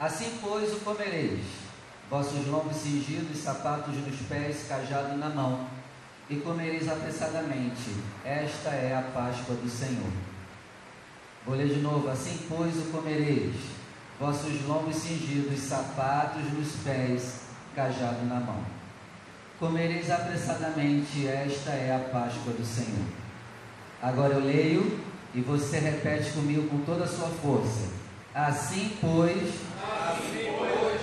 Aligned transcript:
Assim, 0.00 0.38
pois, 0.40 0.72
o 0.72 0.80
comereis, 0.80 1.44
vossos 2.08 2.46
lombos 2.46 2.76
cingidos, 2.76 3.36
sapatos 3.36 3.94
nos 3.94 4.18
pés, 4.26 4.64
cajado 4.66 5.16
na 5.18 5.28
mão, 5.28 5.66
e 6.30 6.36
comereis 6.36 6.88
apressadamente. 6.88 7.96
Esta 8.24 8.70
é 8.70 8.96
a 8.96 9.02
Páscoa 9.02 9.56
do 9.56 9.68
Senhor. 9.68 10.10
Vou 11.44 11.54
ler 11.54 11.68
de 11.68 11.80
novo. 11.80 12.08
Assim, 12.08 12.46
pois, 12.48 12.76
o 12.78 12.90
comereis, 12.92 13.54
vossos 14.18 14.64
lombos 14.66 14.96
cingidos, 14.96 15.60
sapatos 15.60 16.50
nos 16.52 16.76
pés, 16.82 17.40
cajado 17.74 18.24
na 18.24 18.40
mão. 18.40 18.64
Comereis 19.58 20.10
apressadamente, 20.10 21.26
esta 21.26 21.72
é 21.72 21.94
a 21.94 22.08
Páscoa 22.10 22.54
do 22.54 22.64
Senhor. 22.64 23.04
Agora 24.00 24.32
eu 24.32 24.40
leio 24.40 24.98
e 25.34 25.40
você 25.40 25.78
repete 25.78 26.30
comigo 26.32 26.68
com 26.68 26.78
toda 26.78 27.04
a 27.04 27.08
sua 27.08 27.28
força. 27.28 27.88
Assim, 28.34 28.96
pois, 29.00 29.54
assim, 29.82 30.54
pois, 30.58 31.00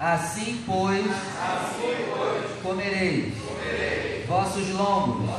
assim, 0.00 0.64
pois, 0.66 1.06
assim, 1.06 2.12
pois 2.16 2.62
comereis, 2.62 3.34
comereis 3.34 4.26
vossos 4.26 4.70
lombos, 4.70 5.30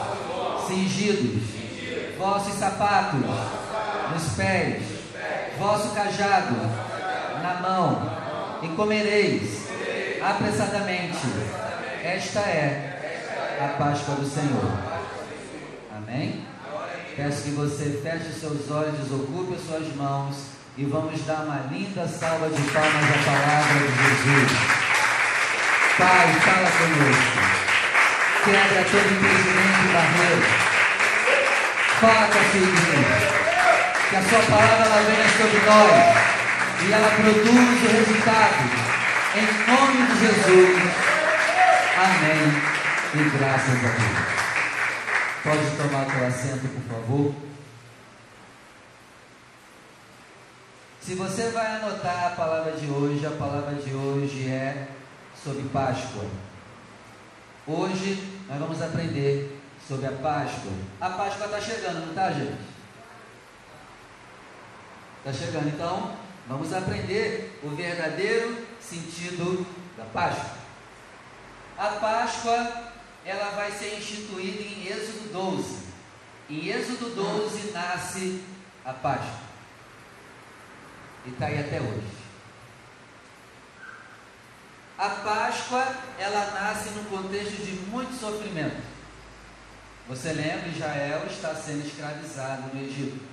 cingidos, 0.67 1.43
vossos 2.17 2.53
sapatos, 2.53 3.21
nos 4.13 4.35
pés, 4.35 4.83
vosso 5.57 5.93
cajado, 5.93 6.55
na 7.41 7.59
mão, 7.61 8.19
e 8.63 8.67
comereis 8.75 9.67
apressadamente. 10.21 11.17
Esta 12.03 12.39
é 12.39 13.57
a 13.61 13.77
Páscoa 13.77 14.15
do 14.15 14.25
Senhor. 14.25 14.71
Amém? 15.95 16.48
Peço 17.19 17.43
que 17.43 17.49
você 17.49 17.99
feche 18.01 18.31
seus 18.39 18.71
olhos, 18.71 18.97
desocupe 18.97 19.53
as 19.53 19.67
suas 19.67 19.93
mãos 19.97 20.37
e 20.77 20.85
vamos 20.85 21.21
dar 21.25 21.43
uma 21.43 21.67
linda 21.69 22.07
salva 22.07 22.47
de 22.47 22.61
palmas 22.71 23.03
à 23.03 23.17
palavra 23.25 23.73
de 23.75 23.91
Jesus. 23.91 24.51
Pai, 25.97 26.27
fala 26.39 26.71
conosco. 26.71 27.39
Quebra 28.45 28.85
todo 28.89 29.11
impedimento 29.11 29.79
e 29.83 29.91
barreira. 29.91 30.47
Fala 31.99 32.27
com 32.27 32.39
a 32.39 32.43
sua. 32.51 32.71
Que 34.09 34.15
a 34.15 34.21
sua 34.21 34.39
palavra 34.55 34.85
ela 34.85 35.01
venha 35.01 35.27
sobre 35.35 35.59
nós 35.65 35.95
e 36.87 36.93
ela 36.93 37.09
produz 37.17 37.83
o 37.83 37.87
resultado. 37.97 38.63
Em 39.35 39.43
nome 39.67 40.07
de 40.07 40.19
Jesus. 40.21 40.71
Amém. 41.97 42.47
E 43.13 43.37
graças 43.37 43.75
a 43.75 43.89
Deus. 43.89 44.38
Pode 45.41 45.77
tomar 45.77 46.05
seu 46.05 46.27
assento, 46.27 46.67
por 46.67 46.95
favor. 46.95 47.35
Se 51.01 51.15
você 51.15 51.49
vai 51.51 51.77
anotar 51.77 52.33
a 52.33 52.35
palavra 52.35 52.73
de 52.73 52.91
hoje, 52.91 53.25
a 53.25 53.31
palavra 53.31 53.75
de 53.75 53.93
hoje 53.93 54.49
é 54.49 54.89
sobre 55.41 55.63
Páscoa. 55.69 56.25
Hoje 57.65 58.41
nós 58.49 58.59
vamos 58.59 58.81
aprender 58.81 59.61
sobre 59.87 60.07
a 60.07 60.11
Páscoa. 60.11 60.73
A 60.99 61.09
Páscoa 61.09 61.45
está 61.45 61.61
chegando, 61.61 62.01
não 62.01 62.09
está, 62.09 62.31
gente? 62.31 62.59
Está 65.19 65.45
chegando, 65.45 65.69
então 65.69 66.15
vamos 66.49 66.73
aprender 66.73 67.57
o 67.63 67.69
verdadeiro 67.69 68.67
sentido 68.81 69.65
da 69.97 70.03
Páscoa. 70.03 70.59
A 71.77 71.87
Páscoa 71.87 72.88
ela 73.29 73.51
vai 73.51 73.71
ser 73.71 73.95
instituída 73.95 74.63
em 74.63 74.87
Êxodo 74.87 75.31
12. 75.31 75.79
Em 76.49 76.67
Êxodo 76.67 77.13
12 77.13 77.71
nasce 77.71 78.43
a 78.83 78.91
Páscoa. 78.91 79.39
E 81.27 81.29
está 81.29 81.45
aí 81.45 81.59
até 81.59 81.79
hoje. 81.79 82.07
A 84.97 85.09
Páscoa, 85.09 85.95
ela 86.17 86.51
nasce 86.59 86.89
num 86.89 87.03
contexto 87.05 87.63
de 87.63 87.71
muito 87.91 88.19
sofrimento. 88.19 88.81
Você 90.07 90.33
lembra, 90.33 90.67
Israel 90.67 91.27
está 91.29 91.53
sendo 91.53 91.85
escravizado 91.85 92.73
no 92.73 92.81
Egito. 92.81 93.23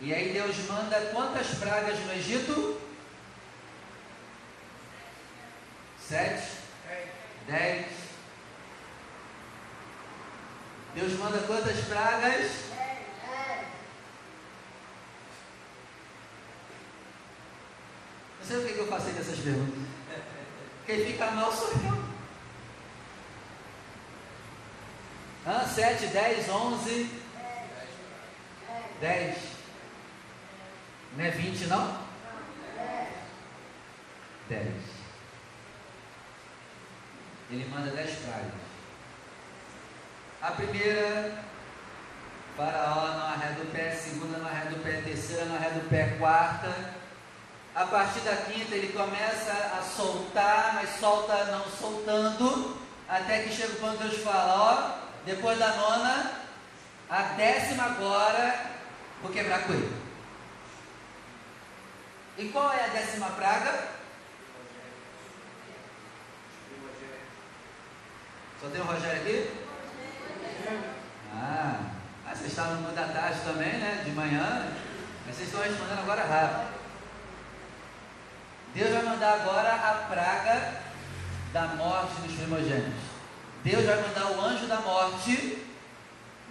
E 0.00 0.14
aí 0.14 0.32
Deus 0.32 0.56
manda 0.66 1.10
quantas 1.12 1.48
pragas 1.58 1.98
no 2.00 2.12
Egito? 2.14 2.80
Sete? 6.00 6.48
Dez? 7.46 7.95
Deus 10.96 11.12
manda 11.18 11.38
quantas 11.40 11.78
pragas? 11.84 12.50
Não 18.40 18.46
sei 18.46 18.56
o 18.56 18.66
que 18.66 18.78
eu 18.78 18.86
passei 18.86 19.12
dessas 19.12 19.38
perguntas. 19.40 19.78
Quem 20.86 21.04
fica 21.04 21.30
mal 21.32 21.52
sou 21.52 21.68
eu. 21.68 22.06
Ah, 25.44 25.66
7, 25.66 26.06
10, 26.06 26.48
11, 26.48 27.10
10. 28.98 29.38
Não 31.18 31.24
é 31.26 31.30
20 31.30 31.66
não? 31.66 32.06
10. 34.48 34.66
Ele 37.50 37.68
manda 37.68 37.90
10 37.90 38.18
pragas. 38.20 38.65
A 40.46 40.52
primeira, 40.52 41.42
faraó 42.56 43.08
não 43.08 43.26
arreda 43.26 43.62
o 43.62 43.66
pé, 43.66 43.90
segunda 43.90 44.38
não 44.38 44.46
arreda 44.46 44.76
o 44.76 44.78
pé, 44.78 45.00
terceira 45.04 45.44
não 45.46 45.56
arreda 45.56 45.80
o 45.80 45.88
pé, 45.88 46.14
quarta. 46.20 46.72
A 47.74 47.84
partir 47.84 48.20
da 48.20 48.36
quinta 48.36 48.76
ele 48.76 48.92
começa 48.92 49.50
a 49.50 49.82
soltar, 49.82 50.74
mas 50.74 51.00
solta 51.00 51.46
não 51.46 51.64
soltando, 51.68 52.80
até 53.08 53.42
que 53.42 53.52
chega 53.52 53.74
quando 53.80 53.98
Deus 53.98 54.22
fala, 54.22 54.54
ó, 54.54 55.24
depois 55.24 55.58
da 55.58 55.74
nona, 55.74 56.30
a 57.10 57.22
décima 57.22 57.82
agora, 57.82 58.70
vou 59.22 59.32
quebrar 59.32 59.64
coelho. 59.64 59.92
E 62.38 62.48
qual 62.50 62.72
é 62.72 62.84
a 62.84 62.88
décima 62.88 63.30
praga? 63.30 63.88
Só 68.60 68.68
tem 68.68 68.80
o 68.80 68.84
Rogério 68.84 69.20
aqui? 69.22 69.65
Ah, 71.32 71.80
ah 72.26 72.34
vocês 72.34 72.48
estavam 72.48 72.76
no 72.76 72.92
da 72.92 73.08
tarde 73.08 73.40
também, 73.44 73.72
né? 73.78 74.02
De 74.04 74.10
manhã. 74.10 74.72
Mas 75.26 75.36
vocês 75.36 75.48
estão 75.48 75.62
respondendo 75.62 76.00
agora 76.00 76.24
rápido. 76.24 76.76
Deus 78.74 78.90
vai 78.90 79.02
mandar 79.02 79.34
agora 79.34 79.72
a 79.74 79.92
praga 80.08 80.82
da 81.52 81.66
morte 81.68 82.20
dos 82.20 82.36
primogênitos. 82.36 83.16
Deus 83.64 83.84
vai 83.84 84.00
mandar 84.02 84.30
o 84.32 84.40
anjo 84.40 84.66
da 84.66 84.80
morte 84.80 85.64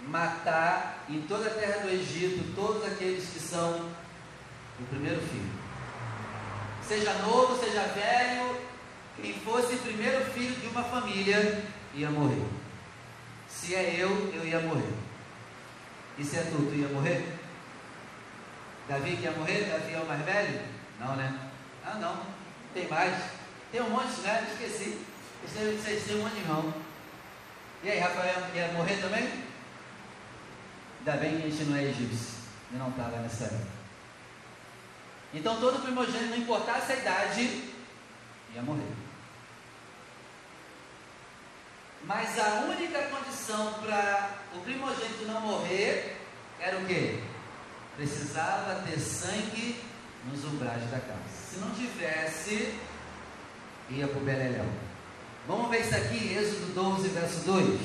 matar 0.08 1.04
em 1.08 1.22
toda 1.22 1.46
a 1.46 1.54
terra 1.54 1.80
do 1.80 1.88
Egito 1.88 2.54
todos 2.54 2.84
aqueles 2.84 3.28
que 3.28 3.40
são 3.40 3.90
o 4.80 4.84
primeiro 4.90 5.20
filho. 5.20 5.50
Seja 6.86 7.12
novo, 7.14 7.58
seja 7.58 7.82
velho, 7.82 8.60
quem 9.20 9.34
fosse 9.40 9.76
primeiro 9.76 10.24
filho 10.32 10.54
de 10.56 10.66
uma 10.68 10.84
família 10.84 11.64
ia 11.94 12.10
morrer. 12.10 12.44
Se 13.56 13.74
é 13.74 13.96
eu, 13.98 14.10
eu 14.34 14.46
ia 14.46 14.60
morrer. 14.60 14.92
E 16.18 16.22
se 16.24 16.36
é 16.36 16.42
tu, 16.42 16.58
tu 16.58 16.74
ia 16.74 16.88
morrer? 16.88 17.24
Davi 18.86 19.16
que 19.16 19.22
ia 19.22 19.32
morrer? 19.32 19.64
Davi 19.64 19.94
é 19.94 19.98
o 19.98 20.06
mais 20.06 20.22
velho? 20.24 20.60
Não, 21.00 21.16
né? 21.16 21.38
Ah, 21.84 21.94
não. 21.94 22.20
Tem 22.74 22.86
mais. 22.86 23.14
Tem 23.72 23.80
um 23.80 23.88
monte, 23.88 24.20
né? 24.20 24.46
Esqueci. 24.52 25.00
Vocês 25.42 26.04
têm 26.04 26.16
um 26.16 26.22
monte 26.22 26.34
de 26.34 26.40
irmão. 26.40 26.74
E 27.82 27.90
aí, 27.90 27.98
Rafael 27.98 28.42
ia 28.54 28.68
morrer 28.72 28.96
também? 29.00 29.26
Ainda 30.98 31.16
bem 31.18 31.40
que 31.40 31.46
a 31.46 31.50
gente 31.50 31.64
não 31.64 31.76
é 31.76 31.84
egípcio. 31.84 32.36
E 32.72 32.76
não 32.76 32.90
estava 32.90 33.16
nessa 33.16 33.44
época. 33.44 33.76
Então, 35.32 35.58
todo 35.58 35.82
primogênito, 35.82 36.30
não 36.30 36.36
importasse 36.36 36.92
a 36.92 36.96
idade, 36.96 37.72
ia 38.54 38.62
morrer. 38.62 39.05
Mas 42.06 42.38
a 42.38 42.60
única 42.68 43.02
condição 43.08 43.74
para 43.84 44.30
o 44.54 44.60
primogênito 44.60 45.24
não 45.26 45.40
morrer 45.40 46.16
era 46.60 46.78
o 46.78 46.86
quê? 46.86 47.18
Precisava 47.96 48.82
ter 48.82 48.96
sangue 49.00 49.82
nos 50.30 50.44
umbrais 50.44 50.88
da 50.88 51.00
casa. 51.00 51.28
Se 51.50 51.58
não 51.58 51.70
tivesse, 51.70 52.78
ia 53.90 54.06
para 54.06 54.20
o 54.20 54.24
Beleléu. 54.24 54.66
Vamos 55.48 55.68
ver 55.68 55.80
isso 55.80 55.96
aqui, 55.96 56.32
Êxodo 56.32 56.74
12, 56.74 57.08
verso 57.08 57.40
2. 57.40 57.80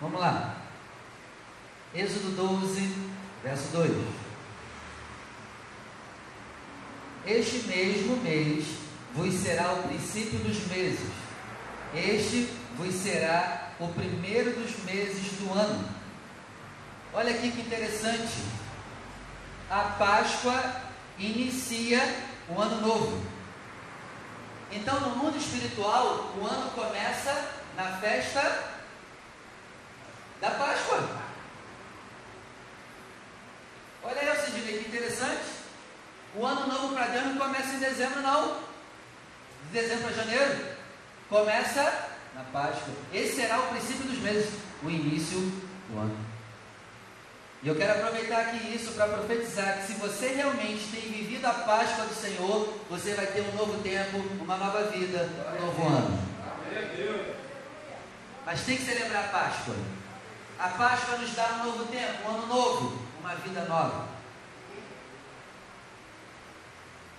Vamos 0.00 0.20
lá. 0.20 0.56
Êxodo 1.92 2.36
12, 2.36 2.94
verso 3.42 3.72
2. 3.72 3.90
Este 7.26 7.66
mesmo 7.66 8.16
mês 8.18 8.89
vos 9.14 9.34
será 9.34 9.72
o 9.72 9.82
princípio 9.82 10.38
dos 10.40 10.66
meses. 10.66 11.10
Este 11.94 12.52
vos 12.76 12.94
será 12.94 13.72
o 13.80 13.88
primeiro 13.88 14.52
dos 14.52 14.84
meses 14.84 15.32
do 15.38 15.52
ano. 15.52 15.88
Olha 17.12 17.30
aqui 17.30 17.50
que 17.50 17.62
interessante. 17.62 18.44
A 19.68 19.96
Páscoa 19.98 20.82
inicia 21.18 22.00
o 22.48 22.60
ano 22.60 22.80
novo. 22.80 23.22
Então, 24.72 25.00
no 25.00 25.16
mundo 25.16 25.36
espiritual, 25.36 26.32
o 26.36 26.46
ano 26.46 26.70
começa 26.70 27.50
na 27.76 27.96
festa 27.98 28.70
da 30.40 30.50
Páscoa. 30.50 31.20
Olha 34.02 34.20
aí, 34.20 34.38
Sidney, 34.38 34.78
que 34.78 34.88
interessante. 34.88 35.60
O 36.34 36.46
ano 36.46 36.68
novo 36.68 36.94
para 36.94 37.06
Deus 37.06 37.24
não 37.26 37.36
começa 37.36 37.74
em 37.74 37.80
dezembro, 37.80 38.20
não. 38.20 38.69
De 39.70 39.80
dezembro 39.80 40.08
a 40.08 40.12
janeiro. 40.12 40.66
Começa 41.28 42.08
na 42.34 42.42
Páscoa. 42.52 42.92
Esse 43.14 43.36
será 43.36 43.60
o 43.60 43.68
princípio 43.68 44.04
dos 44.04 44.18
meses, 44.18 44.50
o 44.82 44.90
início 44.90 45.38
do 45.88 45.98
ano. 45.98 46.16
E 47.62 47.68
eu 47.68 47.76
quero 47.76 47.92
aproveitar 47.92 48.40
aqui 48.40 48.74
isso 48.74 48.92
para 48.94 49.06
profetizar 49.06 49.78
que 49.78 49.86
se 49.86 49.92
você 49.92 50.28
realmente 50.28 50.88
tem 50.90 51.02
vivido 51.02 51.44
a 51.44 51.52
Páscoa 51.52 52.06
do 52.06 52.14
Senhor, 52.14 52.74
você 52.88 53.14
vai 53.14 53.26
ter 53.26 53.42
um 53.42 53.54
novo 53.54 53.80
tempo, 53.80 54.18
uma 54.42 54.56
nova 54.56 54.84
vida, 54.84 55.28
um 55.56 55.66
novo 55.66 55.86
ano. 55.86 56.28
Mas 58.44 58.62
tem 58.62 58.76
que 58.76 58.82
celebrar 58.82 59.26
a 59.26 59.28
Páscoa. 59.28 59.76
A 60.58 60.68
Páscoa 60.68 61.18
nos 61.18 61.32
dá 61.34 61.60
um 61.60 61.66
novo 61.66 61.84
tempo, 61.84 62.28
um 62.28 62.34
ano 62.34 62.46
novo, 62.48 63.02
uma 63.20 63.36
vida 63.36 63.64
nova. 63.66 64.08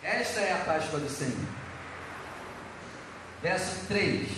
Esta 0.04 0.42
é 0.42 0.52
a 0.52 0.66
Páscoa 0.66 1.00
do 1.00 1.10
Senhor. 1.10 1.61
Verso 3.42 3.88
3. 3.88 4.30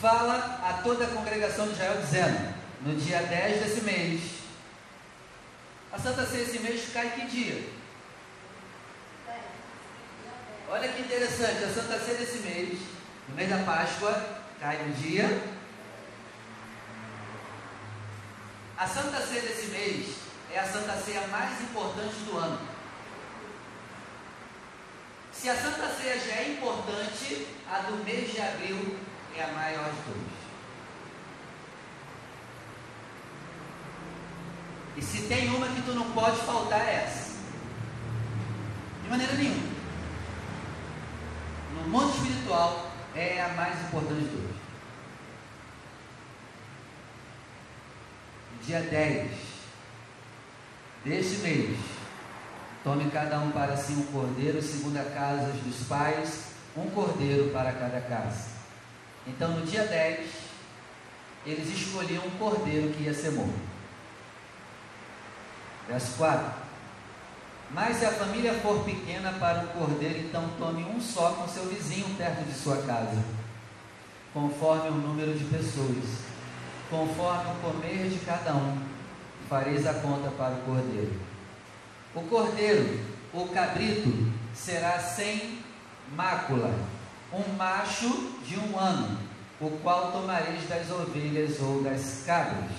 Fala 0.00 0.60
a 0.62 0.82
toda 0.82 1.04
a 1.04 1.08
congregação 1.08 1.66
de 1.66 1.72
Israel, 1.72 2.00
dizendo: 2.00 2.54
No 2.82 2.94
dia 2.96 3.22
10 3.22 3.62
desse 3.62 3.80
mês, 3.82 4.20
a 5.92 5.98
Santa 5.98 6.26
Ceia 6.26 6.42
esse 6.42 6.58
mês 6.58 6.90
cai 6.92 7.10
que 7.10 7.26
dia? 7.26 7.82
Olha 10.68 10.88
que 10.88 11.02
interessante, 11.02 11.64
a 11.64 11.68
Santa 11.68 11.98
Ceia 11.98 12.18
desse 12.18 12.38
mês, 12.38 12.78
no 13.28 13.34
mês 13.34 13.48
da 13.48 13.58
Páscoa, 13.58 14.40
cai 14.58 14.82
no 14.82 14.94
dia. 14.94 15.42
A 18.76 18.86
Santa 18.88 19.20
Ceia 19.20 19.42
desse 19.42 19.66
mês 19.66 20.16
é 20.52 20.58
a 20.58 20.66
Santa 20.66 20.96
Ceia 20.96 21.26
mais 21.28 21.60
importante 21.60 22.14
do 22.24 22.36
ano. 22.36 22.58
Se 25.32 25.48
a 25.48 25.56
Santa 25.56 25.88
Ceia 25.88 26.18
já 26.18 26.36
é 26.36 26.52
importante, 26.52 27.46
a 27.72 27.78
do 27.78 28.04
mês 28.04 28.30
de 28.30 28.38
abril 28.38 28.98
é 29.34 29.44
a 29.44 29.52
maior 29.52 29.90
de 29.90 30.02
todas. 30.02 30.42
E 34.94 35.02
se 35.02 35.22
tem 35.22 35.48
uma 35.48 35.68
que 35.68 35.80
tu 35.80 35.94
não 35.94 36.12
pode 36.12 36.36
faltar 36.42 36.86
é 36.86 37.04
essa. 37.06 37.38
De 39.02 39.08
maneira 39.08 39.32
nenhuma. 39.32 39.72
No 41.74 41.88
mundo 41.88 42.14
espiritual 42.14 42.92
é 43.14 43.42
a 43.42 43.48
mais 43.54 43.80
importante 43.86 44.20
de 44.20 44.28
todas. 44.28 44.56
Dia 48.66 48.80
10 48.82 49.30
deste 51.04 51.36
mês 51.38 51.78
Tome 52.84 53.10
cada 53.12 53.38
um 53.38 53.52
para 53.52 53.76
si 53.76 53.92
um 53.92 54.06
cordeiro, 54.06 54.60
segundo 54.60 54.96
a 54.96 55.04
casa 55.04 55.52
dos 55.52 55.86
pais, 55.86 56.51
um 56.76 56.90
cordeiro 56.90 57.50
para 57.50 57.72
cada 57.72 58.00
casa. 58.00 58.50
Então, 59.26 59.50
no 59.50 59.66
dia 59.66 59.84
10, 59.84 60.28
eles 61.46 61.68
escolhiam 61.68 62.24
um 62.24 62.30
cordeiro 62.38 62.92
que 62.92 63.04
ia 63.04 63.14
ser 63.14 63.32
morto. 63.32 63.52
Verso 65.88 66.16
4. 66.16 66.62
Mas 67.70 67.96
se 67.96 68.04
a 68.04 68.12
família 68.12 68.54
for 68.54 68.84
pequena 68.84 69.32
para 69.32 69.60
um 69.60 69.66
cordeiro, 69.68 70.18
então 70.20 70.50
tome 70.58 70.84
um 70.84 71.00
só 71.00 71.30
com 71.32 71.48
seu 71.48 71.64
vizinho 71.66 72.14
perto 72.16 72.44
de 72.44 72.52
sua 72.52 72.82
casa, 72.82 73.22
conforme 74.34 74.88
o 74.90 74.94
número 74.94 75.32
de 75.34 75.44
pessoas, 75.44 76.20
conforme 76.90 77.50
o 77.50 77.54
comer 77.62 78.10
de 78.10 78.18
cada 78.26 78.54
um, 78.54 78.78
fareis 79.48 79.86
a 79.86 79.94
conta 79.94 80.30
para 80.30 80.54
o 80.54 80.62
cordeiro. 80.62 81.18
O 82.14 82.22
cordeiro, 82.22 83.00
o 83.32 83.48
cabrito, 83.48 84.30
será 84.54 84.98
sem 84.98 85.61
mácula, 86.16 86.74
um 87.32 87.52
macho 87.54 88.08
de 88.44 88.58
um 88.58 88.78
ano, 88.78 89.18
o 89.60 89.70
qual 89.82 90.12
tomareis 90.12 90.68
das 90.68 90.90
ovelhas 90.90 91.60
ou 91.60 91.82
das 91.82 92.24
cabras, 92.26 92.70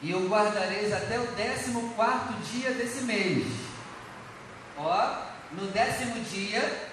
e 0.00 0.14
o 0.14 0.28
guardareis 0.28 0.92
até 0.92 1.18
o 1.18 1.26
décimo 1.32 1.94
quarto 1.94 2.32
dia 2.42 2.72
desse 2.72 3.04
mês. 3.04 3.46
Ó, 4.76 5.16
no 5.52 5.66
décimo 5.68 6.22
dia 6.24 6.90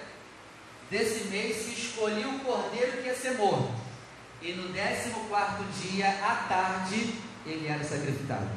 desse 0.90 1.28
mês 1.28 1.56
se 1.56 1.72
escolheu 1.72 2.28
o 2.28 2.40
cordeiro 2.40 3.02
que 3.02 3.08
ia 3.08 3.14
ser 3.14 3.36
morto, 3.36 3.74
e 4.42 4.52
no 4.52 4.72
décimo 4.72 5.28
quarto 5.28 5.62
dia, 5.80 6.08
à 6.08 6.46
tarde, 6.48 7.14
ele 7.46 7.68
era 7.68 7.84
sacrificado 7.84 8.48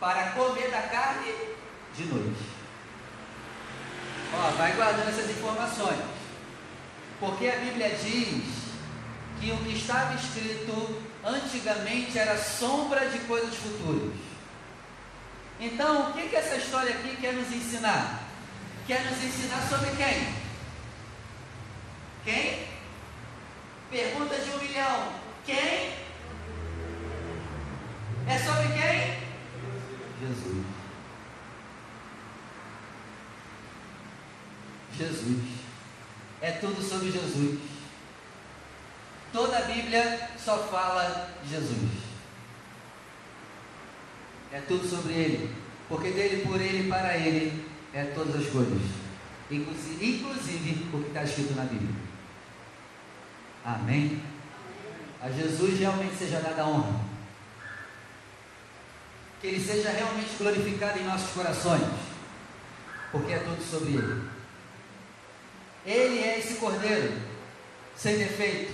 para 0.00 0.30
comer 0.30 0.70
da 0.70 0.82
carne 0.82 1.32
de 1.94 2.04
noite. 2.06 2.49
Ó, 4.32 4.50
vai 4.52 4.72
guardando 4.72 5.08
essas 5.08 5.30
informações. 5.30 5.98
Porque 7.18 7.48
a 7.48 7.56
Bíblia 7.56 7.90
diz 7.90 8.44
que 9.40 9.50
o 9.50 9.56
que 9.58 9.76
estava 9.76 10.14
escrito 10.14 11.02
antigamente 11.24 12.18
era 12.18 12.36
sombra 12.38 13.08
de 13.08 13.18
coisas 13.20 13.54
futuras. 13.54 14.14
Então, 15.58 16.10
o 16.10 16.12
que, 16.14 16.28
que 16.28 16.36
essa 16.36 16.56
história 16.56 16.94
aqui 16.94 17.16
quer 17.16 17.34
nos 17.34 17.52
ensinar? 17.52 18.22
Quer 18.86 19.04
nos 19.04 19.22
ensinar 19.22 19.60
sobre 19.68 19.90
quem? 19.90 20.34
Quem? 22.24 22.66
Pergunta 23.90 24.36
de 24.36 24.50
um 24.50 24.58
milhão. 24.58 25.12
Quem? 25.44 25.92
É 28.28 28.38
sobre 28.38 28.68
quem? 28.68 29.18
Jesus. 30.20 30.79
Jesus. 35.04 35.42
É 36.40 36.52
tudo 36.52 36.82
sobre 36.82 37.10
Jesus. 37.10 37.58
Toda 39.32 39.58
a 39.58 39.62
Bíblia 39.62 40.30
só 40.42 40.58
fala 40.68 41.30
de 41.42 41.50
Jesus. 41.50 41.90
É 44.52 44.60
tudo 44.60 44.88
sobre 44.88 45.12
Ele. 45.12 45.54
Porque 45.88 46.10
dele, 46.10 46.44
por 46.44 46.60
Ele 46.60 46.88
para 46.88 47.16
Ele 47.16 47.64
é 47.92 48.04
todas 48.04 48.36
as 48.36 48.46
coisas. 48.50 48.82
Inclusive, 49.50 50.16
inclusive 50.16 50.88
o 50.92 51.02
que 51.02 51.08
está 51.08 51.24
escrito 51.24 51.54
na 51.54 51.64
Bíblia. 51.64 51.94
Amém? 53.64 54.22
A 55.20 55.30
Jesus 55.30 55.78
realmente 55.78 56.16
seja 56.16 56.40
dada 56.40 56.62
a 56.62 56.66
honra 56.66 57.10
que 59.40 59.46
Ele 59.46 59.60
seja 59.60 59.90
realmente 59.90 60.36
glorificado 60.38 60.98
em 60.98 61.04
nossos 61.04 61.30
corações, 61.30 61.82
porque 63.10 63.32
é 63.32 63.38
tudo 63.38 63.62
sobre 63.62 63.92
Ele. 63.92 64.29
Ele 65.90 66.22
é 66.22 66.38
esse 66.38 66.54
cordeiro, 66.54 67.20
sem 67.96 68.16
defeito, 68.16 68.72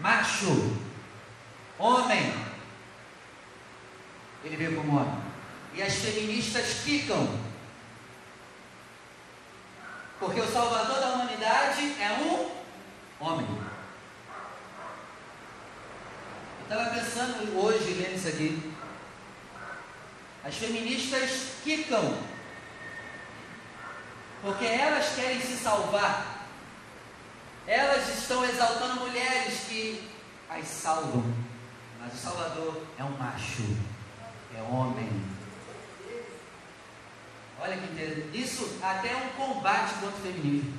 macho, 0.00 0.76
homem. 1.78 2.34
Ele 4.42 4.56
veio 4.56 4.74
como 4.74 4.98
homem. 4.98 5.22
E 5.72 5.80
as 5.80 5.94
feministas 5.94 6.78
ficam, 6.78 7.28
porque 10.18 10.40
o 10.40 10.52
Salvador 10.52 10.98
da 10.98 11.12
humanidade 11.12 11.94
é 12.00 12.18
um 12.20 12.50
homem. 13.24 13.46
Eu 16.58 16.62
estava 16.64 16.90
pensando 16.90 17.56
hoje, 17.56 17.92
lendo 17.92 18.16
isso 18.16 18.26
aqui, 18.26 18.72
as 20.44 20.56
feministas 20.56 21.52
quicam, 21.62 22.18
porque 24.42 24.64
elas 24.64 25.14
querem 25.14 25.40
se 25.40 25.56
salvar. 25.56 26.46
Elas 27.66 28.08
estão 28.08 28.44
exaltando 28.44 29.00
mulheres 29.00 29.60
que 29.68 30.08
as 30.48 30.66
salvam, 30.66 31.34
mas 31.98 32.14
o 32.14 32.16
Salvador 32.16 32.82
é 32.96 33.04
um 33.04 33.16
macho, 33.16 33.76
é 34.56 34.62
homem. 34.62 35.10
Olha 37.60 37.76
que 37.76 37.92
interessante. 37.92 38.38
Isso 38.38 38.78
até 38.82 39.08
é 39.08 39.16
um 39.16 39.28
combate 39.30 39.94
contra 39.94 40.16
o 40.16 40.22
feminismo. 40.22 40.78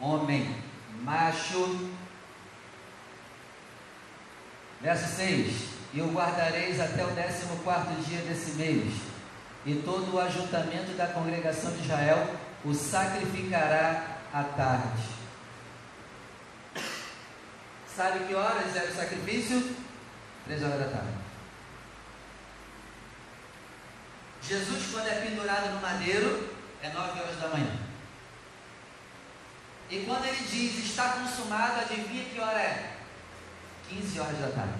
Homem, 0.00 0.62
macho, 1.02 1.92
Verso 4.84 5.16
6: 5.16 5.68
E 5.94 6.02
o 6.02 6.12
guardareis 6.12 6.78
até 6.78 7.02
o 7.06 7.10
décimo 7.12 7.56
quarto 7.64 7.90
dia 8.02 8.20
desse 8.20 8.50
mês, 8.50 8.92
e 9.66 9.74
todo 9.76 10.14
o 10.14 10.20
ajuntamento 10.20 10.92
da 10.96 11.06
congregação 11.06 11.72
de 11.72 11.82
Israel 11.82 12.34
o 12.64 12.74
sacrificará 12.74 14.18
à 14.32 14.44
tarde. 14.44 15.14
Sabe 17.94 18.26
que 18.26 18.34
horas 18.34 18.74
era 18.74 18.90
o 18.90 18.94
sacrifício? 18.94 19.76
Três 20.44 20.62
horas 20.62 20.80
da 20.80 20.88
tarde. 20.88 21.24
Jesus, 24.42 24.90
quando 24.92 25.06
é 25.06 25.20
pendurado 25.20 25.74
no 25.74 25.80
madeiro, 25.80 26.50
é 26.82 26.90
nove 26.90 27.20
horas 27.20 27.40
da 27.40 27.48
manhã. 27.48 27.78
E 29.90 30.00
quando 30.00 30.24
ele 30.26 30.44
diz 30.44 30.84
está 30.84 31.10
consumado, 31.10 31.80
adivinha 31.80 32.24
que 32.24 32.40
hora 32.40 32.58
é? 32.58 32.96
15 33.88 34.20
horas 34.20 34.38
da 34.38 34.48
tarde. 34.48 34.74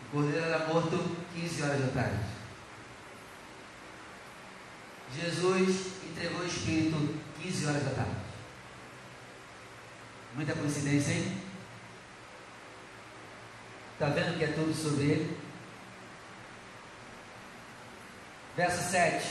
O 0.00 0.01
cordeiro 0.12 0.44
era 0.44 0.66
morto 0.66 1.16
15 1.34 1.62
horas 1.62 1.80
da 1.80 2.02
tarde. 2.02 2.18
Jesus 5.18 5.92
entregou 6.04 6.40
o 6.40 6.46
Espírito 6.46 7.18
15 7.40 7.66
horas 7.66 7.82
da 7.82 7.90
tarde. 7.90 8.16
Muita 10.34 10.54
coincidência, 10.54 11.12
hein? 11.12 11.38
Está 13.94 14.08
vendo 14.08 14.38
que 14.38 14.44
é 14.44 14.48
tudo 14.48 14.74
sobre 14.74 15.04
ele? 15.04 15.38
Verso 18.56 18.90
7: 18.90 19.24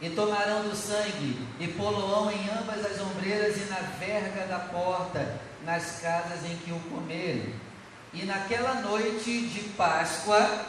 E 0.00 0.10
tomarão 0.10 0.68
do 0.68 0.74
sangue, 0.74 1.46
e 1.60 1.68
poloão 1.68 2.30
em 2.30 2.48
ambas 2.50 2.84
as 2.84 3.00
ombreiras 3.00 3.56
e 3.56 3.64
na 3.70 3.80
verga 3.98 4.46
da 4.46 4.58
porta, 4.58 5.40
nas 5.64 6.00
casas 6.00 6.44
em 6.44 6.56
que 6.56 6.72
o 6.72 6.80
comerem. 6.80 7.54
E 8.14 8.24
naquela 8.24 8.74
noite 8.74 9.48
de 9.48 9.70
Páscoa 9.70 10.66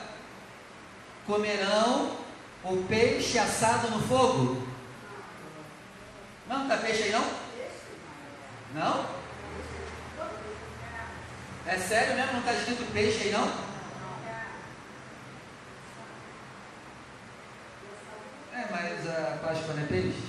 comerão 1.27 2.17
o 2.63 2.83
peixe 2.87 3.37
assado 3.37 3.91
no 3.91 4.01
fogo. 4.07 4.67
Não, 6.47 6.63
está 6.63 6.77
peixe 6.77 7.03
aí 7.03 7.11
não? 7.11 7.45
Não? 8.73 9.05
É 11.67 11.77
sério 11.77 12.15
mesmo? 12.15 12.33
Não 12.33 12.39
está 12.39 12.53
escrito 12.53 12.91
peixe 12.91 13.25
aí 13.25 13.31
não? 13.31 13.47
É, 18.53 18.67
mas 18.71 19.07
a 19.07 19.37
Páscoa 19.37 19.73
não 19.75 19.83
é 19.83 19.85
peixe? 19.85 20.23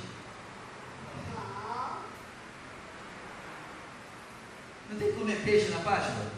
Não 4.90 4.98
tem 4.98 5.12
que 5.12 5.18
comer 5.18 5.42
peixe 5.44 5.70
na 5.70 5.80
Páscoa? 5.80 6.35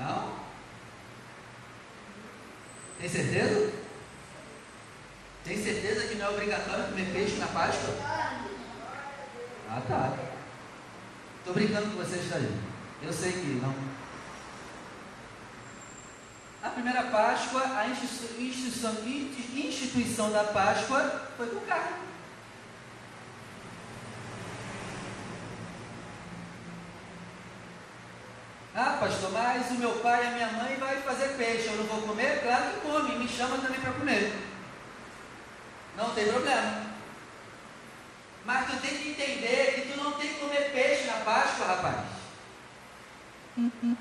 Não. 0.00 0.40
Tem 2.98 3.08
certeza? 3.08 3.72
Tem 5.44 5.62
certeza 5.62 6.08
que 6.08 6.14
não 6.16 6.26
é 6.26 6.30
obrigatório 6.30 6.84
comer 6.84 7.12
peixe 7.12 7.36
na 7.36 7.46
Páscoa? 7.48 7.94
Ah, 9.68 9.82
tá. 9.86 10.18
Estou 11.38 11.54
brincando 11.54 11.90
com 11.90 12.02
vocês 12.02 12.28
daí. 12.28 12.50
Eu 13.02 13.12
sei 13.12 13.32
que 13.32 13.60
não. 13.62 13.74
A 16.62 16.68
primeira 16.70 17.04
Páscoa, 17.04 17.62
a 17.62 17.88
instituição, 17.88 18.94
instituição 19.54 20.30
da 20.30 20.44
Páscoa 20.44 21.30
foi 21.36 21.46
com 21.46 21.60
carne. 21.60 22.09
Ah, 28.74 28.98
pastor, 29.00 29.32
mas 29.32 29.70
o 29.70 29.74
meu 29.74 29.92
pai 29.98 30.24
e 30.24 30.26
a 30.26 30.30
minha 30.30 30.52
mãe 30.52 30.76
vai 30.76 30.96
fazer 31.02 31.36
peixe, 31.36 31.66
eu 31.66 31.76
não 31.76 31.84
vou 31.84 32.02
comer? 32.02 32.40
Claro 32.42 32.70
que 32.70 32.80
come, 32.80 33.18
me 33.18 33.28
chama 33.28 33.58
também 33.58 33.80
para 33.80 33.92
comer. 33.92 34.32
Não 35.96 36.14
tem 36.14 36.28
problema. 36.28 36.90
Mas 38.44 38.70
tu 38.70 38.76
tem 38.80 38.96
que 38.96 39.10
entender 39.10 39.74
que 39.74 39.92
tu 39.92 40.02
não 40.02 40.12
tem 40.12 40.34
que 40.34 40.40
comer 40.40 40.72
peixe 40.72 41.04
na 41.06 41.24
Páscoa, 41.24 41.66
rapaz. 41.66 41.96
Uhum 43.56 43.96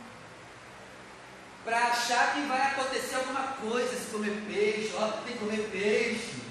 para 1.70 1.88
achar 1.88 2.34
que 2.34 2.42
vai 2.48 2.62
acontecer 2.72 3.16
alguma 3.16 3.44
coisa 3.44 3.96
se 3.96 4.10
comer 4.10 4.42
peixe, 4.48 4.92
ó, 4.98 5.08
tem 5.24 5.34
que 5.34 5.40
comer 5.40 5.70
peixe. 5.72 6.42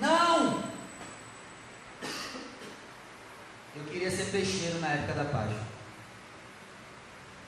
Não! 0.00 0.64
Eu 3.76 3.84
queria 3.84 4.10
ser 4.10 4.30
peixeiro 4.30 4.78
na 4.78 4.88
época 4.88 5.12
da 5.12 5.24
Páscoa. 5.26 5.77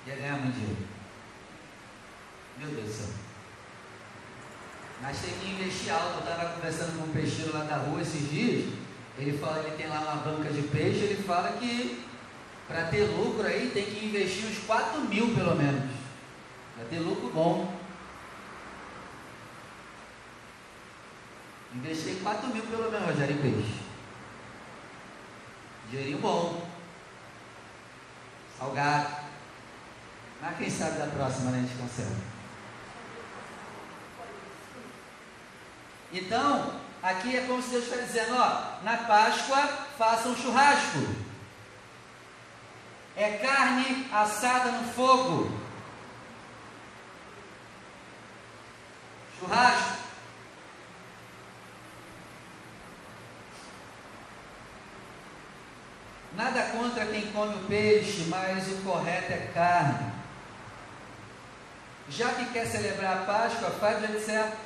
Ia 0.07 0.17
ganhar 0.17 0.39
muito 0.39 0.55
dinheiro. 0.55 0.87
Meu 2.59 2.69
Deus 2.69 2.87
do 2.87 2.93
céu. 2.93 3.15
Mas 5.03 5.19
tem 5.21 5.33
que 5.35 5.51
investir 5.51 5.93
alto. 5.93 6.15
Eu 6.15 6.31
estava 6.31 6.55
conversando 6.55 6.99
com 6.99 7.05
um 7.05 7.13
peixeiro 7.13 7.53
lá 7.53 7.65
da 7.65 7.77
rua 7.77 8.03
esses 8.03 8.31
dias. 8.31 8.73
Ele 9.19 9.37
fala 9.39 9.63
que 9.63 9.77
tem 9.77 9.89
lá 9.89 10.01
uma 10.01 10.17
banca 10.17 10.51
de 10.53 10.63
peixe. 10.63 11.05
Ele 11.05 11.23
fala 11.23 11.53
que 11.53 12.05
para 12.67 12.85
ter 12.85 13.05
lucro 13.05 13.47
aí 13.47 13.71
tem 13.75 13.85
que 13.85 14.07
investir 14.07 14.47
uns 14.47 14.59
4 14.67 15.01
mil 15.03 15.35
pelo 15.35 15.57
menos. 15.57 15.91
Para 16.77 16.85
ter 16.85 16.99
lucro 16.99 17.31
bom. 17.31 17.81
Investi 21.75 22.21
4 22.23 22.49
mil 22.49 22.63
pelo 22.65 22.91
menos, 22.91 23.07
Rogério, 23.07 23.37
em 23.37 23.39
peixe. 23.39 23.81
Dinheirinho 25.91 26.19
bom. 26.19 26.69
Salgado. 28.59 29.20
Mas 30.41 30.57
quem 30.57 30.71
sabe 30.71 30.99
da 30.99 31.07
próxima 31.07 31.51
né, 31.51 31.59
a 31.59 31.61
gente 31.63 31.79
consegue. 31.79 32.17
Então, 36.13 36.81
aqui 37.03 37.37
é 37.37 37.47
como 37.47 37.63
se 37.63 37.71
Deus 37.71 37.85
está 37.85 37.97
dizendo, 37.97 38.35
ó, 38.37 38.83
na 38.83 38.97
Páscoa 38.97 39.63
faça 39.97 40.29
um 40.29 40.37
churrasco 40.37 41.31
é 43.21 43.37
carne 43.37 44.09
assada 44.11 44.73
no 44.73 44.93
fogo. 44.93 45.51
Churrasco. 49.39 50.01
Nada 56.35 56.63
contra 56.71 57.05
quem 57.07 57.31
come 57.33 57.55
o 57.57 57.67
peixe, 57.67 58.25
mas 58.29 58.69
o 58.69 58.77
correto 58.83 59.33
é 59.33 59.51
carne. 59.53 60.10
Já 62.11 62.29
que 62.31 62.47
quer 62.47 62.67
celebrar 62.67 63.19
a 63.19 63.25
Páscoa, 63.25 63.71
faz 63.71 64.01
jeito 64.01 64.25
certo. 64.25 64.57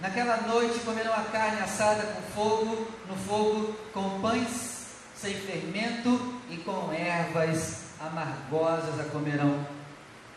Naquela 0.00 0.36
noite 0.42 0.78
comerão 0.80 1.12
a 1.12 1.24
carne 1.24 1.60
assada 1.60 2.02
com 2.02 2.22
fogo, 2.32 2.88
no 3.08 3.16
fogo, 3.16 3.74
com 3.92 4.20
pães 4.20 4.86
sem 5.16 5.34
fermento 5.34 6.34
e 6.48 6.58
com 6.58 6.92
ervas 6.92 7.84
amargosas 7.98 9.00
a 9.00 9.04
comerão. 9.04 9.66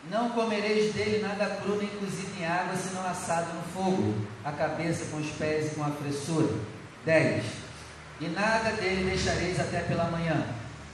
Não 0.10 0.30
comereis 0.30 0.94
dele 0.94 1.22
nada 1.22 1.58
cru 1.62 1.78
nem 1.78 1.88
cozido 1.88 2.32
em 2.40 2.46
água, 2.46 2.76
senão 2.76 3.06
assado 3.06 3.54
no 3.54 3.62
fogo, 3.74 4.16
a 4.44 4.52
cabeça 4.52 5.06
com 5.12 5.18
os 5.18 5.30
pés 5.32 5.74
e 5.74 5.76
com 5.76 5.84
a 5.84 5.92
fressura. 5.92 6.56
10. 7.06 7.46
E 8.22 8.28
nada 8.30 8.72
dele 8.72 9.10
deixareis 9.10 9.60
até 9.60 9.82
pela 9.82 10.06
manhã, 10.06 10.44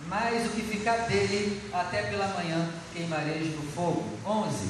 mas 0.07 0.45
o 0.45 0.49
que 0.49 0.61
ficar 0.61 1.07
dele 1.07 1.61
até 1.73 2.03
pela 2.03 2.27
manhã 2.29 2.69
queimareis 2.93 3.55
no 3.55 3.63
fogo. 3.71 4.05
11. 4.25 4.69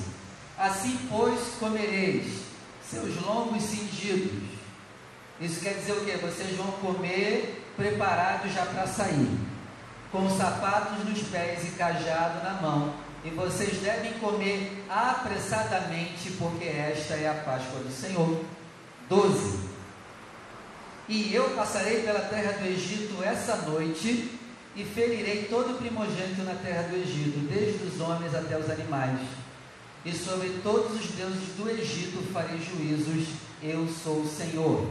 Assim, 0.58 1.00
pois, 1.10 1.39
comereis 1.60 2.41
seus 2.89 3.22
lombos 3.22 3.63
cingidos. 3.63 4.58
Isso 5.39 5.62
quer 5.62 5.75
dizer 5.75 5.91
o 5.91 6.03
que? 6.03 6.17
Vocês 6.17 6.56
vão 6.56 6.72
comer 6.74 7.63
preparado 7.75 8.50
já 8.51 8.65
para 8.65 8.88
sair, 8.88 9.38
com 10.12 10.27
sapatos 10.36 11.06
nos 11.06 11.22
pés 11.27 11.67
e 11.67 11.72
cajado 11.72 12.44
na 12.44 12.60
mão, 12.60 12.94
e 13.24 13.29
vocês 13.29 13.77
devem 13.77 14.13
comer 14.13 14.84
apressadamente, 14.89 16.32
porque 16.39 16.65
esta 16.65 17.13
é 17.13 17.29
a 17.29 17.44
Páscoa 17.44 17.82
do 17.82 17.91
Senhor. 17.91 18.44
12. 19.08 19.67
E 21.08 21.34
eu 21.34 21.51
passarei 21.51 22.01
pela 22.01 22.22
terra 22.22 22.53
do 22.53 22.65
Egito 22.65 23.24
essa 23.24 23.58
noite, 23.58 24.37
e 24.77 24.86
ferirei 24.86 25.46
todo 25.46 25.74
o 25.74 25.77
primogênito 25.77 26.43
na 26.43 26.53
terra 26.53 26.84
do 26.84 26.96
Egito, 26.96 27.39
desde 27.50 27.84
os 27.84 28.00
homens 28.00 28.36
até 28.36 28.55
os 28.55 28.69
animais. 28.69 29.19
E 30.05 30.13
sobre 30.13 30.50
todos 30.62 31.01
os 31.01 31.12
deuses 31.12 31.55
do 31.57 31.67
Egito 31.67 32.31
farei 32.31 32.60
juízos, 32.60 33.29
eu 33.63 33.88
sou 33.88 34.22
o 34.22 34.29
Senhor. 34.29 34.88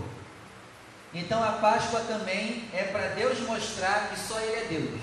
Então 1.15 1.43
a 1.43 1.53
Páscoa 1.53 2.01
também 2.01 2.65
é 2.73 2.83
para 2.83 3.15
Deus 3.15 3.39
mostrar 3.47 4.11
que 4.11 4.19
só 4.19 4.41
Ele 4.41 4.57
é 4.57 4.67
Deus. 4.69 5.01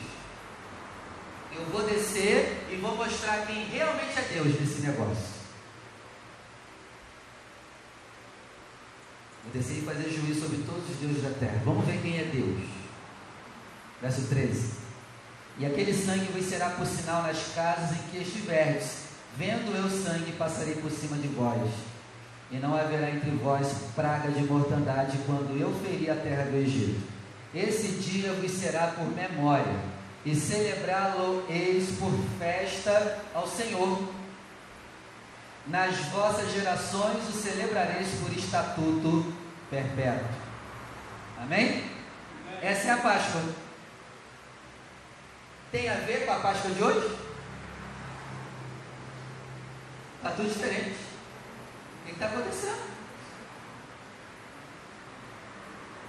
Eu 1.55 1.65
vou 1.67 1.83
descer 1.83 2.67
e 2.69 2.75
vou 2.75 2.95
mostrar 2.97 3.47
quem 3.47 3.63
realmente 3.65 4.17
é 4.17 4.33
Deus 4.33 4.59
nesse 4.59 4.81
negócio. 4.81 5.33
Vou 9.43 9.53
descer 9.53 9.77
e 9.77 9.81
fazer 9.81 10.09
juízo 10.09 10.41
sobre 10.41 10.57
todos 10.63 10.89
os 10.89 10.97
deuses 10.97 11.23
da 11.23 11.29
terra. 11.29 11.61
Vamos 11.63 11.85
ver 11.85 12.01
quem 12.01 12.19
é 12.19 12.23
Deus. 12.25 12.72
Verso 14.03 14.27
13. 14.27 14.83
E 15.57 15.65
aquele 15.65 15.93
sangue 15.93 16.31
vos 16.31 16.45
será 16.45 16.69
por 16.71 16.85
sinal 16.85 17.23
nas 17.23 17.39
casas 17.55 17.97
em 17.97 18.09
que 18.11 18.17
estiverdes. 18.17 19.03
Vendo 19.35 19.75
eu 19.75 19.89
sangue, 19.89 20.33
passarei 20.33 20.75
por 20.75 20.91
cima 20.91 21.17
de 21.17 21.27
vós 21.29 21.71
e 22.51 22.57
não 22.57 22.75
haverá 22.75 23.09
entre 23.09 23.31
vós 23.31 23.67
praga 23.95 24.29
de 24.29 24.43
mortandade 24.43 25.17
quando 25.25 25.59
eu 25.59 25.73
ferir 25.83 26.11
a 26.11 26.15
terra 26.15 26.43
do 26.43 26.57
Egito. 26.57 27.01
Esse 27.53 27.87
dia 27.93 28.31
vos 28.33 28.51
será 28.51 28.87
por 28.87 29.07
memória, 29.07 29.75
e 30.25 30.35
celebrá-lo-eis 30.35 31.97
por 31.99 32.11
festa 32.37 33.19
ao 33.33 33.47
Senhor. 33.47 34.07
Nas 35.67 35.97
vossas 36.11 36.51
gerações 36.51 37.27
o 37.29 37.31
celebrareis 37.31 38.09
por 38.21 38.31
estatuto 38.33 39.33
perpétuo. 39.69 40.27
Amém? 41.41 41.83
Essa 42.61 42.89
é 42.89 42.91
a 42.91 42.97
Páscoa. 42.97 43.41
Tem 45.73 45.89
a 45.89 45.95
ver 45.95 46.27
com 46.27 46.33
a 46.33 46.39
Páscoa 46.39 46.69
de 46.69 46.83
hoje? 46.83 47.17
Está 50.17 50.29
tudo 50.35 50.53
diferente. 50.53 50.99
O 51.99 52.05
que 52.05 52.11
está 52.11 52.27
acontecendo? 52.27 52.83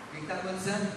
O 0.06 0.10
que 0.10 0.20
está 0.20 0.34
acontecendo? 0.34 0.92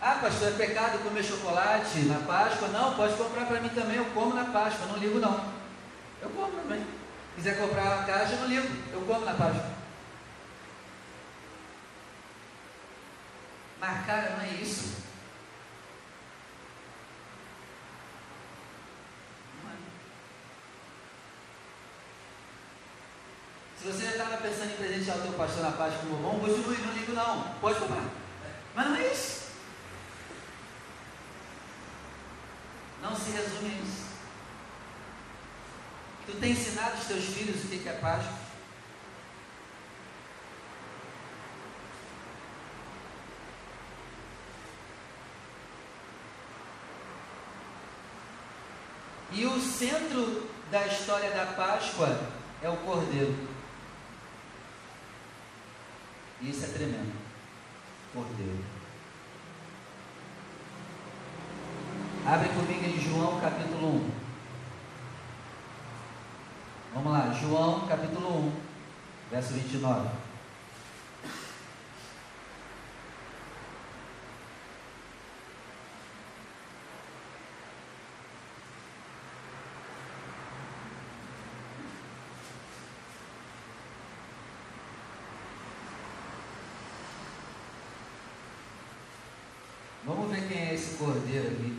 Ah, 0.00 0.14
pastor, 0.14 0.48
é 0.48 0.52
pecado 0.52 1.04
comer 1.04 1.22
chocolate 1.22 1.98
na 2.06 2.20
Páscoa? 2.20 2.68
Não, 2.68 2.96
pode 2.96 3.14
comprar 3.14 3.44
para 3.44 3.60
mim 3.60 3.68
também, 3.68 3.96
eu 3.96 4.06
como 4.06 4.32
na 4.32 4.46
Páscoa, 4.46 4.86
não 4.86 4.96
ligo 4.96 5.18
não. 5.18 5.52
Eu 6.22 6.30
como 6.30 6.52
também. 6.52 6.80
Se 6.80 7.34
quiser 7.36 7.58
comprar 7.58 7.82
uma 7.82 8.04
caixa, 8.04 8.32
eu 8.32 8.40
não 8.40 8.46
ligo, 8.46 8.66
eu 8.94 9.02
como 9.02 9.26
na 9.26 9.34
Páscoa. 9.34 9.70
Mas 13.78 14.06
cara, 14.06 14.30
não 14.30 14.42
é 14.42 14.54
isso. 14.54 15.05
Se 23.80 23.86
você 23.86 24.06
estava 24.06 24.38
pensando 24.38 24.72
em 24.72 24.76
presentear 24.76 25.18
o 25.18 25.22
teu 25.22 25.32
pastor 25.32 25.62
na 25.62 25.72
Páscoa 25.72 26.00
como 26.00 26.16
bom, 26.16 26.40
continue, 26.40 26.78
não 26.78 26.92
ligo 26.94 27.12
não. 27.12 27.42
Pode 27.60 27.78
comprar. 27.78 28.08
Mas 28.74 28.86
não 28.86 28.96
é 28.96 29.12
isso. 29.12 29.46
Não 33.02 33.14
se 33.14 33.30
resume 33.30 33.70
a 33.70 33.82
isso. 33.82 34.06
Tu 36.26 36.32
tem 36.40 36.52
ensinado 36.52 36.96
os 36.96 37.06
teus 37.06 37.24
filhos 37.24 37.64
o 37.64 37.68
que 37.68 37.88
é 37.88 37.92
Páscoa? 37.92 38.46
E 49.32 49.44
o 49.44 49.60
centro 49.60 50.48
da 50.70 50.86
história 50.86 51.30
da 51.30 51.46
Páscoa 51.46 52.18
é 52.62 52.68
o 52.70 52.76
Cordeiro. 52.78 53.55
Isso 56.48 56.64
é 56.64 56.68
tremendo. 56.68 57.12
Cordeiro. 58.14 58.64
Abre 62.24 62.48
comigo 62.50 62.84
em 62.84 63.00
João 63.00 63.40
capítulo 63.40 63.96
1. 63.96 64.10
Vamos 66.94 67.12
lá, 67.12 67.32
João 67.32 67.86
capítulo 67.88 68.46
1, 68.46 68.52
verso 69.32 69.54
29. 69.54 70.08
Vamos 90.06 90.30
ver 90.30 90.46
quem 90.46 90.68
é 90.68 90.74
cordeiro 90.98 91.48
aqui. 91.48 91.76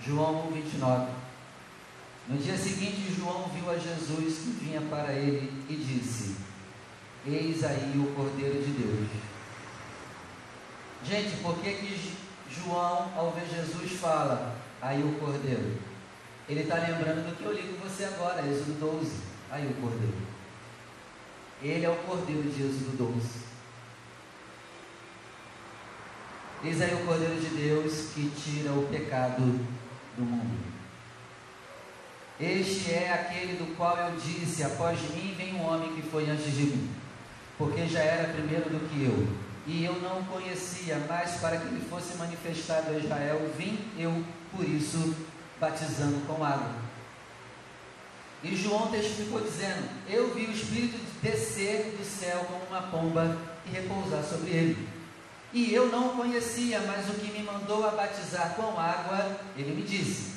João 0.00 0.50
29. 0.52 1.12
No 2.28 2.36
dia 2.36 2.56
seguinte, 2.56 3.14
João 3.16 3.48
viu 3.48 3.70
a 3.70 3.78
Jesus 3.78 4.38
que 4.38 4.64
vinha 4.64 4.80
para 4.82 5.12
ele 5.14 5.50
e 5.68 5.74
disse: 5.74 6.36
Eis 7.26 7.64
aí 7.64 7.92
o 7.96 8.14
Cordeiro 8.14 8.62
de 8.62 8.70
Deus. 8.70 9.08
Gente, 11.04 11.36
por 11.42 11.58
que, 11.58 11.72
que 11.72 12.12
João, 12.50 13.10
ao 13.16 13.32
ver 13.32 13.46
Jesus, 13.48 13.92
fala 13.92 14.54
aí 14.82 15.02
o 15.02 15.18
Cordeiro? 15.18 15.78
Ele 16.48 16.60
está 16.60 16.76
lembrando 16.76 17.28
do 17.28 17.36
que 17.36 17.44
eu 17.44 17.52
li 17.52 17.62
com 17.62 17.88
você 17.88 18.04
agora, 18.04 18.46
Êxodo 18.46 18.78
12. 18.78 19.10
Aí 19.50 19.66
o 19.66 19.74
Cordeiro. 19.80 20.16
Ele 21.62 21.84
é 21.84 21.90
o 21.90 21.96
Cordeiro 21.96 22.42
de 22.42 22.62
Êxodo 22.62 22.96
12. 22.96 23.47
Eis 26.64 26.80
aí 26.82 26.92
o 26.92 27.06
Cordeiro 27.06 27.40
de 27.40 27.50
Deus 27.50 28.08
que 28.12 28.30
tira 28.30 28.72
o 28.72 28.88
pecado 28.88 29.42
do 30.16 30.24
mundo. 30.24 30.58
Este 32.40 32.92
é 32.92 33.12
aquele 33.12 33.56
do 33.56 33.76
qual 33.76 33.96
eu 33.96 34.16
disse: 34.16 34.64
Após 34.64 34.98
mim 35.14 35.34
vem 35.36 35.54
um 35.54 35.64
homem 35.64 35.94
que 35.94 36.02
foi 36.02 36.28
antes 36.28 36.52
de 36.52 36.62
mim, 36.62 36.90
porque 37.56 37.86
já 37.86 38.00
era 38.00 38.32
primeiro 38.32 38.68
do 38.70 38.88
que 38.88 39.04
eu. 39.04 39.48
E 39.68 39.84
eu 39.84 40.00
não 40.00 40.20
o 40.20 40.24
conhecia, 40.24 41.00
mas 41.08 41.36
para 41.40 41.58
que 41.58 41.68
ele 41.68 41.86
fosse 41.88 42.16
manifestado 42.16 42.90
a 42.90 42.98
Israel, 42.98 43.52
vim 43.56 43.78
eu, 43.96 44.24
por 44.50 44.64
isso, 44.68 45.14
batizando 45.60 46.26
com 46.26 46.42
água. 46.42 46.74
E 48.42 48.56
João 48.56 48.90
testificou 48.90 49.40
dizendo: 49.40 49.88
Eu 50.08 50.34
vi 50.34 50.46
o 50.46 50.52
Espírito 50.52 50.98
descer 51.22 51.96
do 51.96 52.04
céu 52.04 52.44
como 52.50 52.64
uma 52.66 52.82
pomba 52.88 53.36
e 53.64 53.70
repousar 53.70 54.24
sobre 54.24 54.50
ele. 54.50 54.97
E 55.52 55.72
eu 55.72 55.86
não 55.86 56.08
o 56.08 56.16
conhecia, 56.16 56.80
mas 56.80 57.08
o 57.08 57.14
que 57.14 57.32
me 57.32 57.42
mandou 57.42 57.86
a 57.86 57.92
batizar 57.92 58.54
com 58.54 58.78
água, 58.78 59.40
ele 59.56 59.74
me 59.74 59.82
disse: 59.82 60.32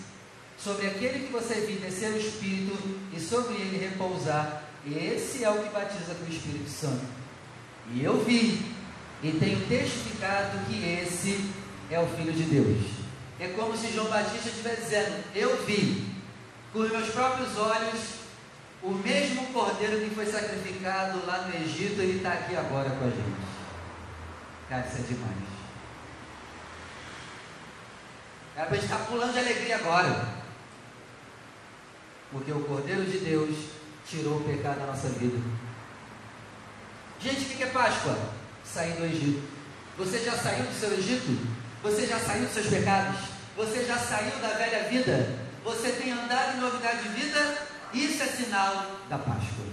Sobre 0.58 0.88
aquele 0.88 1.28
que 1.28 1.34
você 1.34 1.56
viu 1.62 1.80
descer 1.82 2.14
o 2.14 2.18
Espírito 2.18 2.78
e 3.14 3.20
sobre 3.20 3.56
ele 3.56 3.78
repousar, 3.78 4.64
esse 4.88 5.44
é 5.44 5.50
o 5.50 5.62
que 5.62 5.70
batiza 5.70 6.16
com 6.16 6.26
o 6.26 6.30
Espírito 6.30 6.70
Santo. 6.70 7.06
E 7.94 8.04
eu 8.04 8.24
vi 8.24 8.74
e 9.22 9.32
tenho 9.32 9.68
testificado 9.68 10.66
que 10.66 10.84
esse 10.84 11.52
é 11.90 12.00
o 12.00 12.08
Filho 12.08 12.32
de 12.32 12.44
Deus. 12.44 13.02
É 13.40 13.50
como 13.50 13.76
se 13.76 13.92
João 13.92 14.08
Batista 14.08 14.50
estivesse 14.50 14.84
dizendo: 14.84 15.24
Eu 15.36 15.66
vi 15.66 16.06
com 16.72 16.80
meus 16.80 17.10
próprios 17.10 17.58
olhos 17.58 18.22
o 18.82 18.92
mesmo 18.92 19.46
cordeiro 19.48 20.00
que 20.00 20.16
foi 20.16 20.26
sacrificado 20.26 21.26
lá 21.26 21.48
no 21.48 21.64
Egito, 21.64 22.02
ele 22.02 22.18
está 22.18 22.34
aqui 22.34 22.56
agora 22.56 22.90
com 22.90 23.06
a 23.06 23.10
gente. 23.10 23.51
É 24.74 25.02
demais. 25.02 25.36
Era 28.56 28.68
para 28.68 28.78
estar 28.78 29.00
pulando 29.00 29.34
de 29.34 29.40
alegria 29.40 29.76
agora. 29.76 30.30
Porque 32.32 32.54
o 32.54 32.64
Cordeiro 32.64 33.04
de 33.04 33.18
Deus 33.18 33.54
tirou 34.08 34.38
o 34.38 34.44
pecado 34.46 34.80
da 34.80 34.86
nossa 34.86 35.10
vida. 35.10 35.38
Gente, 37.20 37.54
o 37.54 37.58
que 37.58 37.64
é 37.64 37.68
Páscoa? 37.68 38.18
Sair 38.64 38.94
do 38.94 39.04
Egito. 39.04 39.46
Você 39.98 40.24
já 40.24 40.38
saiu 40.38 40.64
do 40.64 40.80
seu 40.80 40.94
Egito? 40.94 41.48
Você 41.84 42.08
já 42.08 42.18
saiu 42.18 42.46
dos 42.46 42.54
seus 42.54 42.68
pecados? 42.68 43.20
Você 43.58 43.86
já 43.86 43.98
saiu 43.98 44.40
da 44.40 44.54
velha 44.54 44.88
vida? 44.88 45.38
Você 45.66 45.92
tem 45.92 46.14
andado 46.14 46.58
em 46.58 46.62
novidade 46.62 47.04
de 47.04 47.10
vida? 47.10 47.58
Isso 47.94 48.24
é 48.24 48.28
sinal 48.28 49.00
da 49.10 49.18
Páscoa. 49.18 49.71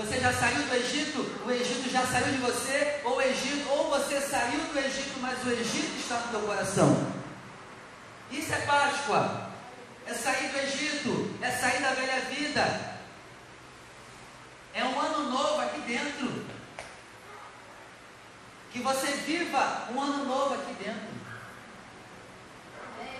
Você 0.00 0.18
já 0.18 0.32
saiu 0.32 0.62
do 0.62 0.74
Egito? 0.74 1.20
O 1.44 1.50
Egito 1.50 1.90
já 1.90 2.06
saiu 2.06 2.32
de 2.32 2.38
você? 2.38 3.00
Ou, 3.04 3.20
Egito, 3.20 3.68
ou 3.68 3.90
você 3.90 4.18
saiu 4.18 4.58
do 4.60 4.78
Egito, 4.78 5.20
mas 5.20 5.44
o 5.44 5.50
Egito 5.50 6.00
está 6.00 6.16
no 6.20 6.28
teu 6.28 6.40
coração? 6.40 7.12
Isso 8.30 8.50
é 8.50 8.60
Páscoa. 8.62 9.50
É 10.06 10.14
sair 10.14 10.48
do 10.48 10.58
Egito. 10.58 11.36
É 11.42 11.50
sair 11.50 11.82
da 11.82 11.90
velha 11.90 12.18
vida. 12.22 12.96
É 14.72 14.84
um 14.84 14.98
ano 14.98 15.30
novo 15.30 15.60
aqui 15.60 15.80
dentro. 15.82 16.46
Que 18.72 18.80
você 18.80 19.06
viva 19.08 19.86
um 19.92 20.00
ano 20.00 20.24
novo 20.24 20.54
aqui 20.54 20.82
dentro. 20.82 21.10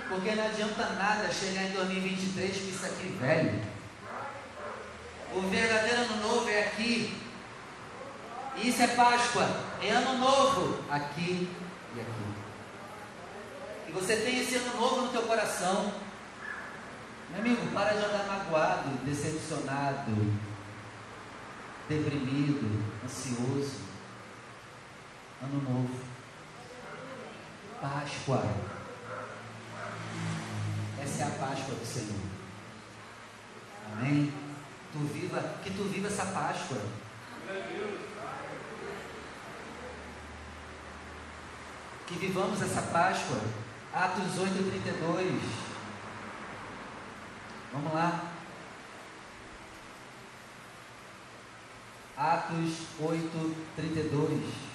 Porque 0.08 0.34
não 0.34 0.46
adianta 0.46 0.86
nada 0.94 1.30
chegar 1.30 1.64
em 1.64 1.72
2023 1.72 2.56
com 2.56 2.68
isso 2.68 2.86
aqui 2.86 3.08
velho. 3.20 3.69
O 5.32 5.40
verdadeiro 5.42 6.02
ano 6.02 6.16
novo 6.16 6.48
é 6.48 6.64
aqui. 6.64 7.16
Isso 8.56 8.82
é 8.82 8.88
Páscoa. 8.88 9.48
É 9.80 9.90
ano 9.90 10.18
novo 10.18 10.84
aqui 10.90 11.48
e 11.94 12.00
aqui. 12.00 12.30
E 13.88 13.92
você 13.92 14.16
tem 14.16 14.40
esse 14.40 14.56
ano 14.56 14.76
novo 14.76 15.02
no 15.02 15.12
teu 15.12 15.22
coração. 15.22 15.92
Meu 17.30 17.40
amigo, 17.40 17.66
para 17.72 17.92
de 17.92 18.04
andar 18.04 18.26
magoado, 18.26 18.88
decepcionado, 19.04 20.10
deprimido, 21.88 22.84
ansioso. 23.04 23.78
Ano 25.42 25.62
novo. 25.62 26.00
Páscoa. 27.80 28.44
Essa 31.00 31.22
é 31.22 31.26
a 31.26 31.30
Páscoa 31.30 31.74
do 31.76 31.86
Senhor. 31.86 32.20
Amém? 33.92 34.49
Tu 34.92 34.98
viva, 34.98 35.40
que 35.62 35.70
tu 35.70 35.84
viva 35.84 36.08
essa 36.08 36.26
Páscoa. 36.26 36.78
Que 42.06 42.14
vivamos 42.14 42.60
essa 42.60 42.82
Páscoa. 42.82 43.40
Atos 43.92 44.38
8, 44.38 44.70
32. 44.70 45.42
Vamos 47.72 47.92
lá. 47.92 48.32
Atos 52.16 52.86
8, 53.00 53.56
32. 53.76 54.70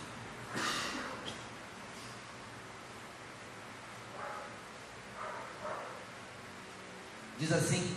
Diz 7.38 7.52
assim: 7.52 7.96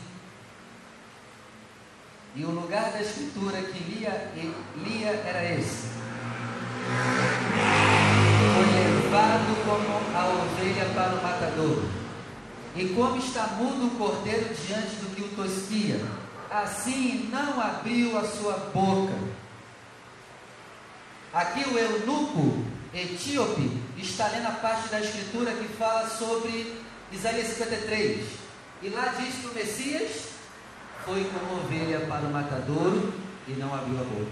E 2.34 2.44
o 2.44 2.50
lugar 2.50 2.92
da 2.92 3.00
escritura 3.38 3.62
que 3.62 3.78
lia, 3.94 4.32
lia 4.76 5.10
era 5.10 5.44
esse. 5.54 5.86
Foi 8.54 8.66
levado 8.74 9.64
como 9.64 10.16
a 10.16 10.26
ovelha 10.26 10.84
para 10.94 11.14
o 11.14 11.22
matador. 11.22 11.84
E 12.74 12.88
como 12.88 13.16
está 13.18 13.46
mudo 13.58 13.86
o 13.86 13.98
cordeiro 13.98 14.54
diante 14.54 14.96
do 14.96 15.14
que 15.14 15.22
o 15.22 15.28
tosquia, 15.28 16.00
assim 16.50 17.28
não 17.32 17.60
abriu 17.60 18.18
a 18.18 18.24
sua 18.24 18.54
boca. 18.72 19.14
Aqui 21.32 21.68
o 21.68 21.78
eunuco 21.78 22.64
etíope 22.92 23.80
está 23.98 24.28
lendo 24.28 24.46
a 24.48 24.52
parte 24.52 24.88
da 24.88 25.00
escritura 25.00 25.52
que 25.52 25.68
fala 25.76 26.08
sobre 26.08 26.80
Isaías 27.12 27.48
53. 27.48 28.26
E 28.82 28.88
lá 28.88 29.14
diz 29.18 29.34
que 29.36 29.46
o 29.46 29.54
Messias 29.54 30.28
foi 31.04 31.24
como 31.24 31.60
ovelha 31.60 32.00
para 32.06 32.26
o 32.26 32.30
matadouro 32.30 33.27
e 33.48 33.52
não 33.52 33.74
abriu 33.74 33.98
a 34.00 34.04
boca. 34.04 34.30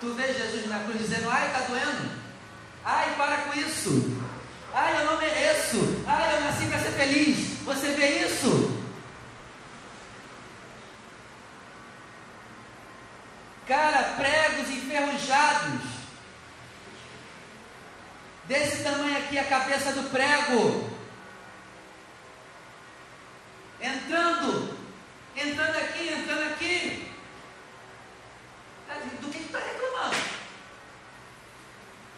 Tu 0.00 0.12
vês 0.14 0.36
Jesus 0.36 0.66
na 0.68 0.80
cruz 0.80 0.98
dizendo: 0.98 1.30
Ai, 1.30 1.46
está 1.46 1.60
doendo. 1.60 2.10
Ai, 2.84 3.14
para 3.16 3.38
com 3.38 3.58
isso. 3.58 4.18
Ai, 4.72 5.00
eu 5.00 5.06
não 5.06 5.18
mereço. 5.18 6.04
Ai, 6.06 6.36
eu 6.36 6.40
nasci 6.42 6.66
para 6.66 6.78
ser 6.78 6.92
feliz. 6.92 7.58
Você 7.64 7.88
vê 7.92 8.26
isso? 8.26 8.78
Cara, 13.66 14.14
pregos 14.16 14.70
enferrujados. 14.70 15.80
Desse 18.44 18.82
tamanho 18.82 19.18
aqui 19.18 19.38
a 19.38 19.44
cabeça 19.44 19.92
do 19.92 20.10
prego. 20.10 20.90
Entrando, 23.80 24.76
entrando 25.36 25.76
aqui, 25.76 26.08
entrando 26.08 26.52
aqui. 26.52 27.07
Do 28.88 29.30
que 29.30 29.38
está 29.38 29.58
reclamando? 29.58 30.16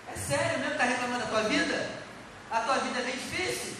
É 0.06 0.16
sério 0.16 0.58
mesmo? 0.60 0.72
Está 0.72 0.84
reclamando 0.84 1.24
da 1.24 1.30
tua 1.30 1.42
vida? 1.42 1.90
A 2.48 2.60
tua 2.60 2.78
vida 2.78 3.00
é 3.00 3.02
bem 3.02 3.12
difícil. 3.12 3.76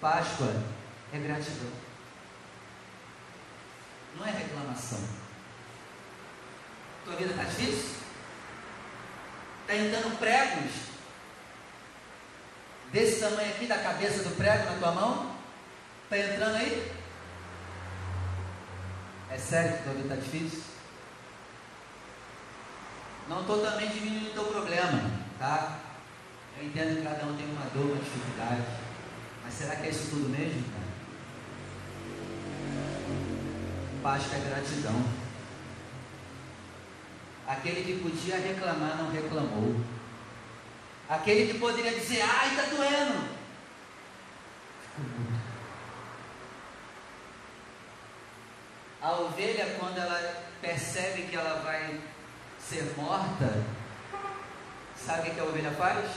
Páscoa 0.00 0.62
é 1.14 1.18
gratidão. 1.18 1.72
Não 4.18 4.26
é 4.26 4.30
reclamação. 4.30 5.00
Tua 7.06 7.16
vida 7.16 7.30
está 7.30 7.44
difícil? 7.44 7.96
Está 9.62 9.74
entrando 9.74 10.18
pregos 10.18 10.72
desse 12.92 13.20
tamanho 13.20 13.50
aqui 13.50 13.66
da 13.66 13.78
cabeça 13.78 14.22
do 14.22 14.36
prego 14.36 14.64
na 14.64 14.78
tua 14.78 14.92
mão? 14.92 15.35
Está 16.08 16.18
entrando 16.18 16.54
aí? 16.54 16.92
É 19.28 19.36
sério 19.36 19.76
que 19.76 19.82
tua 19.82 19.92
vida 19.94 20.14
está 20.14 20.24
difícil? 20.24 20.62
Não 23.28 23.40
estou 23.40 23.58
também 23.58 23.88
diminuindo 23.88 24.30
o 24.30 24.34
teu 24.34 24.44
problema, 24.44 25.10
tá? 25.36 25.80
Eu 26.56 26.64
entendo 26.64 26.98
que 26.98 27.02
cada 27.02 27.26
um 27.26 27.36
tem 27.36 27.46
uma 27.46 27.66
dor, 27.74 27.90
uma 27.90 27.96
dificuldade. 27.96 28.62
Mas 29.42 29.54
será 29.54 29.74
que 29.74 29.86
é 29.88 29.90
isso 29.90 30.10
tudo 30.10 30.28
mesmo, 30.28 30.62
cara? 30.70 30.86
Páscoa 34.00 34.36
é 34.36 34.48
gratidão. 34.48 35.04
Aquele 37.48 37.82
que 37.82 38.00
podia 38.00 38.36
reclamar 38.36 38.96
não 38.96 39.10
reclamou. 39.10 39.80
Aquele 41.08 41.52
que 41.52 41.58
poderia 41.58 41.98
dizer, 41.98 42.22
ai, 42.22 42.50
está 42.50 42.62
doendo. 42.66 43.36
A 49.06 49.12
ovelha, 49.20 49.76
quando 49.78 49.98
ela 49.98 50.42
percebe 50.60 51.28
que 51.28 51.36
ela 51.36 51.60
vai 51.60 52.00
ser 52.58 52.92
morta, 52.96 53.62
sabe 54.96 55.30
o 55.30 55.34
que 55.34 55.38
a 55.38 55.44
ovelha 55.44 55.70
faz? 55.70 56.10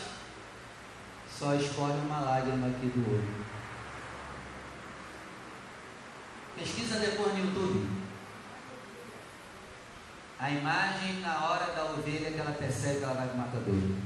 Só 1.32 1.54
escorre 1.54 2.00
uma 2.00 2.20
lágrima 2.20 2.66
aqui 2.66 2.88
do 2.88 3.14
olho. 3.14 3.46
Pesquisa 6.58 6.98
depois 6.98 7.32
no 7.34 7.46
YouTube. 7.46 7.88
A 10.40 10.50
imagem 10.50 11.20
na 11.20 11.48
hora 11.48 11.72
da 11.74 11.92
ovelha 11.92 12.32
que 12.32 12.40
ela 12.40 12.54
percebe 12.54 12.98
que 12.98 13.04
ela 13.04 13.14
vai 13.14 13.28
para 13.28 13.36
o 13.36 13.38
matadouro. 13.38 13.98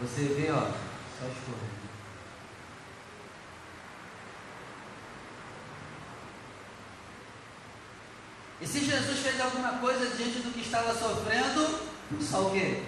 Você 0.00 0.24
vê, 0.34 0.50
ó, 0.50 0.62
só 0.62 1.28
escorrendo. 1.28 1.83
E 8.64 8.66
se 8.66 8.82
Jesus 8.82 9.18
fez 9.18 9.38
alguma 9.42 9.72
coisa 9.72 10.16
diante 10.16 10.38
do 10.38 10.50
que 10.50 10.62
estava 10.62 10.94
sofrendo, 10.94 11.80
só 12.18 12.46
o 12.46 12.50
quê? 12.50 12.82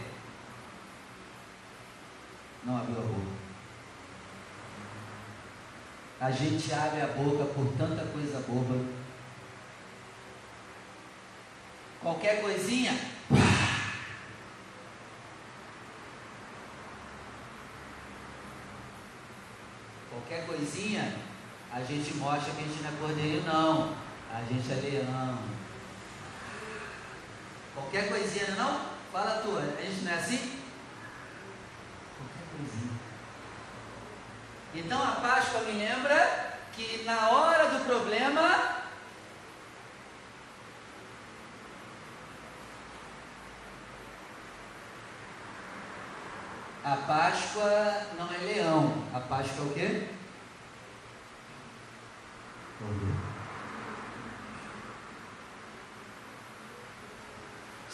Não 2.65 2.79
abriu 2.79 2.97
a 2.97 3.03
boca. 3.03 3.37
A 6.19 6.31
gente 6.31 6.73
abre 6.73 7.03
a 7.03 7.09
boca 7.09 7.45
por 7.53 7.67
tanta 7.77 8.07
coisa 8.07 8.43
boba. 8.49 8.87
Qualquer 12.01 12.41
coisinha. 12.41 12.99
Qualquer 20.09 20.47
coisinha, 20.47 21.17
a 21.71 21.83
gente 21.83 22.15
mostra 22.15 22.55
que 22.55 22.63
a 22.63 22.67
gente 22.67 22.83
não 22.83 22.89
é 22.89 22.97
cordeiro, 22.99 23.45
não. 23.45 23.95
A 24.33 24.43
gente 24.43 24.73
é 24.73 24.75
leão. 24.77 25.66
Qualquer 27.77 28.09
coisinha, 28.09 28.57
não? 28.57 28.81
Fala 29.13 29.43
tu, 29.43 29.55
a 29.59 29.83
gente 29.83 30.03
não 30.03 30.13
é 30.13 30.15
assim? 30.15 30.59
Qualquer 32.17 32.57
coisinha. 32.57 32.93
Então 34.75 35.03
a 35.03 35.21
Páscoa 35.21 35.61
me 35.61 35.73
lembra 35.73 36.59
que 36.73 37.05
na 37.05 37.29
hora 37.29 37.67
do 37.69 37.85
problema, 37.85 38.77
a 46.83 46.97
Páscoa 47.07 48.07
não 48.17 48.33
é 48.33 48.39
leão, 48.39 49.05
a 49.13 49.21
Páscoa 49.21 49.65
é 49.65 49.69
o 49.69 49.75
quê? 49.75 50.16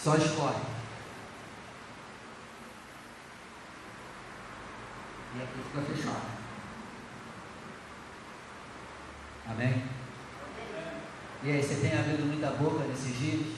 Só 0.02 0.16
escorre. 0.16 0.60
E 5.36 5.42
aqui 5.42 5.60
fica 5.70 5.94
fechado. 5.94 6.26
Amém? 9.48 9.84
E 11.44 11.50
aí, 11.52 11.62
você 11.62 11.76
tem 11.76 11.96
abrido 11.96 12.24
muita 12.24 12.50
boca 12.50 12.84
nesses 12.84 13.16
dias? 13.16 13.56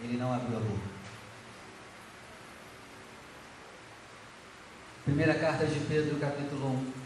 Ele 0.00 0.16
não 0.16 0.32
abriu 0.32 0.58
a 0.58 0.60
boca. 0.60 0.88
Primeira 5.04 5.34
carta 5.34 5.66
de 5.66 5.80
Pedro, 5.80 6.20
capítulo 6.20 6.68
1. 6.68 6.97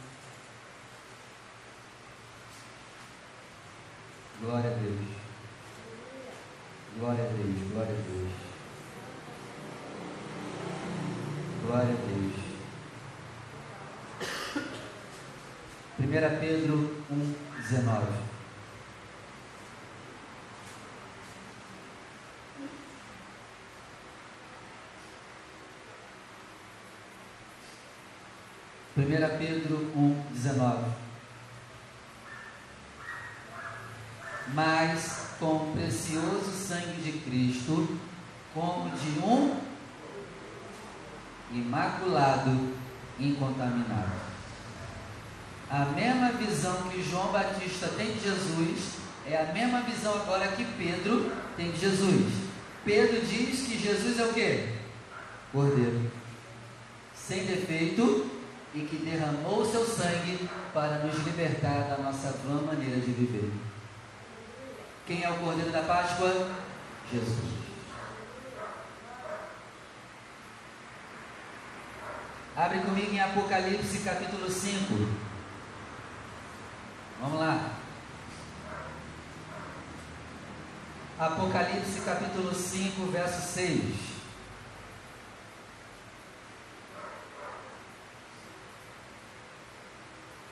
Glória 4.53 4.71
a 4.71 4.75
Deus. 4.75 5.01
Glória 6.99 7.25
a 7.25 7.27
Deus, 7.27 7.73
glória 7.73 7.95
a 7.95 8.03
Deus. 8.03 8.33
Glória 11.65 11.88
a 11.88 11.97
Deus. 11.97 12.35
1 15.99 16.38
Pedro 16.38 16.75
1, 17.11 17.35
19. 17.62 18.07
Primeira 28.95 29.29
Pedro 29.31 29.77
1, 29.97 30.27
19. 30.35 31.02
Com 35.42 35.57
o 35.57 35.72
precioso 35.72 36.52
sangue 36.52 37.02
de 37.02 37.18
Cristo, 37.18 37.98
como 38.55 38.90
de 38.90 39.18
um 39.18 39.57
imaculado, 41.52 42.72
incontaminado. 43.18 44.12
A 45.68 45.87
mesma 45.87 46.31
visão 46.33 46.88
que 46.90 47.02
João 47.02 47.33
Batista 47.33 47.88
tem 47.88 48.12
de 48.12 48.20
Jesus 48.20 48.98
é 49.26 49.37
a 49.37 49.52
mesma 49.52 49.81
visão 49.81 50.14
agora 50.14 50.46
que 50.48 50.64
Pedro 50.64 51.33
tem 51.57 51.72
de 51.72 51.81
Jesus. 51.81 52.33
Pedro 52.85 53.20
diz 53.26 53.66
que 53.66 53.78
Jesus 53.78 54.20
é 54.20 54.24
o 54.24 54.33
que? 54.33 54.68
Cordeiro. 55.50 56.09
Sem 57.16 57.46
defeito 57.46 58.31
e 58.74 58.81
que 58.83 58.96
derramou 58.96 59.68
seu 59.68 59.85
sangue 59.85 60.48
para 60.72 60.98
nos 60.98 61.18
libertar 61.24 61.88
da 61.88 61.98
nossa 61.98 62.31
vã 62.44 62.62
maneira 62.62 63.00
de 63.00 63.11
viver. 63.11 63.50
Quem 65.07 65.25
é 65.25 65.31
o 65.31 65.38
Cordeiro 65.38 65.73
da 65.73 65.83
Páscoa? 65.83 66.51
Jesus. 67.12 67.53
Abre 72.57 72.81
comigo 72.81 73.12
em 73.12 73.21
Apocalipse 73.21 73.99
capítulo 74.01 74.49
5. 74.49 75.09
Vamos 77.21 77.41
lá. 77.41 77.73
Apocalipse 81.19 82.01
capítulo 82.03 82.55
5, 82.55 83.07
verso 83.07 83.55
6. 83.55 84.12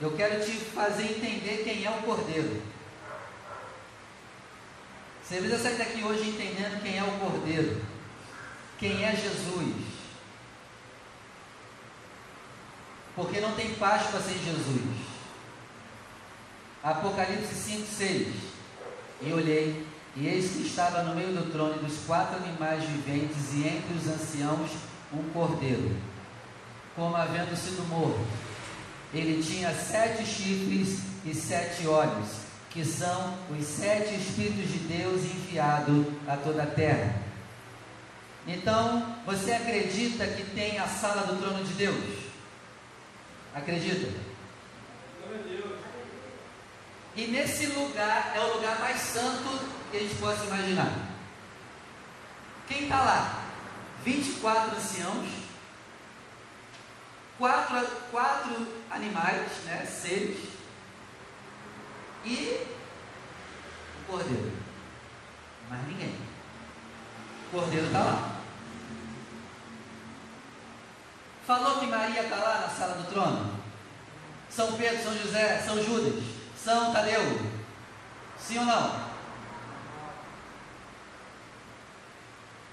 Eu 0.01 0.17
quero 0.17 0.45
te 0.45 0.53
fazer 0.53 1.05
entender 1.05 1.63
quem 1.63 1.85
é 1.85 1.91
o 1.91 2.03
Cordeiro. 2.03 2.70
Você 5.31 5.37
precisa 5.37 5.63
sair 5.63 5.77
daqui 5.77 6.03
hoje 6.03 6.29
entendendo 6.29 6.83
quem 6.83 6.99
é 6.99 7.05
o 7.05 7.21
Cordeiro, 7.21 7.81
quem 8.81 9.05
é 9.05 9.15
Jesus. 9.15 9.77
Porque 13.15 13.39
não 13.39 13.55
tem 13.55 13.73
Páscoa 13.75 14.21
sem 14.21 14.37
Jesus. 14.43 14.83
Apocalipse 16.83 17.55
5, 17.55 17.87
6. 17.87 18.35
E 19.23 19.33
olhei, 19.33 19.87
e 20.17 20.27
eis 20.27 20.51
que 20.51 20.67
estava 20.67 21.05
no 21.05 21.15
meio 21.15 21.33
do 21.33 21.53
trono 21.53 21.81
dos 21.81 22.05
quatro 22.07 22.35
animais 22.35 22.83
viventes, 22.83 23.53
e 23.55 23.69
entre 23.69 23.95
os 23.95 24.09
anciãos 24.09 24.73
um 25.13 25.23
cordeiro, 25.31 25.97
como 26.97 27.15
havendo 27.15 27.57
sido 27.57 27.87
morto 27.89 28.27
ele 29.13 29.43
tinha 29.43 29.73
sete 29.75 30.25
chifres 30.25 31.01
e 31.25 31.35
sete 31.35 31.87
olhos, 31.87 32.50
que 32.71 32.85
são 32.85 33.37
os 33.51 33.67
sete 33.67 34.15
Espíritos 34.15 34.71
de 34.73 34.79
Deus 34.79 35.23
enviados 35.23 36.07
a 36.27 36.37
toda 36.37 36.63
a 36.63 36.67
terra. 36.67 37.15
Então, 38.47 39.17
você 39.27 39.53
acredita 39.53 40.27
que 40.27 40.45
tem 40.55 40.79
a 40.79 40.87
sala 40.87 41.27
do 41.27 41.41
trono 41.41 41.65
de 41.65 41.73
Deus? 41.75 42.31
Acredita? 43.55 44.09
E 47.17 47.27
nesse 47.27 47.67
lugar 47.67 48.33
é 48.35 48.41
o 48.41 48.55
lugar 48.55 48.79
mais 48.79 49.01
santo 49.01 49.67
que 49.91 49.97
a 49.97 50.01
gente 50.01 50.15
possa 50.15 50.45
imaginar. 50.45 50.93
Quem 52.69 52.85
está 52.85 53.01
lá? 53.01 53.45
24 54.05 54.77
anciãos, 54.77 55.29
quatro, 57.37 57.87
quatro 58.11 58.67
animais, 58.91 59.51
né, 59.65 59.85
seres, 59.85 60.39
e 62.25 62.67
o 64.03 64.11
cordeiro. 64.11 64.53
Mas 65.69 65.87
ninguém. 65.87 66.15
O 67.49 67.51
cordeiro 67.59 67.87
está 67.87 67.99
lá. 68.01 68.41
Falou 71.47 71.81
que 71.81 71.87
Maria 71.87 72.23
está 72.23 72.37
lá 72.37 72.61
na 72.61 72.69
sala 72.69 72.95
do 72.95 73.11
trono? 73.11 73.61
São 74.49 74.73
Pedro, 74.73 75.03
São 75.03 75.17
José, 75.17 75.61
São 75.61 75.83
Judas, 75.83 76.23
São 76.57 76.93
Tadeu? 76.93 77.21
Sim 78.39 78.59
ou 78.59 78.65
não? 78.65 79.11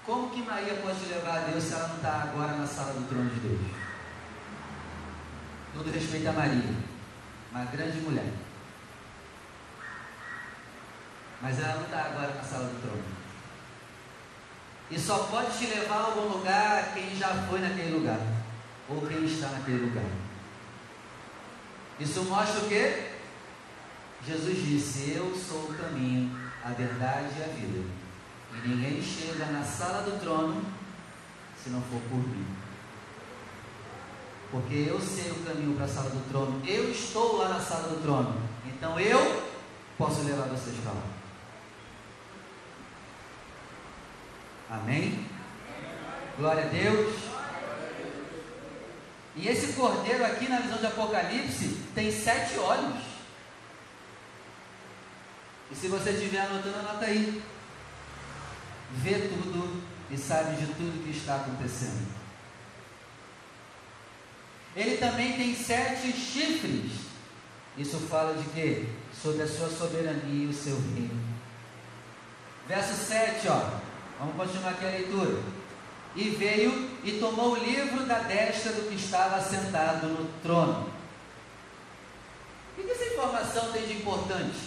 Como 0.04 0.30
que 0.30 0.42
Maria 0.42 0.74
pode 0.74 1.04
levar 1.06 1.36
a 1.36 1.40
Deus 1.40 1.64
se 1.64 1.74
ela 1.74 1.88
não 1.88 1.96
está 1.96 2.22
agora 2.22 2.52
na 2.52 2.66
sala 2.66 2.94
do 2.94 3.08
trono 3.08 3.28
de 3.30 3.40
Deus? 3.40 3.60
Todo 5.74 5.92
respeito 5.92 6.28
a 6.28 6.32
Maria, 6.32 6.74
uma 7.52 7.64
grande 7.66 8.00
mulher. 8.00 8.32
Mas 11.40 11.58
ela 11.58 11.74
não 11.74 11.84
está 11.84 11.98
agora 12.04 12.34
na 12.34 12.42
sala 12.42 12.64
do 12.64 12.80
trono. 12.80 13.04
E 14.90 14.98
só 14.98 15.18
pode 15.24 15.58
te 15.58 15.66
levar 15.66 15.96
a 15.96 16.04
algum 16.04 16.38
lugar 16.38 16.94
quem 16.94 17.14
já 17.14 17.28
foi 17.48 17.60
naquele 17.60 17.96
lugar. 17.96 18.20
Ou 18.88 19.06
quem 19.06 19.24
está 19.24 19.48
naquele 19.48 19.86
lugar. 19.86 20.10
Isso 22.00 22.22
mostra 22.24 22.60
o 22.60 22.68
que? 22.68 23.10
Jesus 24.26 24.66
disse: 24.66 25.12
Eu 25.16 25.34
sou 25.36 25.70
o 25.70 25.74
caminho, 25.74 26.36
a 26.64 26.70
verdade 26.70 27.28
e 27.38 27.42
a 27.42 27.46
vida. 27.48 27.88
E 28.54 28.68
ninguém 28.68 29.02
chega 29.02 29.46
na 29.46 29.62
sala 29.62 30.02
do 30.02 30.18
trono 30.18 30.64
se 31.62 31.70
não 31.70 31.82
for 31.82 32.00
por 32.08 32.16
mim 32.16 32.68
porque 34.50 34.86
eu 34.88 34.98
sei 35.00 35.30
o 35.30 35.44
caminho 35.44 35.76
para 35.76 35.84
a 35.84 35.88
sala 35.88 36.10
do 36.10 36.28
trono, 36.30 36.60
eu 36.66 36.90
estou 36.90 37.36
lá 37.36 37.50
na 37.50 37.60
sala 37.60 37.88
do 37.88 38.02
trono, 38.02 38.40
então 38.66 38.98
eu 38.98 39.42
posso 39.96 40.22
levar 40.22 40.48
vocês 40.48 40.76
para 40.82 40.92
lá. 40.92 41.02
Amém? 44.70 45.26
Glória 46.36 46.64
a 46.64 46.68
Deus. 46.68 47.14
E 49.34 49.48
esse 49.48 49.72
cordeiro 49.74 50.24
aqui 50.24 50.48
na 50.48 50.60
visão 50.60 50.78
de 50.78 50.86
Apocalipse 50.86 51.80
tem 51.94 52.10
sete 52.10 52.58
olhos. 52.58 53.02
E 55.70 55.74
se 55.74 55.88
você 55.88 56.10
estiver 56.10 56.40
anotando, 56.40 56.78
anota 56.78 57.06
aí. 57.06 57.42
Vê 58.96 59.14
tudo 59.28 59.82
e 60.10 60.16
sabe 60.16 60.56
de 60.56 60.66
tudo 60.66 61.04
que 61.04 61.16
está 61.16 61.36
acontecendo. 61.36 62.08
Ele 64.74 64.96
também 64.96 65.36
tem 65.36 65.54
sete 65.54 66.12
chifres. 66.12 66.92
Isso 67.76 67.98
fala 68.00 68.34
de 68.34 68.48
quê? 68.50 68.86
Sobre 69.12 69.42
a 69.42 69.48
sua 69.48 69.68
soberania 69.68 70.44
e 70.44 70.48
o 70.48 70.52
seu 70.52 70.74
reino. 70.74 71.38
Verso 72.66 72.94
7, 72.94 73.48
ó. 73.48 73.87
Vamos 74.18 74.36
continuar 74.36 74.70
aqui 74.70 74.84
a 74.84 74.90
leitura. 74.90 75.42
E 76.16 76.30
veio 76.30 76.90
e 77.04 77.12
tomou 77.20 77.52
o 77.52 77.56
livro 77.56 78.04
da 78.06 78.20
destra 78.20 78.72
do 78.72 78.88
que 78.88 78.96
estava 78.96 79.40
sentado 79.40 80.08
no 80.08 80.28
trono. 80.42 80.90
O 82.76 82.82
que 82.82 82.90
essa 82.90 83.12
informação 83.12 83.72
tem 83.72 83.86
de 83.86 83.92
importante? 83.94 84.58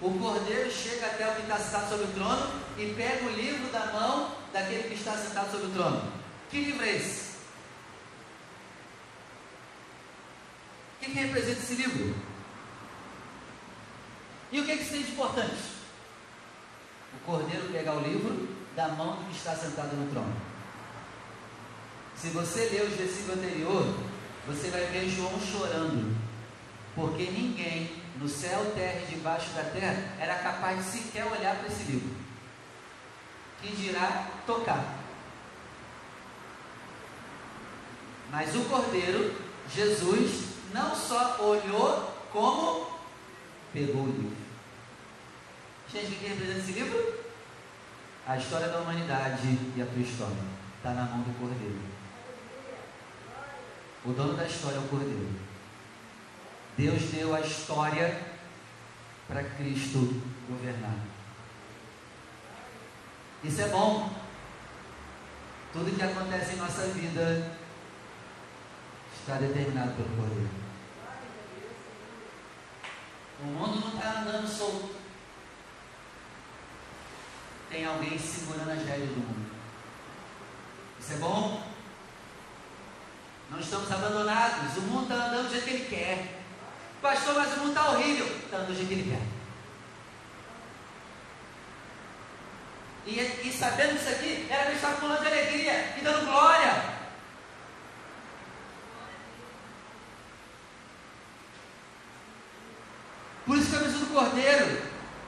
O 0.00 0.10
cordeiro 0.18 0.70
chega 0.70 1.06
até 1.06 1.28
o 1.28 1.34
que 1.36 1.42
está 1.42 1.58
sentado 1.58 1.88
sobre 1.90 2.04
o 2.06 2.12
trono 2.12 2.52
e 2.76 2.92
pega 2.94 3.24
o 3.24 3.30
livro 3.30 3.70
da 3.72 3.86
mão 3.86 4.32
daquele 4.52 4.88
que 4.88 4.94
está 4.94 5.12
sentado 5.12 5.50
sobre 5.50 5.66
o 5.66 5.70
trono. 5.70 6.12
Que 6.50 6.64
livro 6.64 6.84
é 6.84 6.96
esse? 6.96 7.26
que, 11.06 11.12
que 11.12 11.18
representa 11.18 11.60
esse 11.60 11.74
livro? 11.74 12.14
E 14.52 14.60
o 14.60 14.66
que, 14.66 14.76
que 14.76 14.82
isso 14.82 14.92
tem 14.92 15.02
de 15.02 15.12
importante? 15.12 15.76
O 17.14 17.24
cordeiro 17.24 17.68
pegar 17.70 17.94
o 17.94 18.00
livro 18.00 18.48
da 18.76 18.88
mão 18.88 19.16
do 19.16 19.24
que 19.24 19.36
está 19.36 19.56
sentado 19.56 19.96
no 19.96 20.10
trono. 20.10 20.36
Se 22.14 22.28
você 22.28 22.68
ler 22.68 22.82
os 22.82 22.94
versículos 22.94 23.38
anteriores, 23.38 23.94
você 24.46 24.68
vai 24.68 24.84
ver 24.86 25.08
João 25.08 25.40
chorando, 25.40 26.14
porque 26.94 27.24
ninguém 27.24 28.02
no 28.18 28.28
céu, 28.28 28.72
terra 28.74 29.02
e 29.02 29.14
debaixo 29.14 29.50
da 29.50 29.64
terra 29.64 30.16
era 30.18 30.36
capaz 30.36 30.78
de 30.78 30.90
sequer 30.90 31.26
olhar 31.26 31.56
para 31.56 31.68
esse 31.68 31.84
livro. 31.84 32.14
Que 33.60 33.74
dirá 33.74 34.28
tocar. 34.46 34.98
Mas 38.30 38.54
o 38.54 38.64
Cordeiro, 38.64 39.34
Jesus, 39.74 40.44
não 40.72 40.94
só 40.94 41.42
olhou, 41.42 42.12
como 42.32 42.86
pegou 43.72 44.02
o 44.02 44.06
livro. 44.06 44.36
Gente, 45.92 46.12
o 46.12 46.16
que 46.16 46.26
representa 46.26 46.58
esse 46.58 46.72
livro? 46.72 47.25
A 48.26 48.36
história 48.36 48.66
da 48.68 48.80
humanidade 48.80 49.56
e 49.76 49.80
a 49.80 49.86
tua 49.86 50.02
história 50.02 50.36
está 50.76 50.90
na 50.90 51.04
mão 51.04 51.20
do 51.20 51.38
Cordeiro. 51.38 51.80
O 54.04 54.12
dono 54.12 54.36
da 54.36 54.44
história 54.44 54.76
é 54.76 54.80
o 54.80 54.88
Cordeiro. 54.88 55.30
Deus 56.76 57.02
deu 57.12 57.34
a 57.36 57.40
história 57.40 58.20
para 59.28 59.44
Cristo 59.44 60.20
governar. 60.48 60.96
Isso 63.44 63.60
é 63.60 63.68
bom. 63.68 64.10
Tudo 65.72 65.96
que 65.96 66.02
acontece 66.02 66.54
em 66.54 66.56
nossa 66.56 66.82
vida 66.88 67.52
está 69.14 69.34
determinado 69.34 69.92
pelo 69.92 70.16
Cordeiro. 70.16 70.50
O 73.40 73.44
mundo 73.44 73.80
não 73.80 73.94
está 73.94 74.20
andando 74.20 74.48
solto. 74.48 74.95
Tem 77.70 77.84
alguém 77.84 78.18
segurando 78.18 78.70
as 78.70 78.84
rédeas 78.84 79.10
do 79.10 79.16
mundo. 79.16 79.50
Isso 81.00 81.12
é 81.12 81.16
bom? 81.16 81.62
Não 83.50 83.60
estamos 83.60 83.90
abandonados. 83.90 84.76
O 84.76 84.82
mundo 84.82 85.02
está 85.02 85.26
andando 85.26 85.48
do 85.48 85.50
jeito 85.50 85.64
que 85.64 85.70
ele 85.70 85.88
quer. 85.88 86.42
Pastor, 87.02 87.34
mas 87.34 87.52
o 87.54 87.58
mundo 87.58 87.68
está 87.68 87.90
horrível. 87.90 88.26
Está 88.26 88.56
andando 88.58 88.68
do 88.68 88.74
jeito 88.74 88.88
que 88.88 88.94
ele 88.94 89.10
quer. 89.10 89.36
E, 93.06 93.48
e 93.48 93.52
sabendo 93.52 93.96
disso 93.96 94.08
aqui, 94.10 94.46
era 94.50 94.64
para 94.64 94.72
estar 94.72 94.96
pulando 94.96 95.20
de 95.20 95.26
alegria 95.28 95.94
e 95.96 96.00
dando 96.02 96.26
glória. 96.26 96.96
Por 103.44 103.56
isso 103.56 103.70
que 103.70 103.76
a 103.76 103.80
missão 103.80 104.00
do 104.00 104.12
Cordeiro, 104.12 104.82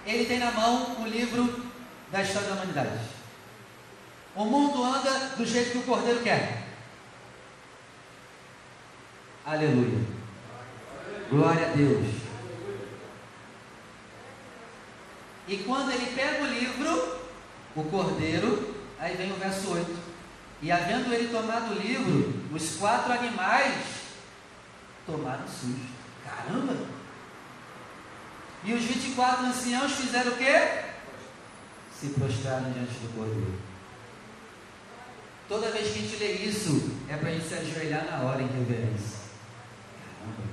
ele 0.04 0.26
tem 0.26 0.40
na 0.40 0.50
mão 0.50 1.00
o 1.00 1.06
livro 1.06 1.67
da 2.10 2.22
história 2.22 2.48
da 2.48 2.54
humanidade. 2.54 2.98
O 4.34 4.44
mundo 4.44 4.82
anda 4.84 5.10
do 5.36 5.44
jeito 5.44 5.72
que 5.72 5.78
o 5.78 5.82
Cordeiro 5.82 6.22
quer. 6.22 6.64
Aleluia. 9.44 10.06
Glória 11.30 11.66
a 11.66 11.70
Deus. 11.72 12.06
E 15.46 15.56
quando 15.58 15.90
ele 15.90 16.14
pega 16.14 16.44
o 16.44 16.46
livro, 16.46 17.18
o 17.74 17.84
Cordeiro, 17.84 18.74
aí 18.98 19.16
vem 19.16 19.32
o 19.32 19.36
verso 19.36 19.72
8. 19.72 19.96
E 20.60 20.70
havendo 20.70 21.12
ele 21.12 21.28
tomado 21.28 21.72
o 21.72 21.78
livro, 21.78 22.34
os 22.52 22.76
quatro 22.76 23.12
animais 23.12 23.74
tomaram 25.06 25.46
susto. 25.48 25.98
Caramba! 26.24 26.76
E 28.64 28.74
os 28.74 28.82
24 28.82 29.46
anciãos 29.46 29.92
fizeram 29.92 30.32
o 30.32 30.36
quê? 30.36 30.87
Se 31.98 32.08
prostraram 32.08 32.72
diante 32.72 32.92
do 32.92 33.14
Cordeiro. 33.16 33.58
Toda 35.48 35.70
vez 35.70 35.92
que 35.92 35.98
a 35.98 36.02
gente 36.02 36.16
lê 36.16 36.32
isso, 36.44 36.92
é 37.08 37.16
para 37.16 37.30
a 37.30 37.32
gente 37.32 37.48
se 37.48 37.54
ajoelhar 37.54 38.04
na 38.04 38.20
hora 38.22 38.42
em 38.42 38.46
reverência. 38.46 39.18
Caramba! 40.18 40.48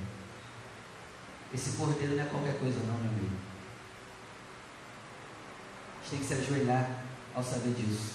Esse 1.53 1.77
Cordeiro 1.77 2.15
não 2.15 2.23
é 2.23 2.27
qualquer 2.27 2.58
coisa, 2.58 2.79
não, 2.79 2.97
meu 2.97 3.12
amigo. 3.12 3.36
A 5.99 6.01
gente 6.01 6.10
tem 6.12 6.19
que 6.19 6.25
se 6.25 6.34
ajoelhar 6.34 7.03
ao 7.36 7.43
saber 7.43 7.73
disso. 7.73 8.13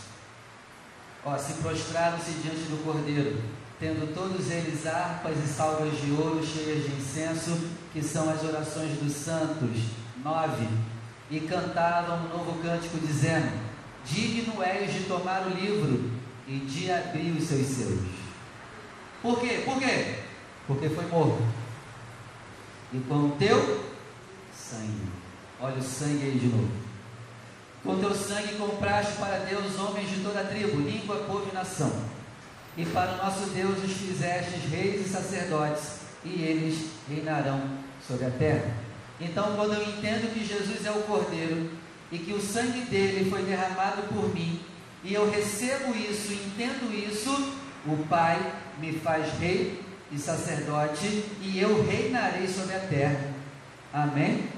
Ó, 1.24 1.36
se 1.36 1.52
prostraram-se 1.54 2.30
diante 2.32 2.62
do 2.70 2.82
Cordeiro 2.82 3.60
tendo 3.80 4.14
todos 4.14 4.50
eles 4.50 4.86
harpas 4.86 5.38
e 5.38 5.48
salvas 5.48 5.98
de 5.98 6.12
ouro 6.12 6.46
cheias 6.46 6.84
de 6.84 6.96
incenso, 6.96 7.58
que 7.94 8.02
são 8.02 8.28
as 8.28 8.44
orações 8.44 8.98
dos 8.98 9.12
santos. 9.14 9.70
9. 10.22 10.68
E 11.30 11.40
cantavam 11.40 12.18
um 12.18 12.28
novo 12.28 12.62
cântico, 12.62 12.98
dizendo: 12.98 13.52
Digno 14.04 14.62
és 14.62 14.92
de 14.92 15.04
tomar 15.04 15.46
o 15.46 15.50
livro 15.50 16.10
e 16.46 16.58
de 16.58 16.90
abrir 16.90 17.32
os 17.32 17.44
seus 17.44 17.66
selos. 17.66 18.10
Por 19.22 19.40
quê? 19.40 19.62
Por 19.64 19.78
quê? 19.78 20.16
Porque 20.66 20.88
foi 20.88 21.06
morto. 21.06 21.42
E 22.92 22.98
com 22.98 23.14
o 23.14 23.36
teu 23.38 23.84
sangue. 24.52 25.08
Olha 25.60 25.78
o 25.78 25.82
sangue 25.82 26.24
aí 26.24 26.38
de 26.38 26.46
novo. 26.46 26.70
Com 27.84 27.98
teu 27.98 28.14
sangue 28.14 28.56
compraste 28.56 29.12
para 29.14 29.38
Deus 29.38 29.78
homens 29.78 30.10
de 30.10 30.22
toda 30.22 30.44
tribo, 30.44 30.80
língua, 30.80 31.16
povo 31.26 31.48
e 31.50 31.54
nação 31.54 32.10
e 32.76 32.86
para 32.86 33.12
o 33.12 33.16
nosso 33.16 33.50
Deus 33.50 33.82
os 33.84 33.92
fizestes 33.92 34.70
reis 34.70 35.06
e 35.06 35.08
sacerdotes, 35.08 36.00
e 36.24 36.42
eles 36.42 36.90
reinarão 37.08 37.60
sobre 38.06 38.26
a 38.26 38.30
terra. 38.30 38.72
Então, 39.20 39.54
quando 39.54 39.74
eu 39.74 39.82
entendo 39.82 40.32
que 40.32 40.44
Jesus 40.44 40.84
é 40.84 40.90
o 40.90 41.02
Cordeiro 41.02 41.70
e 42.10 42.18
que 42.18 42.32
o 42.32 42.40
sangue 42.40 42.80
dele 42.82 43.30
foi 43.30 43.42
derramado 43.42 44.02
por 44.04 44.34
mim, 44.34 44.60
e 45.04 45.14
eu 45.14 45.30
recebo 45.30 45.94
isso, 45.96 46.32
entendo 46.32 46.92
isso, 46.92 47.30
o 47.86 47.96
Pai 48.08 48.54
me 48.78 48.92
faz 48.92 49.38
rei 49.38 49.80
e 50.10 50.18
sacerdote, 50.18 51.24
e 51.40 51.58
eu 51.60 51.84
reinarei 51.86 52.48
sobre 52.48 52.74
a 52.74 52.80
terra. 52.80 53.34
Amém? 53.92 54.24
Amém. 54.24 54.48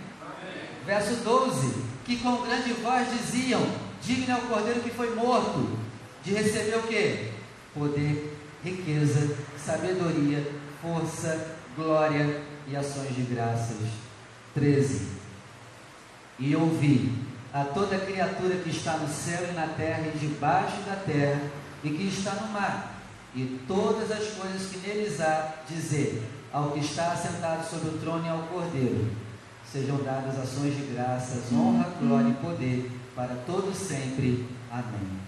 Verso 0.87 1.17
12: 1.17 1.75
Que 2.05 2.17
com 2.19 2.43
grande 2.43 2.73
voz 2.75 3.09
diziam: 3.11 3.61
Digno 4.03 4.35
é 4.35 4.39
o 4.39 4.43
Cordeiro 4.43 4.81
que 4.81 4.91
foi 4.91 5.15
morto, 5.15 5.79
de 6.25 6.33
receber 6.33 6.77
o 6.79 6.83
que? 6.85 7.33
poder, 7.75 8.37
riqueza, 8.63 9.37
sabedoria, 9.59 10.47
força, 10.81 11.57
glória 11.77 12.43
e 12.69 12.77
ações 12.77 13.15
de 13.15 13.23
graças. 13.23 13.89
13. 14.55 15.07
E 16.39 16.57
ouvi 16.57 17.13
a 17.53 17.65
toda 17.65 17.99
criatura 17.99 18.57
que 18.57 18.71
está 18.71 18.97
no 18.97 19.09
céu 19.09 19.49
e 19.51 19.53
na 19.53 19.67
terra 19.69 20.11
e 20.15 20.19
debaixo 20.19 20.81
da 20.83 20.97
terra 20.97 21.41
e 21.85 21.91
que 21.91 22.09
está 22.09 22.35
no 22.35 22.49
mar, 22.49 22.95
e 23.35 23.61
todas 23.67 24.11
as 24.11 24.29
coisas 24.35 24.71
que 24.71 24.79
neles 24.87 25.21
há, 25.21 25.55
dizer 25.69 26.23
ao 26.53 26.71
que 26.71 26.81
está 26.81 27.13
assentado 27.13 27.69
sobre 27.69 27.89
o 27.89 27.99
trono 27.99 28.25
e 28.25 28.29
ao 28.29 28.43
Cordeiro: 28.45 29.11
sejam 29.71 29.97
dadas 30.03 30.39
ações 30.39 30.77
de 30.77 30.95
graças, 30.95 31.53
honra, 31.53 31.93
glória 31.99 32.29
e 32.29 32.35
poder 32.35 32.91
para 33.15 33.35
todos 33.47 33.77
sempre. 33.77 34.47
Amém. 34.71 35.23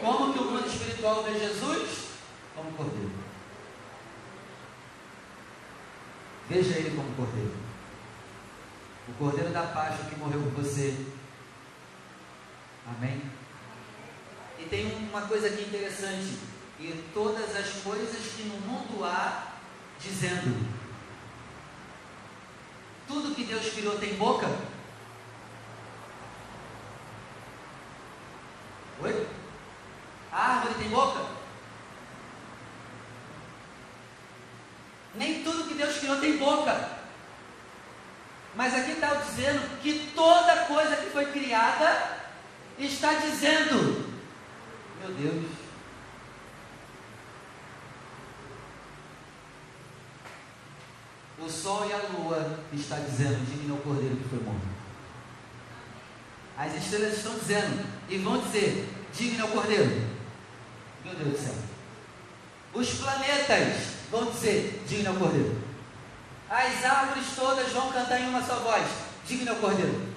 Como 0.00 0.32
que 0.32 0.38
o 0.38 0.44
mundo 0.44 0.66
espiritual 0.66 1.22
vê 1.24 1.38
Jesus? 1.38 2.08
Como 2.56 2.72
cordeiro. 2.72 3.10
Veja 6.48 6.78
ele 6.78 6.96
como 6.96 7.14
cordeiro. 7.14 7.54
O 9.08 9.12
cordeiro 9.14 9.50
da 9.50 9.62
Páscoa 9.62 10.06
que 10.06 10.16
morreu 10.16 10.40
por 10.42 10.62
você. 10.62 11.06
Amém? 12.86 13.22
E 14.58 14.64
tem 14.64 14.86
uma 15.10 15.22
coisa 15.22 15.48
aqui 15.48 15.62
interessante. 15.62 16.38
E 16.80 17.04
todas 17.12 17.54
as 17.54 17.82
coisas 17.82 18.34
que 18.34 18.44
no 18.44 18.58
mundo 18.60 19.04
há, 19.04 19.48
dizendo: 20.00 20.66
tudo 23.06 23.34
que 23.34 23.44
Deus 23.44 23.68
criou 23.70 23.98
tem 23.98 24.14
boca? 24.14 24.46
Oi? 29.02 29.26
A 30.32 30.54
árvore 30.54 30.74
tem 30.74 30.88
boca? 30.88 31.26
Nem 35.14 35.42
tudo 35.42 35.68
que 35.68 35.74
Deus 35.74 35.98
criou 35.98 36.20
tem 36.20 36.37
boca. 36.48 36.88
Mas 38.54 38.74
aqui 38.74 38.92
está 38.92 39.14
dizendo 39.14 39.80
que 39.80 40.12
toda 40.14 40.64
coisa 40.64 40.96
que 40.96 41.10
foi 41.10 41.26
criada 41.26 42.18
está 42.78 43.14
dizendo: 43.14 44.12
Meu 45.00 45.14
Deus. 45.14 45.44
O 51.38 51.48
sol 51.48 51.88
e 51.88 51.92
a 51.92 51.98
lua 52.12 52.58
está 52.72 52.96
dizendo: 52.96 53.44
Digno 53.46 53.76
é 53.76 53.78
o 53.78 53.82
cordeiro 53.82 54.16
que 54.16 54.28
foi 54.28 54.40
morto. 54.40 54.66
As 56.56 56.74
estrelas 56.74 57.16
estão 57.18 57.38
dizendo 57.38 57.86
e 58.08 58.18
vão 58.18 58.40
dizer: 58.40 58.88
Digno 59.14 59.40
é 59.40 59.44
o 59.44 59.52
cordeiro. 59.52 60.08
Meu 61.04 61.14
Deus 61.14 61.30
do 61.30 61.38
céu. 61.38 61.54
Os 62.74 62.94
planetas 62.94 63.76
vão 64.10 64.30
dizer: 64.32 64.82
Digno 64.88 65.08
é 65.08 65.12
o 65.12 65.18
cordeiro. 65.18 65.57
As 66.50 66.84
árvores 66.84 67.26
todas 67.36 67.72
vão 67.72 67.92
cantar 67.92 68.20
em 68.20 68.28
uma 68.28 68.42
só 68.42 68.56
voz: 68.56 68.86
Digno 69.26 69.50
é 69.50 69.52
o 69.52 69.60
cordeiro. 69.60 70.08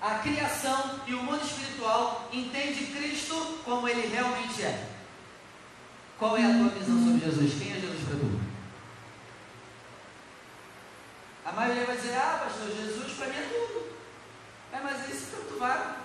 A 0.00 0.18
criação 0.18 1.00
e 1.06 1.14
o 1.14 1.22
mundo 1.22 1.44
espiritual 1.44 2.28
entende 2.32 2.86
Cristo 2.86 3.60
como 3.64 3.88
ele 3.88 4.08
realmente 4.08 4.62
é. 4.62 4.88
Qual 6.18 6.36
é 6.36 6.44
a 6.44 6.58
tua 6.58 6.68
visão 6.70 6.98
sobre 6.98 7.24
Jesus? 7.24 7.54
Quem 7.60 7.72
é 7.72 7.80
Jesus 7.80 8.00
para 8.08 8.16
tu? 8.16 8.40
A 11.44 11.52
maioria 11.52 11.84
vai 11.84 11.96
dizer: 11.96 12.16
Ah, 12.16 12.40
pastor, 12.44 12.68
Jesus 12.68 13.12
para 13.12 13.28
mim 13.28 13.36
é 13.36 13.42
tudo. 13.42 13.92
É, 14.72 14.80
mas 14.82 15.08
isso 15.08 15.26
tanto 15.30 15.58
vale. 15.60 16.02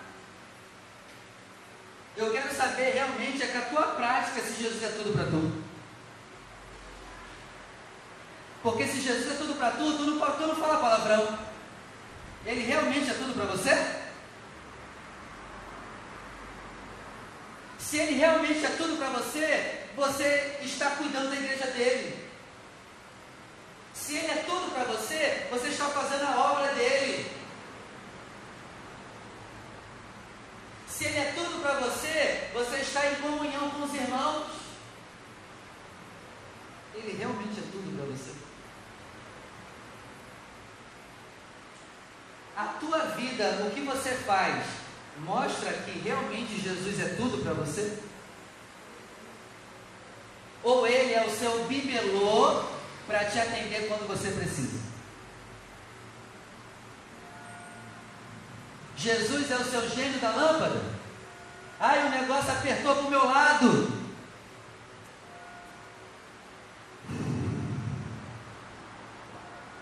Eu 2.16 2.32
quero 2.32 2.54
saber 2.54 2.92
realmente 2.94 3.42
é 3.42 3.48
com 3.48 3.58
a 3.58 3.62
tua 3.62 3.96
prática 3.96 4.42
se 4.42 4.62
Jesus 4.62 4.84
é 4.84 4.90
tudo 4.90 5.14
para 5.14 5.26
tu. 5.26 5.67
Porque 8.68 8.86
se 8.86 9.00
Jesus 9.00 9.32
é 9.32 9.36
tudo 9.36 9.56
para 9.56 9.72
tu, 9.72 9.94
tu 9.96 10.04
não, 10.04 10.20
tu 10.20 10.46
não 10.46 10.56
fala 10.58 10.80
palavrão. 10.80 11.40
Ele 12.46 12.66
realmente 12.66 13.10
é 13.10 13.14
tudo 13.14 13.34
para 13.34 13.46
você? 13.46 13.72
Se 17.80 17.96
ele 17.96 18.18
realmente 18.18 18.66
é 18.66 18.70
tudo 18.72 18.98
para 18.98 19.08
você, 19.12 19.86
você 19.96 20.60
está 20.64 20.90
cuidando 20.98 21.30
da 21.30 21.38
igreja 21.38 21.68
dele. 21.68 22.30
Se 23.94 24.18
ele 24.18 24.32
é 24.32 24.44
tudo 24.46 24.70
para 24.74 24.84
você, 24.84 25.48
você 25.50 25.70
está 25.70 25.86
fazendo 25.86 26.26
a 26.26 26.52
obra 26.52 26.74
dele. 26.74 27.32
Se 30.90 31.06
Ele 31.06 31.20
é 31.20 31.32
tudo 31.36 31.62
para 31.62 31.80
você, 31.80 32.50
você 32.54 32.78
está 32.78 33.06
em 33.12 33.16
comunhão 33.16 33.70
com 33.70 33.84
os 33.84 33.94
irmãos. 33.94 34.48
Ele 36.96 37.16
realmente 37.18 37.60
é 37.60 37.72
tudo 37.72 37.96
para 37.96 38.06
você? 38.08 38.47
A 42.58 42.64
tua 42.80 42.98
vida, 43.10 43.68
o 43.68 43.70
que 43.70 43.82
você 43.82 44.16
faz, 44.16 44.66
mostra 45.20 45.72
que 45.74 46.00
realmente 46.00 46.60
Jesus 46.60 47.00
é 47.00 47.16
tudo 47.16 47.44
para 47.44 47.54
você? 47.54 48.00
Ou 50.64 50.88
ele 50.88 51.14
é 51.14 51.24
o 51.24 51.30
seu 51.30 51.66
bibelô 51.66 52.64
para 53.06 53.26
te 53.26 53.40
atender 53.40 53.88
quando 53.88 54.08
você 54.08 54.32
precisa? 54.32 54.80
Jesus 58.96 59.52
é 59.52 59.56
o 59.56 59.64
seu 59.64 59.88
gênio 59.92 60.20
da 60.20 60.32
lâmpada? 60.32 60.82
Ai, 61.80 62.08
o 62.08 62.10
negócio 62.10 62.52
apertou 62.52 62.96
para 62.96 63.06
o 63.06 63.10
meu 63.12 63.24
lado. 63.24 63.94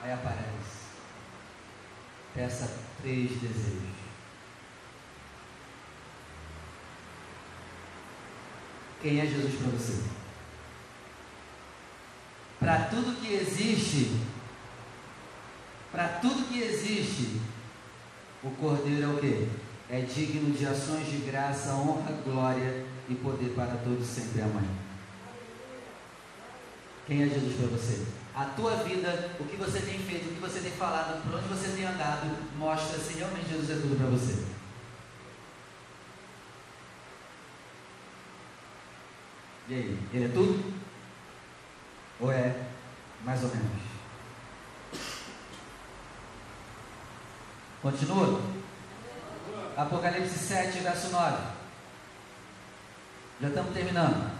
Aí 0.04 0.12
aparece. 0.12 0.46
Peça 2.36 2.70
três 3.02 3.32
desejos. 3.32 3.96
Quem 9.02 9.22
é 9.22 9.26
Jesus 9.26 9.56
para 9.56 9.68
você? 9.70 10.04
Para 12.60 12.86
tudo 12.86 13.22
que 13.22 13.34
existe, 13.34 14.20
para 15.92 16.08
tudo 16.20 16.50
que 16.50 16.60
existe, 16.60 17.40
o 18.44 18.50
Cordeiro 18.52 19.04
é 19.04 19.08
o 19.08 19.18
que? 19.18 19.50
É 19.90 20.02
digno 20.02 20.52
de 20.54 20.66
ações 20.66 21.10
de 21.10 21.18
graça, 21.18 21.74
honra, 21.76 22.12
glória 22.26 22.86
e 23.08 23.16
poder 23.16 23.54
para 23.56 23.78
todos 23.78 24.06
sempre. 24.06 24.42
Amém. 24.42 24.70
Quem 27.06 27.24
é 27.24 27.30
Jesus 27.30 27.56
para 27.56 27.68
você? 27.68 28.25
A 28.36 28.46
tua 28.46 28.76
vida, 28.84 29.32
o 29.40 29.46
que 29.46 29.56
você 29.56 29.80
tem 29.80 29.98
feito, 30.00 30.30
o 30.30 30.36
que 30.36 30.42
você 30.42 30.60
tem 30.60 30.74
falado, 30.74 31.24
por 31.24 31.36
onde 31.36 31.48
você 31.48 31.70
tem 31.70 31.86
andado, 31.86 32.38
mostra 32.58 33.00
se 33.00 33.14
realmente 33.14 33.50
Jesus 33.50 33.70
é 33.70 33.82
tudo 33.82 33.98
para 33.98 34.08
você. 34.08 34.46
E 39.70 39.74
aí, 39.74 40.00
ele 40.14 40.26
é 40.26 40.28
tudo? 40.28 40.74
Ou 42.20 42.32
é 42.32 42.66
mais 43.24 43.42
ou 43.42 43.50
menos? 43.50 43.82
Continua? 47.82 48.42
Apocalipse 49.78 50.38
7, 50.38 50.80
verso 50.80 51.10
9. 51.10 51.38
Já 53.42 53.48
estamos 53.48 53.74
terminando. 53.74 54.35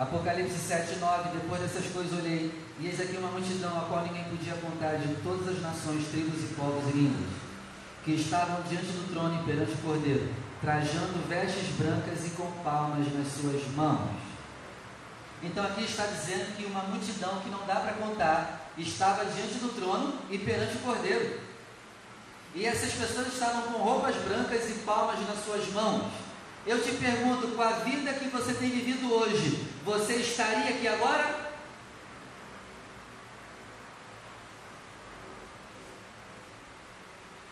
Apocalipse 0.00 0.56
7, 0.56 0.96
9, 0.98 1.28
depois 1.28 1.60
dessas 1.60 1.92
coisas 1.92 2.18
olhei, 2.18 2.50
e 2.78 2.86
eis 2.86 2.98
aqui 2.98 3.18
uma 3.18 3.32
multidão 3.32 3.76
a 3.76 3.82
qual 3.82 4.02
ninguém 4.02 4.24
podia 4.24 4.54
contar 4.54 4.96
de 4.96 5.14
todas 5.16 5.46
as 5.46 5.60
nações, 5.60 6.08
tribos 6.08 6.40
e 6.40 6.54
povos 6.54 6.88
e 6.88 6.96
línguas, 6.96 7.28
que 8.02 8.12
estavam 8.12 8.62
diante 8.62 8.86
do 8.86 9.12
trono 9.12 9.42
e 9.42 9.44
perante 9.44 9.72
o 9.72 9.76
Cordeiro, 9.76 10.26
trajando 10.62 11.28
vestes 11.28 11.76
brancas 11.76 12.26
e 12.26 12.30
com 12.30 12.50
palmas 12.64 13.12
nas 13.12 13.28
suas 13.28 13.62
mãos. 13.76 14.16
Então 15.42 15.62
aqui 15.66 15.84
está 15.84 16.06
dizendo 16.06 16.56
que 16.56 16.64
uma 16.64 16.84
multidão 16.84 17.38
que 17.40 17.50
não 17.50 17.66
dá 17.66 17.76
para 17.76 17.92
contar 17.92 18.70
estava 18.78 19.26
diante 19.26 19.58
do 19.58 19.68
trono 19.78 20.14
e 20.30 20.38
perante 20.38 20.78
o 20.78 20.80
Cordeiro. 20.80 21.40
E 22.54 22.64
essas 22.64 22.94
pessoas 22.94 23.26
estavam 23.26 23.64
com 23.64 23.78
roupas 23.80 24.16
brancas 24.16 24.66
e 24.70 24.80
palmas 24.80 25.20
nas 25.28 25.44
suas 25.44 25.70
mãos. 25.74 26.29
Eu 26.66 26.82
te 26.82 26.92
pergunto, 26.92 27.48
com 27.48 27.62
a 27.62 27.70
vida 27.70 28.12
que 28.12 28.28
você 28.28 28.52
tem 28.52 28.68
vivido 28.68 29.12
hoje, 29.12 29.66
você 29.84 30.16
estaria 30.16 30.68
aqui 30.68 30.86
agora? 30.86 31.50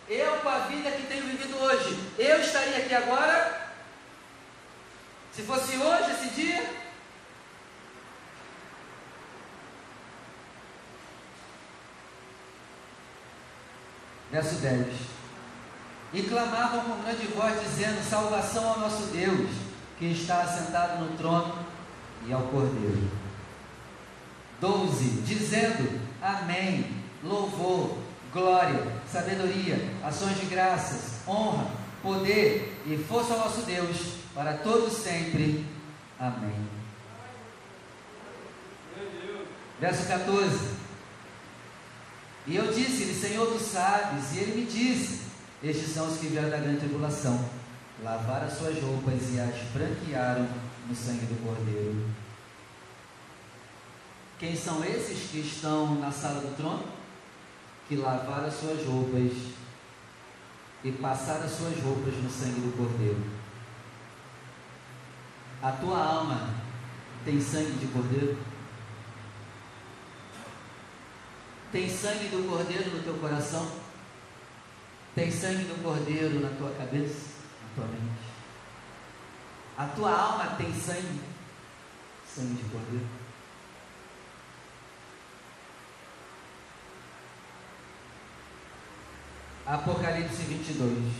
Eu, 0.08 0.38
com 0.40 0.48
a 0.48 0.58
vida 0.60 0.90
que 0.90 1.06
tenho 1.06 1.24
vivido 1.24 1.56
hoje, 1.58 1.98
eu 2.18 2.40
estaria 2.40 2.78
aqui 2.78 2.94
agora? 2.94 3.72
Se 5.32 5.42
fosse 5.42 5.76
hoje 5.76 6.10
esse 6.12 6.28
dia? 6.34 6.78
Verso 14.30 14.56
10. 14.56 15.07
E 16.12 16.22
clamavam 16.22 16.80
com 16.80 17.02
grande 17.02 17.26
voz, 17.28 17.60
dizendo: 17.60 18.02
Salvação 18.08 18.66
ao 18.66 18.80
nosso 18.80 19.04
Deus, 19.12 19.50
que 19.98 20.06
está 20.06 20.42
assentado 20.42 21.04
no 21.04 21.16
trono 21.18 21.54
e 22.26 22.32
ao 22.32 22.42
Cordeiro. 22.42 23.10
12. 24.60 25.22
Dizendo: 25.22 26.00
Amém, 26.22 26.86
louvor, 27.22 27.98
glória, 28.32 28.86
sabedoria, 29.10 29.92
ações 30.02 30.40
de 30.40 30.46
graças, 30.46 31.26
honra, 31.28 31.66
poder 32.02 32.82
e 32.86 32.96
força 32.96 33.34
ao 33.34 33.40
nosso 33.40 33.62
Deus, 33.62 34.14
para 34.34 34.54
todos 34.54 34.94
sempre. 34.94 35.66
Amém. 36.18 36.68
Verso 39.80 40.08
14. 40.08 40.78
E 42.46 42.56
eu 42.56 42.72
disse-lhe, 42.72 43.14
Senhor, 43.14 43.46
tu 43.46 43.60
sabes. 43.60 44.34
E 44.34 44.38
ele 44.38 44.60
me 44.60 44.66
disse: 44.66 45.27
Estes 45.62 45.92
são 45.92 46.06
os 46.06 46.18
que 46.18 46.28
vieram 46.28 46.50
da 46.50 46.58
grande 46.58 46.78
tribulação, 46.78 47.44
lavaram 48.02 48.46
as 48.46 48.52
suas 48.52 48.80
roupas 48.80 49.34
e 49.34 49.40
as 49.40 49.56
branquearam 49.72 50.46
no 50.88 50.94
sangue 50.94 51.26
do 51.26 51.44
Cordeiro. 51.44 52.08
Quem 54.38 54.54
são 54.54 54.84
esses 54.84 55.30
que 55.30 55.40
estão 55.40 55.96
na 55.96 56.12
sala 56.12 56.40
do 56.40 56.56
trono? 56.56 56.84
Que 57.88 57.96
lavaram 57.96 58.46
as 58.46 58.54
suas 58.54 58.86
roupas 58.86 59.32
e 60.84 60.92
passaram 60.92 61.44
as 61.44 61.50
suas 61.50 61.76
roupas 61.82 62.14
no 62.14 62.30
sangue 62.30 62.60
do 62.60 62.76
Cordeiro. 62.76 63.20
A 65.60 65.72
tua 65.72 65.98
alma 65.98 66.54
tem 67.24 67.40
sangue 67.40 67.72
de 67.80 67.88
Cordeiro? 67.88 68.38
Tem 71.72 71.90
sangue 71.90 72.28
do 72.28 72.48
Cordeiro 72.48 72.96
no 72.96 73.02
teu 73.02 73.14
coração? 73.14 73.87
Tem 75.18 75.32
sangue 75.32 75.64
do 75.64 75.82
Cordeiro 75.82 76.38
na 76.38 76.48
tua 76.50 76.70
cabeça, 76.70 77.30
na 77.60 77.74
tua 77.74 77.86
mente? 77.86 78.22
A 79.76 79.86
tua 79.86 80.12
alma 80.12 80.54
tem 80.54 80.72
sangue? 80.72 81.20
Sangue 82.24 82.54
de 82.54 82.68
Cordeiro? 82.70 83.08
Apocalipse 89.66 90.42
22. 90.42 91.12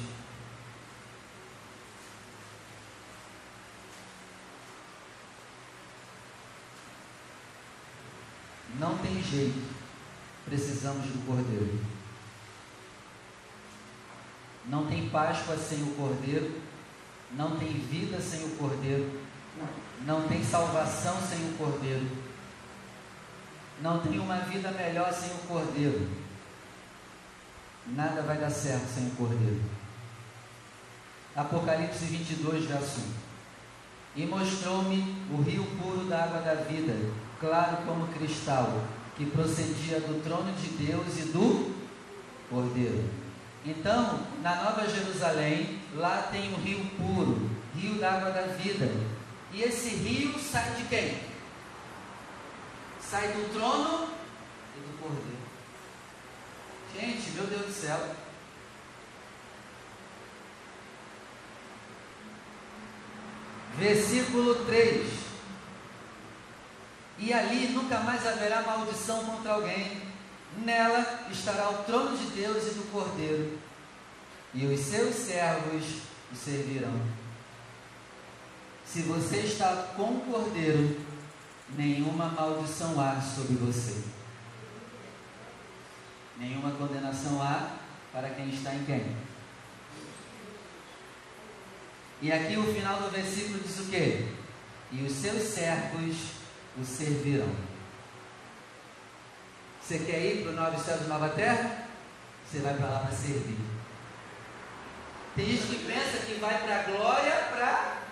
Não 8.78 8.96
tem 8.98 9.20
jeito, 9.20 9.74
precisamos 10.44 11.04
do 11.06 11.26
Cordeiro. 11.26 11.97
Não 14.68 14.86
tem 14.86 15.08
Páscoa 15.08 15.56
sem 15.56 15.82
o 15.82 15.94
Cordeiro, 15.94 16.60
não 17.32 17.56
tem 17.56 17.72
vida 17.72 18.20
sem 18.20 18.44
o 18.44 18.56
Cordeiro, 18.56 19.20
não 20.04 20.28
tem 20.28 20.44
salvação 20.44 21.16
sem 21.22 21.38
o 21.38 21.54
Cordeiro, 21.56 22.06
não 23.80 24.00
tem 24.00 24.18
uma 24.18 24.36
vida 24.40 24.70
melhor 24.72 25.12
sem 25.12 25.30
o 25.30 25.48
Cordeiro. 25.48 26.08
Nada 27.86 28.22
vai 28.22 28.36
dar 28.36 28.50
certo 28.50 28.86
sem 28.94 29.06
o 29.06 29.10
Cordeiro. 29.12 29.62
Apocalipse 31.34 32.04
22, 32.04 32.66
verso 32.66 33.00
1. 34.16 34.22
E 34.22 34.26
mostrou-me 34.26 35.16
o 35.30 35.40
rio 35.40 35.64
puro 35.80 36.04
da 36.06 36.24
água 36.24 36.40
da 36.40 36.54
vida, 36.54 36.94
claro 37.40 37.78
como 37.86 38.08
cristal, 38.08 38.82
que 39.16 39.24
procedia 39.26 40.00
do 40.00 40.22
trono 40.22 40.52
de 40.52 40.68
Deus 40.84 41.18
e 41.18 41.32
do 41.32 41.74
Cordeiro. 42.50 43.27
Então, 43.68 44.26
na 44.40 44.62
Nova 44.62 44.88
Jerusalém, 44.88 45.78
lá 45.94 46.22
tem 46.32 46.54
o 46.54 46.56
rio 46.56 46.82
puro, 46.96 47.50
rio 47.76 47.96
da 47.96 48.14
água 48.14 48.30
da 48.30 48.46
vida. 48.46 48.90
E 49.52 49.60
esse 49.60 49.90
rio 49.90 50.38
sai 50.38 50.70
de 50.76 50.84
quem? 50.84 51.20
Sai 52.98 53.28
do 53.28 53.52
trono 53.52 54.08
e 54.74 54.80
do 54.80 54.98
Cordeiro. 54.98 55.36
Gente, 56.98 57.30
meu 57.32 57.46
Deus 57.46 57.66
do 57.66 57.72
céu. 57.72 58.00
Versículo 63.76 64.64
3. 64.64 65.12
E 67.18 67.34
ali 67.34 67.68
nunca 67.68 68.00
mais 68.00 68.26
haverá 68.26 68.62
maldição 68.62 69.22
contra 69.26 69.52
alguém. 69.52 70.07
Nela 70.64 71.28
estará 71.30 71.70
o 71.70 71.84
trono 71.84 72.16
de 72.16 72.26
Deus 72.30 72.66
e 72.68 72.74
do 72.74 72.90
Cordeiro. 72.90 73.58
e 74.54 74.66
os 74.66 74.80
seus 74.80 75.14
servos 75.14 75.84
o 76.32 76.36
servirão. 76.36 77.00
Se 78.84 79.02
você 79.02 79.40
está 79.40 79.92
com 79.94 80.14
o 80.14 80.20
cordeiro, 80.20 80.98
nenhuma 81.76 82.30
maldição 82.30 82.98
há 82.98 83.20
sobre 83.20 83.56
você. 83.56 84.02
Nenhuma 86.38 86.70
condenação 86.70 87.42
há 87.42 87.76
para 88.12 88.30
quem 88.30 88.48
está 88.48 88.74
em 88.74 88.84
quem? 88.84 89.16
E 92.22 92.32
aqui 92.32 92.56
o 92.56 92.74
final 92.74 93.02
do 93.02 93.10
versículo 93.10 93.60
diz 93.60 93.78
o 93.80 93.90
quê? 93.90 94.28
E 94.90 95.02
os 95.02 95.12
seus 95.12 95.42
servos 95.42 96.16
o 96.78 96.84
servirão. 96.84 97.67
Você 99.88 100.00
quer 100.00 100.20
ir 100.20 100.42
para 100.42 100.52
o 100.52 100.54
novo 100.54 100.84
céu 100.84 100.98
e 101.02 101.08
nova 101.08 101.30
terra? 101.30 101.88
Você 102.44 102.58
vai 102.58 102.74
para 102.74 102.90
lá 102.90 102.98
para 102.98 103.16
servir. 103.16 103.56
Tem 105.34 105.46
gente 105.46 105.66
que 105.66 105.86
pensa 105.86 106.26
que 106.26 106.34
vai 106.34 106.62
para 106.62 106.80
a 106.80 106.82
glória 106.82 107.34
para. 107.50 108.02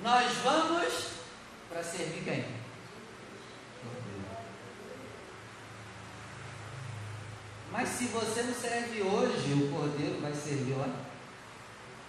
Nós 0.00 0.32
vamos 0.44 1.08
para 1.68 1.82
servir 1.82 2.22
quem? 2.22 2.46
Mas 7.72 7.88
se 7.88 8.04
você 8.04 8.42
não 8.42 8.54
serve 8.54 9.02
hoje, 9.02 9.54
o 9.54 9.72
cordeiro 9.72 10.20
vai 10.20 10.32
servir 10.32 10.74
lá. 10.74 10.88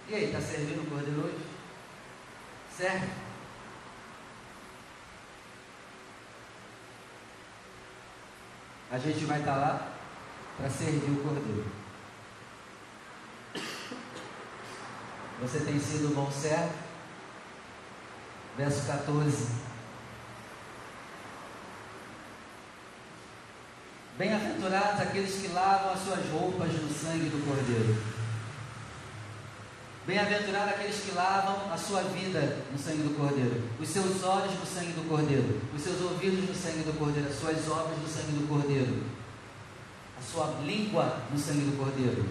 E 0.06 0.14
aí, 0.14 0.26
está 0.26 0.40
servindo 0.40 0.86
o 0.86 0.90
cordeiro 0.90 1.24
hoje? 1.24 1.44
Serve? 2.76 3.23
A 8.94 8.98
gente 9.00 9.24
vai 9.24 9.40
estar 9.40 9.56
lá 9.56 9.88
para 10.56 10.70
servir 10.70 11.10
o 11.10 11.16
cordeiro. 11.16 11.66
Você 15.40 15.58
tem 15.58 15.80
sido 15.80 16.14
bom 16.14 16.30
servo? 16.30 16.70
Verso 18.56 18.86
14. 18.86 19.48
Bem-aventurados 24.16 25.00
aqueles 25.00 25.40
que 25.40 25.48
lavam 25.48 25.94
as 25.94 25.98
suas 25.98 26.30
roupas 26.30 26.72
no 26.74 26.88
sangue 26.88 27.30
do 27.30 27.44
Cordeiro. 27.44 28.13
Bem-aventurados 30.06 30.74
aqueles 30.74 30.96
que 30.96 31.12
lavam 31.12 31.72
a 31.72 31.78
sua 31.78 32.02
vida 32.02 32.58
no 32.70 32.78
sangue 32.78 33.04
do 33.04 33.16
Cordeiro, 33.16 33.62
os 33.80 33.88
seus 33.88 34.22
olhos 34.22 34.52
no 34.52 34.66
sangue 34.66 34.92
do 34.92 35.08
Cordeiro, 35.08 35.62
os 35.74 35.80
seus 35.80 35.98
ouvidos 36.02 36.46
no 36.46 36.54
sangue 36.54 36.84
do 36.84 36.98
Cordeiro, 36.98 37.26
as 37.26 37.38
suas 37.38 37.68
obras 37.70 37.98
no 37.98 38.06
sangue 38.06 38.32
do 38.32 38.46
Cordeiro, 38.46 39.02
a 40.18 40.22
sua 40.22 40.60
língua 40.62 41.22
no 41.30 41.38
sangue 41.38 41.70
do 41.70 41.78
Cordeiro. 41.78 42.28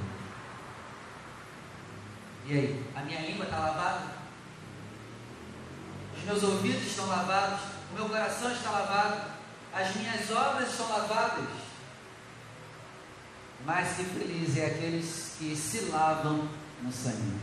E 2.45 2.53
aí, 2.53 2.85
a 2.95 3.01
minha 3.01 3.21
língua 3.21 3.45
está 3.45 3.57
lavada? 3.57 4.17
Os 6.15 6.23
meus 6.25 6.43
ouvidos 6.43 6.85
estão 6.85 7.07
lavados? 7.07 7.61
O 7.91 7.95
meu 7.95 8.07
coração 8.07 8.51
está 8.51 8.69
lavado? 8.69 9.31
As 9.73 9.95
minhas 9.95 10.29
obras 10.29 10.69
estão 10.69 10.89
lavadas? 10.89 11.49
Mas 13.65 13.95
que 13.95 14.03
feliz 14.03 14.57
é 14.57 14.67
aqueles 14.67 15.35
que 15.39 15.55
se 15.55 15.85
lavam 15.85 16.49
no 16.81 16.91
sangue, 16.91 17.39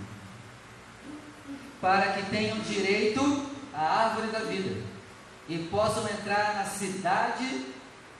para 1.80 2.12
que 2.12 2.30
tenham 2.30 2.58
direito 2.60 3.50
à 3.72 4.04
árvore 4.04 4.28
da 4.28 4.40
vida 4.40 4.82
e 5.48 5.58
possam 5.70 6.04
entrar 6.08 6.54
na 6.54 6.64
cidade 6.64 7.66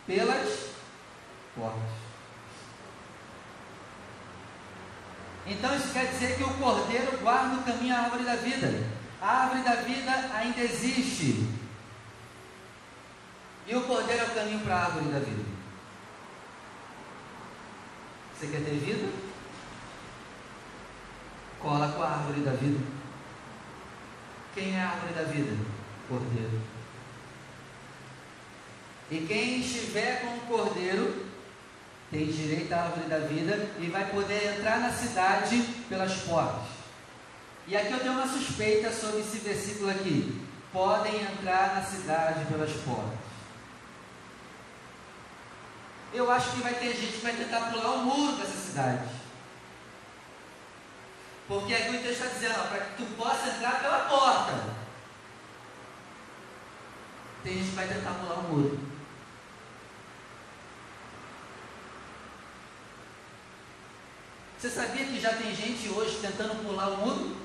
pelas 0.07 0.71
portas. 1.55 2.01
Então 5.47 5.75
isso 5.77 5.93
quer 5.93 6.07
dizer 6.07 6.37
que 6.37 6.45
o 6.45 6.55
cordeiro 6.55 7.19
guarda 7.19 7.57
o 7.57 7.63
caminho 7.63 7.95
à 7.95 8.01
árvore 8.01 8.25
da 8.25 8.37
vida. 8.37 8.87
A 9.21 9.43
árvore 9.43 9.63
da 9.63 9.75
vida 9.77 10.11
ainda 10.35 10.61
existe. 10.61 11.49
E 13.67 13.77
o 13.77 13.83
cordeiro 13.83 14.23
é 14.23 14.27
o 14.27 14.35
caminho 14.35 14.61
para 14.61 14.75
a 14.75 14.85
árvore 14.87 15.07
da 15.07 15.19
vida. 15.19 15.45
Você 18.35 18.47
quer 18.47 18.65
ter 18.65 18.79
vida? 18.79 19.13
Cola 21.61 21.93
com 21.93 22.03
a 22.03 22.09
árvore 22.09 22.41
da 22.41 22.53
vida. 22.53 23.00
Quem 24.55 24.77
é 24.77 24.81
a 24.81 24.91
árvore 24.91 25.15
da 25.15 25.23
vida? 25.23 25.57
Cordeiro. 26.09 26.61
E 29.11 29.19
quem 29.27 29.61
estiver 29.61 30.21
com 30.21 30.37
o 30.37 30.41
cordeiro 30.41 31.27
tem 32.11 32.27
direito 32.27 32.73
à 32.73 32.83
árvore 32.83 33.09
da 33.09 33.19
vida 33.19 33.71
e 33.79 33.87
vai 33.87 34.11
poder 34.11 34.57
entrar 34.57 34.81
na 34.81 34.93
cidade 34.93 35.63
pelas 35.89 36.13
portas. 36.23 36.69
E 37.67 37.77
aqui 37.77 37.93
eu 37.93 38.01
tenho 38.01 38.13
uma 38.13 38.27
suspeita 38.27 38.93
sobre 38.93 39.21
esse 39.21 39.39
versículo 39.39 39.91
aqui. 39.91 40.45
Podem 40.73 41.23
entrar 41.23 41.75
na 41.75 41.83
cidade 41.83 42.45
pelas 42.47 42.73
portas. 42.73 43.19
Eu 46.13 46.31
acho 46.31 46.51
que 46.51 46.63
vai 46.63 46.75
ter 46.75 46.97
gente 46.97 47.13
que 47.13 47.23
vai 47.23 47.35
tentar 47.35 47.71
pular 47.71 47.91
o 47.93 48.05
muro 48.05 48.37
dessa 48.37 48.57
cidade. 48.57 49.20
Porque 51.51 51.75
aqui 51.75 51.97
o 51.97 52.01
texto 52.01 52.23
está 52.23 52.27
dizendo, 52.27 52.69
para 52.69 52.79
que 52.79 52.97
tu 52.97 53.17
possa 53.17 53.49
entrar 53.49 53.81
pela 53.81 54.05
porta. 54.05 54.73
Tem 57.43 57.55
gente 57.55 57.71
que 57.71 57.75
vai 57.75 57.89
tentar 57.89 58.13
pular 58.13 58.35
o 58.37 58.43
muro. 58.45 58.79
Você 64.57 64.71
sabia 64.71 65.05
que 65.05 65.21
já 65.21 65.33
tem 65.35 65.53
gente 65.53 65.89
hoje 65.89 66.21
tentando 66.23 66.65
pular 66.65 66.91
o 66.91 66.99
muro? 66.99 67.37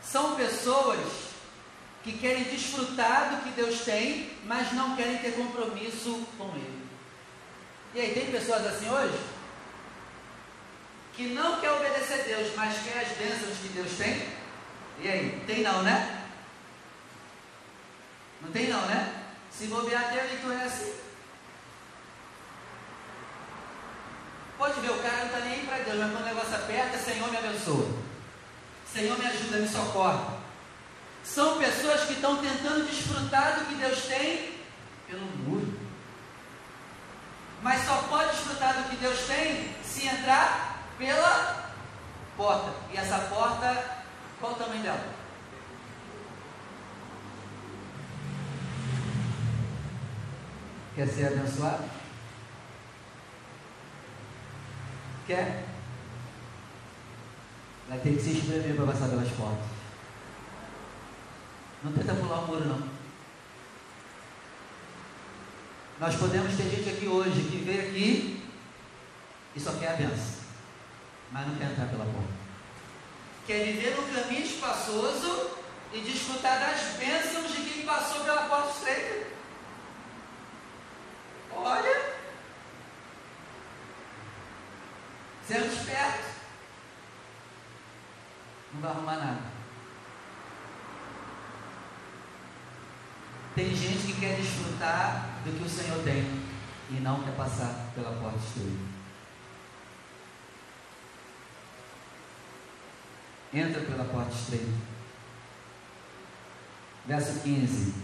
São 0.00 0.34
pessoas 0.34 1.26
que 2.02 2.16
querem 2.16 2.44
desfrutar 2.44 3.34
do 3.34 3.42
que 3.42 3.50
Deus 3.50 3.80
tem, 3.80 4.32
mas 4.44 4.72
não 4.72 4.96
querem 4.96 5.18
ter 5.18 5.32
compromisso 5.32 6.26
com 6.38 6.56
Ele. 6.56 6.88
E 7.94 8.00
aí, 8.00 8.14
tem 8.14 8.32
pessoas 8.32 8.66
assim 8.66 8.88
hoje? 8.88 9.35
Que 11.16 11.28
não 11.28 11.58
quer 11.60 11.72
obedecer 11.72 12.20
a 12.20 12.24
Deus, 12.24 12.54
mas 12.54 12.76
quer 12.82 12.98
as 12.98 13.16
bênçãos 13.16 13.56
que 13.56 13.68
Deus 13.68 13.92
tem? 13.96 14.28
E 15.00 15.08
aí, 15.08 15.42
tem 15.46 15.62
não, 15.62 15.82
né? 15.82 16.24
Não 18.42 18.50
tem 18.52 18.68
não, 18.68 18.82
né? 18.82 19.24
Se 19.50 19.66
bobear 19.66 20.12
Deus, 20.12 20.30
tu 20.42 20.52
é 20.52 20.64
assim. 20.64 20.92
Pode 24.58 24.80
ver, 24.80 24.90
o 24.90 25.02
cara 25.02 25.16
não 25.16 25.26
está 25.26 25.40
nem 25.40 25.52
aí 25.52 25.66
para 25.66 25.84
Deus, 25.84 25.98
mas 25.98 26.12
quando 26.12 26.22
o 26.22 26.26
negócio 26.26 26.54
aperta, 26.54 26.98
Senhor 26.98 27.30
me 27.30 27.36
abençoa. 27.38 27.88
Senhor 28.92 29.18
me 29.18 29.26
ajuda, 29.26 29.58
me 29.58 29.68
socorre. 29.68 30.36
São 31.24 31.58
pessoas 31.58 32.02
que 32.04 32.12
estão 32.12 32.36
tentando 32.42 32.86
desfrutar 32.86 33.58
do 33.58 33.66
que 33.66 33.74
Deus 33.74 34.04
tem 34.04 34.54
pelo 35.06 35.26
muro. 35.38 35.78
Mas 37.62 37.86
só 37.86 38.02
pode 38.08 38.30
desfrutar 38.32 38.74
do 38.74 38.90
que 38.90 38.96
Deus 38.96 39.18
tem 39.20 39.74
se 39.82 40.06
entrar 40.06 40.75
pela 40.98 41.70
porta. 42.36 42.72
E 42.92 42.96
essa 42.96 43.18
porta, 43.18 44.02
qual 44.40 44.52
o 44.52 44.56
tamanho 44.56 44.82
dela? 44.82 45.14
Quer 50.94 51.08
ser 51.08 51.26
abençoado? 51.26 51.84
Quer? 55.26 55.64
Vai 57.88 57.98
ter 57.98 58.14
que 58.14 58.22
se 58.22 58.38
espremer 58.38 58.74
para 58.76 58.86
passar 58.86 59.08
pelas 59.08 59.28
portas. 59.30 59.66
Não 61.82 61.92
tenta 61.92 62.14
pular 62.14 62.38
o 62.38 62.46
muro, 62.46 62.64
não. 62.64 62.96
Nós 66.00 66.14
podemos 66.16 66.56
ter 66.56 66.64
gente 66.64 66.88
aqui 66.90 67.06
hoje 67.06 67.42
que 67.42 67.64
veio 67.64 67.88
aqui 67.88 68.42
e 69.54 69.60
só 69.60 69.72
quer 69.72 69.92
a 69.92 69.96
benção, 69.96 70.35
mas 71.32 71.46
não 71.46 71.56
quer 71.56 71.70
entrar 71.70 71.86
pela 71.86 72.04
porta. 72.04 72.46
Quer 73.46 73.64
viver 73.64 73.96
no 73.96 74.02
caminho 74.02 74.44
espaçoso 74.44 75.50
e 75.92 76.00
desfrutar 76.00 76.58
das 76.60 76.96
bênçãos 76.98 77.52
de 77.52 77.70
quem 77.70 77.84
passou 77.84 78.24
pela 78.24 78.42
porta 78.48 78.70
estreita. 78.70 79.26
Olha, 81.52 82.14
sendo 85.46 85.72
esperto, 85.72 86.24
não 88.74 88.80
vai 88.80 88.90
arrumar 88.90 89.16
nada. 89.16 89.56
Tem 93.54 93.74
gente 93.74 94.12
que 94.12 94.20
quer 94.20 94.36
desfrutar 94.36 95.40
do 95.44 95.52
que 95.52 95.64
o 95.64 95.68
Senhor 95.68 96.02
tem 96.04 96.46
e 96.90 97.00
não 97.00 97.22
quer 97.22 97.34
passar 97.36 97.90
pela 97.94 98.12
porta 98.20 98.38
estreita. 98.38 98.95
Entra 103.56 103.80
pela 103.80 104.04
porta 104.04 104.34
estreita. 104.34 104.66
Verso 107.06 107.40
15. 107.40 107.94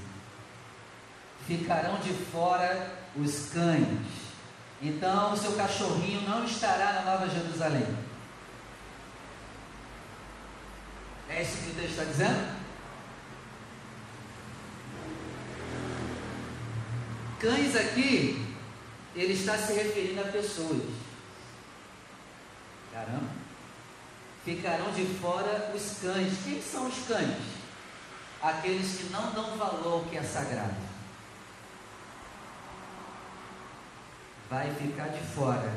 ficarão 1.46 1.98
de 1.98 2.14
fora 2.14 2.90
os 3.14 3.50
cães. 3.50 3.98
Então 4.80 5.34
o 5.34 5.36
seu 5.36 5.52
cachorrinho 5.52 6.22
não 6.22 6.44
estará 6.46 6.94
na 6.94 7.02
Nova 7.02 7.28
Jerusalém. 7.28 7.86
É 11.28 11.42
isso 11.42 11.58
que 11.58 11.70
o 11.70 11.74
texto 11.74 11.90
está 11.90 12.04
dizendo? 12.04 12.62
Cães 17.40 17.76
aqui, 17.76 18.56
ele 19.14 19.34
está 19.34 19.58
se 19.58 19.74
referindo 19.74 20.20
a 20.22 20.24
pessoas. 20.24 20.82
Caramba. 22.90 23.41
Ficarão 24.44 24.92
de 24.92 25.06
fora 25.20 25.72
os 25.74 25.98
cães. 26.00 26.32
Quem 26.44 26.60
são 26.60 26.88
os 26.88 27.06
cães? 27.06 27.38
Aqueles 28.42 28.98
que 28.98 29.04
não 29.12 29.32
dão 29.32 29.56
valor 29.56 30.00
ao 30.00 30.04
que 30.04 30.16
é 30.16 30.22
sagrado. 30.22 30.74
Vai 34.50 34.74
ficar 34.74 35.08
de 35.08 35.20
fora 35.34 35.72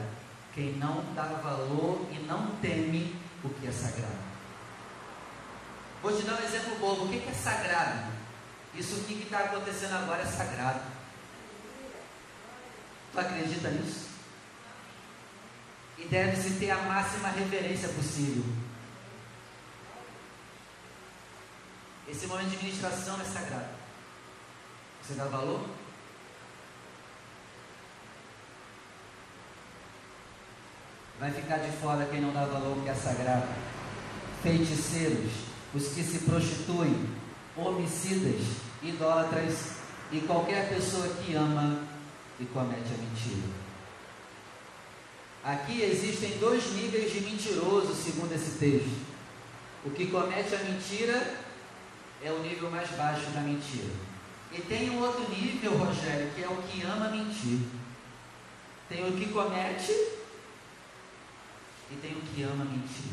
quem 0.53 0.73
não 0.73 1.03
dá 1.13 1.23
valor 1.23 2.07
e 2.11 2.19
não 2.19 2.55
teme 2.61 3.15
o 3.43 3.49
que 3.49 3.67
é 3.67 3.71
sagrado. 3.71 4.25
Vou 6.01 6.15
te 6.15 6.23
dar 6.23 6.41
um 6.41 6.43
exemplo 6.43 6.79
bobo. 6.79 7.05
O 7.05 7.09
que 7.09 7.27
é 7.27 7.33
sagrado? 7.33 8.11
Isso 8.73 9.01
aqui 9.01 9.15
que 9.15 9.23
está 9.23 9.39
acontecendo 9.39 9.93
agora 9.93 10.23
é 10.23 10.25
sagrado. 10.25 10.81
Tu 13.11 13.19
acredita 13.19 13.69
nisso? 13.69 14.14
E 15.97 16.05
deve-se 16.05 16.59
ter 16.59 16.71
a 16.71 16.77
máxima 16.83 17.29
reverência 17.29 17.89
possível. 17.89 18.43
Esse 22.07 22.27
momento 22.27 22.49
de 22.49 22.57
ministração 22.57 23.19
é 23.19 23.23
sagrado. 23.23 23.69
Você 25.01 25.13
dá 25.13 25.25
valor? 25.25 25.67
Vai 31.19 31.31
ficar 31.31 31.57
de 31.57 31.71
fora 31.77 32.05
quem 32.05 32.21
não 32.21 32.33
dá 32.33 32.45
valor 32.45 32.83
que 32.83 32.89
é 32.89 32.93
sagrado. 32.93 33.47
Feiticeiros, 34.43 35.31
os 35.73 35.87
que 35.89 36.03
se 36.03 36.19
prostituem, 36.19 37.09
homicidas, 37.55 38.41
idólatras 38.83 39.77
e 40.11 40.19
qualquer 40.21 40.69
pessoa 40.69 41.07
que 41.07 41.35
ama 41.35 41.79
e 42.39 42.45
comete 42.45 42.93
a 42.93 42.97
mentira. 42.97 43.64
Aqui 45.45 45.83
existem 45.83 46.39
dois 46.39 46.73
níveis 46.73 47.13
de 47.13 47.21
mentiroso, 47.21 47.93
segundo 47.93 48.33
esse 48.33 48.57
texto. 48.57 49.05
O 49.85 49.91
que 49.91 50.07
comete 50.07 50.55
a 50.55 50.63
mentira 50.63 51.37
é 52.23 52.31
o 52.31 52.39
nível 52.39 52.71
mais 52.71 52.89
baixo 52.89 53.29
da 53.29 53.41
mentira. 53.41 53.93
E 54.51 54.59
tem 54.61 54.89
um 54.89 55.03
outro 55.03 55.29
nível, 55.29 55.77
Rogério, 55.77 56.31
que 56.33 56.41
é 56.41 56.47
o 56.47 56.63
que 56.63 56.81
ama 56.81 57.09
mentir. 57.09 57.59
Tem 58.89 59.07
o 59.07 59.11
que 59.11 59.27
comete 59.27 59.91
e 61.91 61.95
tem 62.01 62.13
o 62.13 62.21
que 62.21 62.41
ama 62.41 62.65
mentir. 62.65 63.11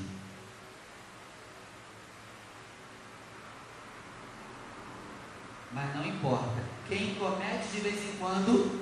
Mas 5.70 5.95
não 5.95 6.07
importa. 6.07 6.64
Quem 6.89 7.14
comete 7.16 7.68
de 7.74 7.80
vez 7.80 7.97
em 7.97 8.16
quando, 8.18 8.80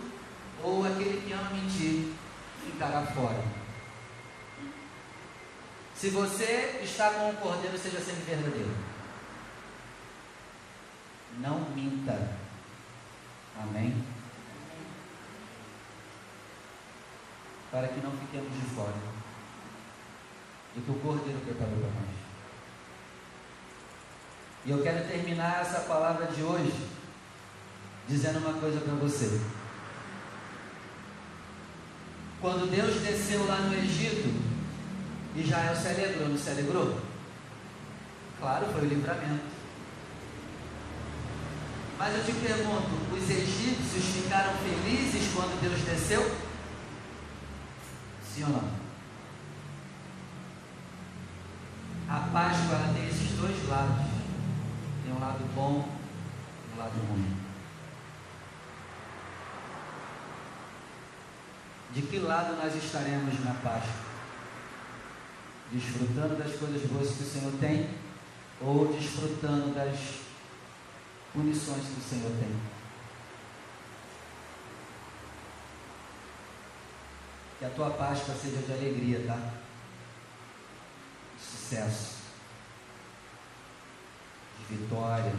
ou 0.62 0.86
aquele 0.86 1.20
que 1.26 1.32
ama 1.32 1.50
mentir, 1.50 2.12
ficará 2.64 3.02
fora. 3.02 3.42
Se 5.94 6.08
você 6.10 6.80
está 6.82 7.10
com 7.10 7.30
o 7.30 7.36
cordeiro, 7.36 7.76
seja 7.76 8.00
sempre 8.00 8.22
verdadeiro. 8.22 8.74
Não 11.38 11.60
minta. 11.70 12.38
Amém? 13.60 14.02
Para 17.70 17.88
que 17.88 18.00
não 18.00 18.12
fiquemos 18.12 18.52
de 18.54 18.74
fora 18.74 18.94
do 20.74 20.82
que 20.82 20.90
o 20.90 21.00
cordeiro 21.00 21.40
preparou 21.40 21.76
para 21.76 21.88
nós. 21.88 22.20
E 24.64 24.70
eu 24.70 24.82
quero 24.82 25.06
terminar 25.08 25.60
essa 25.62 25.80
palavra 25.80 26.26
de 26.26 26.42
hoje 26.42 26.88
dizendo 28.08 28.38
uma 28.38 28.60
coisa 28.60 28.80
para 28.80 28.94
você. 28.94 29.40
Quando 32.40 32.70
Deus 32.70 33.02
desceu 33.02 33.46
lá 33.46 33.56
no 33.56 33.74
Egito, 33.74 34.32
Israel 35.36 35.76
se 35.76 35.88
alegrou, 35.88 36.28
não 36.28 36.38
se 36.38 36.48
alegrou? 36.48 36.98
Claro, 38.38 38.66
foi 38.72 38.82
o 38.82 38.88
livramento. 38.88 39.44
Mas 41.98 42.14
eu 42.14 42.24
te 42.24 42.32
pergunto, 42.32 43.14
os 43.14 43.30
egípcios 43.30 44.04
ficaram 44.04 44.54
felizes 44.54 45.34
quando 45.34 45.60
Deus 45.60 45.80
desceu? 45.82 46.34
Sim 48.24 48.44
ou 48.44 48.48
não? 48.48 48.70
A 52.08 52.20
Páscoa 52.32 52.94
tem 52.94 53.06
esses 53.06 53.36
dois 53.36 53.68
lados. 53.68 54.06
Tem 55.04 55.12
um 55.12 55.20
lado 55.20 55.44
bom 55.54 55.86
e 56.70 56.74
um 56.74 56.78
lado 56.78 56.98
ruim. 57.10 57.39
De 61.92 62.02
que 62.02 62.18
lado 62.20 62.56
nós 62.56 62.74
estaremos 62.76 63.44
na 63.44 63.52
Páscoa? 63.54 64.10
Desfrutando 65.72 66.36
das 66.36 66.56
coisas 66.56 66.88
boas 66.90 67.10
que 67.16 67.22
o 67.22 67.26
Senhor 67.26 67.52
tem 67.60 67.90
ou 68.60 68.92
desfrutando 68.92 69.74
das 69.74 69.98
punições 71.32 71.84
que 71.84 72.00
o 72.00 72.08
Senhor 72.08 72.30
tem? 72.38 72.60
Que 77.58 77.64
a 77.64 77.70
tua 77.70 77.90
Páscoa 77.90 78.34
seja 78.36 78.58
de 78.58 78.72
alegria, 78.72 79.24
tá? 79.26 79.52
De 81.36 81.44
sucesso, 81.44 82.18
de 84.58 84.76
vitória. 84.76 85.34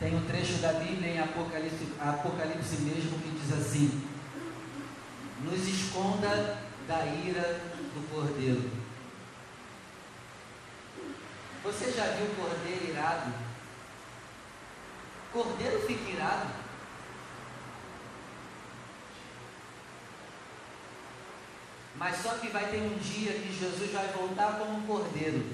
Tem 0.00 0.16
um 0.16 0.24
trecho 0.24 0.54
da 0.62 0.72
Bíblia 0.72 1.12
em 1.12 1.20
Apocalipse, 1.20 1.92
Apocalipse 2.00 2.76
mesmo 2.78 3.18
que 3.18 3.38
diz 3.38 3.52
assim: 3.52 4.02
Nos 5.42 5.68
esconda 5.68 6.58
da 6.88 7.04
ira 7.04 7.60
do 7.94 8.10
cordeiro. 8.10 8.70
Você 11.62 11.92
já 11.92 12.04
viu 12.12 12.34
cordeiro 12.34 12.88
irado? 12.88 13.30
Cordeiro 15.34 15.86
fica 15.86 16.10
irado. 16.10 16.48
Mas 21.96 22.16
só 22.22 22.38
que 22.38 22.48
vai 22.48 22.70
ter 22.70 22.78
um 22.78 22.96
dia 22.96 23.32
que 23.34 23.52
Jesus 23.52 23.92
vai 23.92 24.08
voltar 24.08 24.58
como 24.58 24.78
um 24.78 24.86
cordeiro, 24.86 25.44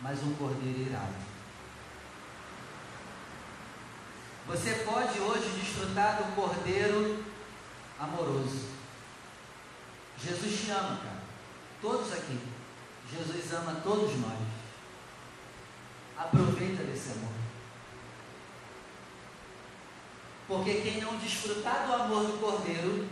mas 0.00 0.22
um 0.22 0.32
cordeiro 0.36 0.78
irado. 0.78 1.33
Você 4.46 4.84
pode 4.84 5.18
hoje 5.20 5.58
desfrutar 5.58 6.18
do 6.18 6.34
cordeiro 6.34 7.24
amoroso. 7.98 8.68
Jesus 10.22 10.60
te 10.60 10.70
ama, 10.70 10.98
cara. 11.02 11.22
Todos 11.80 12.12
aqui. 12.12 12.38
Jesus 13.10 13.52
ama 13.54 13.80
todos 13.82 14.18
nós. 14.20 14.38
Aproveita 16.16 16.82
desse 16.84 17.12
amor. 17.12 17.32
Porque 20.46 20.74
quem 20.82 21.00
não 21.00 21.16
desfrutar 21.16 21.86
do 21.86 21.94
amor 21.94 22.24
do 22.24 22.38
cordeiro, 22.38 23.08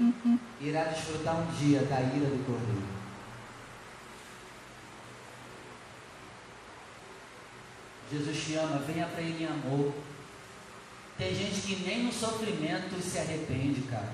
irá 0.60 0.84
desfrutar 0.84 1.36
um 1.36 1.46
dia 1.52 1.80
da 1.80 2.00
ira 2.00 2.26
do 2.26 2.44
cordeiro. 2.44 2.92
Jesus 8.12 8.44
te 8.44 8.54
ama, 8.56 8.78
venha 8.80 9.06
para 9.06 9.22
Ele 9.22 9.44
em 9.44 9.46
amor. 9.46 9.94
Tem 11.22 11.36
gente 11.36 11.60
que 11.60 11.76
nem 11.84 12.02
no 12.02 12.12
sofrimento 12.12 13.00
se 13.00 13.16
arrepende, 13.16 13.82
cara. 13.82 14.12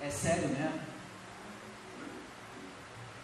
É 0.00 0.08
sério 0.08 0.48
mesmo? 0.48 0.80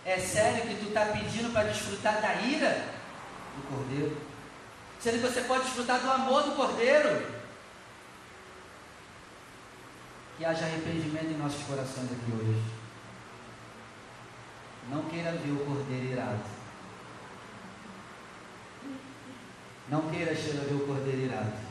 É 0.04 0.18
sério 0.18 0.66
que 0.66 0.74
tu 0.74 0.88
está 0.88 1.06
pedindo 1.06 1.52
para 1.52 1.68
desfrutar 1.68 2.20
da 2.20 2.34
ira 2.42 2.84
do 3.54 3.62
Cordeiro? 3.68 4.16
Sendo 4.98 5.20
que 5.20 5.32
você 5.32 5.42
pode 5.42 5.64
desfrutar 5.66 6.00
do 6.00 6.10
amor 6.10 6.42
do 6.42 6.56
Cordeiro. 6.56 7.24
Que 10.36 10.44
haja 10.44 10.64
arrependimento 10.64 11.26
em 11.26 11.38
nossos 11.38 11.62
corações 11.62 12.10
aqui 12.10 12.32
hoje. 12.32 12.60
Não 14.90 15.04
queira 15.04 15.30
ver 15.30 15.52
o 15.52 15.64
Cordeiro 15.64 16.06
irado. 16.06 16.44
Não 19.88 20.10
queira, 20.10 20.34
ver 20.34 20.74
o 20.74 20.86
Cordeiro 20.88 21.20
irado. 21.20 21.65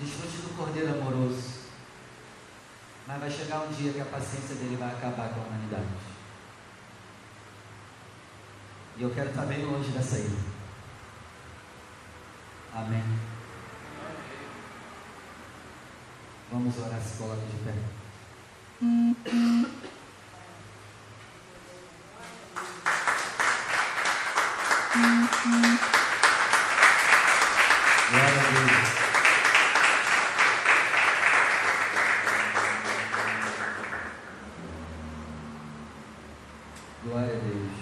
Desfrute 0.00 0.36
do 0.38 0.56
Cordeiro 0.56 0.92
amoroso. 0.92 1.58
Mas 3.06 3.20
vai 3.20 3.30
chegar 3.30 3.60
um 3.60 3.72
dia 3.72 3.92
que 3.92 4.00
a 4.00 4.04
paciência 4.04 4.54
dele 4.56 4.76
vai 4.76 4.90
acabar 4.90 5.30
com 5.30 5.40
a 5.40 5.44
humanidade. 5.44 5.86
E 8.96 9.02
eu 9.02 9.10
quero 9.10 9.30
estar 9.30 9.46
bem 9.46 9.64
longe 9.64 9.90
dessa 9.90 10.18
ira. 10.18 10.36
Amém. 12.74 13.02
Vamos 16.52 16.78
orar 16.78 17.00
se 17.00 17.18
coloca 17.18 17.42
de 17.42 17.56
pé. 17.64 17.74
Glória 28.10 28.40
a 28.40 28.50
Deus. 28.50 28.88
Glória 37.04 37.34
a 37.34 37.38
Deus. 37.38 37.72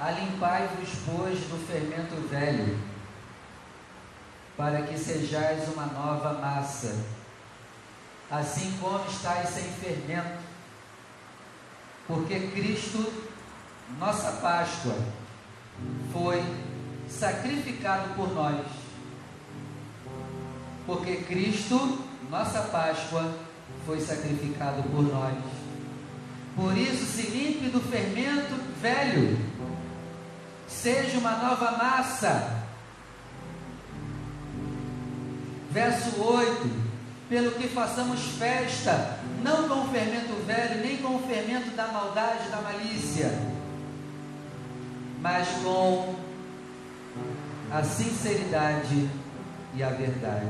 Alimpai-vos, 0.00 0.88
pois, 1.04 1.38
do 1.40 1.66
fermento 1.66 2.16
velho, 2.28 2.78
para 4.56 4.82
que 4.82 4.96
sejais 4.96 5.68
uma 5.68 5.86
nova 5.86 6.32
massa, 6.34 7.04
assim 8.48 8.72
como 8.80 9.04
estáis 9.06 9.50
sem 9.50 9.64
fermento, 9.64 10.38
porque 12.06 12.48
Cristo, 12.48 13.12
nossa 13.98 14.32
Páscoa, 14.40 14.96
foi 16.10 16.42
sacrificado 17.08 18.14
por 18.14 18.32
nós. 18.32 18.64
Porque 20.86 21.16
Cristo, 21.18 22.02
nossa 22.30 22.62
Páscoa, 22.62 23.30
foi 23.84 24.00
sacrificado 24.00 24.82
por 24.84 25.02
nós. 25.02 25.36
Por 26.56 26.76
isso, 26.76 27.04
se 27.04 27.28
limpe 27.30 27.68
do 27.68 27.80
fermento 27.80 28.54
velho, 28.80 29.38
seja 30.66 31.18
uma 31.18 31.32
nova 31.32 31.72
massa. 31.72 32.64
Verso 35.70 36.18
8: 36.22 36.87
Pelo 37.28 37.52
que 37.52 37.68
façamos 37.68 38.20
festa, 38.38 39.18
não 39.42 39.68
com 39.68 39.82
o 39.82 39.88
fermento 39.88 40.34
velho, 40.46 40.80
nem 40.80 40.96
com 40.96 41.16
o 41.16 41.22
fermento 41.28 41.70
da 41.76 41.88
maldade, 41.88 42.48
da 42.48 42.62
malícia, 42.62 43.30
mas 45.20 45.46
com 45.62 46.14
a 47.70 47.82
sinceridade 47.82 49.10
e 49.74 49.82
a 49.82 49.90
verdade. 49.90 50.48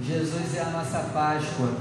Jesus 0.00 0.54
é 0.54 0.62
a 0.62 0.70
nossa 0.70 1.00
Páscoa. 1.12 1.74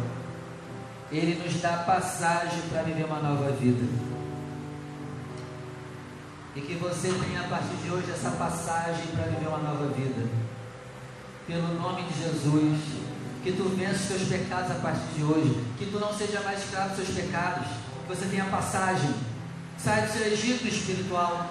Ele 1.12 1.44
nos 1.44 1.62
dá 1.62 1.84
passagem 1.84 2.62
para 2.72 2.82
viver 2.82 3.06
uma 3.06 3.20
nova 3.20 3.52
vida. 3.52 4.15
E 6.56 6.62
que 6.62 6.76
você 6.76 7.10
tenha 7.10 7.42
a 7.42 7.48
partir 7.50 7.76
de 7.84 7.92
hoje 7.92 8.10
essa 8.10 8.32
passagem 8.32 9.08
para 9.08 9.26
viver 9.26 9.48
uma 9.48 9.58
nova 9.58 9.88
vida. 9.88 10.26
Pelo 11.46 11.74
nome 11.76 12.04
de 12.04 12.18
Jesus. 12.18 12.80
Que 13.44 13.52
tu 13.52 13.64
vença 13.76 14.00
os 14.00 14.08
teus 14.08 14.30
pecados 14.30 14.72
a 14.72 14.76
partir 14.76 15.06
de 15.18 15.24
hoje. 15.24 15.66
Que 15.78 15.88
tu 15.88 16.00
não 16.00 16.14
seja 16.14 16.40
mais 16.42 16.64
escravo 16.64 16.96
dos 16.96 17.06
seus 17.06 17.18
pecados. 17.18 17.68
Que 17.68 18.16
você 18.16 18.26
tenha 18.28 18.46
passagem. 18.46 19.14
Sai 19.78 20.08
do 20.08 20.14
seu 20.14 20.28
Egito 20.28 20.66
espiritual. 20.66 21.50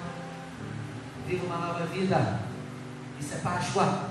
Viva 1.27 1.45
uma 1.45 1.59
nova 1.59 1.85
vida. 1.85 2.41
Isso 3.21 3.35
é 3.35 3.37
Páscoa. 3.37 4.09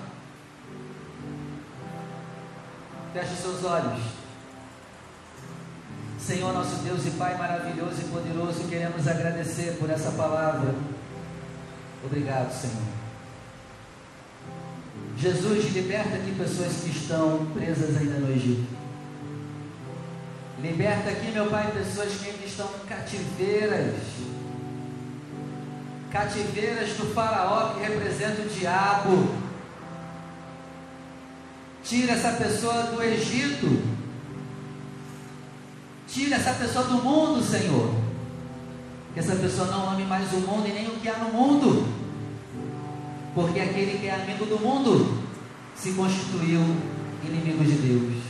Feche 3.14 3.36
seus 3.36 3.64
olhos. 3.64 4.23
Senhor 6.26 6.54
nosso 6.54 6.78
Deus 6.78 7.06
e 7.06 7.12
Pai 7.12 7.38
maravilhoso 7.38 8.02
e 8.02 8.06
poderoso, 8.06 8.68
queremos 8.70 9.08
agradecer 9.08 9.78
por 9.78 9.90
essa 9.90 10.12
palavra. 10.12 10.74
Obrigado, 12.04 12.52
Senhor. 12.54 12.94
Jesus, 15.18 15.74
liberta 15.74 16.16
aqui 16.16 16.34
pessoas 16.38 16.74
que 16.82 16.90
estão 16.92 17.46
presas 17.54 17.98
ainda 17.98 18.20
no 18.20 18.32
Egito. 18.32 18.68
Liberta 20.62 21.10
aqui, 21.10 21.32
meu 21.32 21.50
Pai, 21.50 21.72
pessoas 21.72 22.14
que 22.14 22.30
ainda 22.30 22.46
estão 22.46 22.70
cativeiras. 22.88 23.96
Cativeiras 26.12 26.90
do 26.94 27.14
Faraó 27.14 27.74
que 27.74 27.82
representa 27.82 28.44
o 28.44 28.48
diabo 28.48 29.44
Tira 31.84 32.14
essa 32.14 32.32
pessoa 32.32 32.84
do 32.84 33.04
Egito. 33.04 34.03
Tira 36.14 36.36
essa 36.36 36.54
pessoa 36.54 36.86
do 36.86 37.02
mundo, 37.02 37.42
Senhor. 37.42 37.92
Que 39.16 39.20
essa 39.20 39.36
pessoa 39.36 39.68
não 39.70 39.90
ame 39.90 40.04
mais 40.04 40.32
o 40.32 40.42
mundo 40.42 40.68
e 40.68 40.72
nem 40.72 40.88
o 40.88 41.00
que 41.00 41.10
há 41.10 41.18
no 41.18 41.34
mundo. 41.34 41.92
Porque 43.34 43.60
aquele 43.60 43.98
que 43.98 44.06
é 44.06 44.14
amigo 44.14 44.46
do 44.46 44.60
mundo 44.60 45.24
se 45.76 45.94
constituiu 45.94 46.62
inimigo 47.24 47.64
de 47.64 47.72
Deus. 47.72 48.24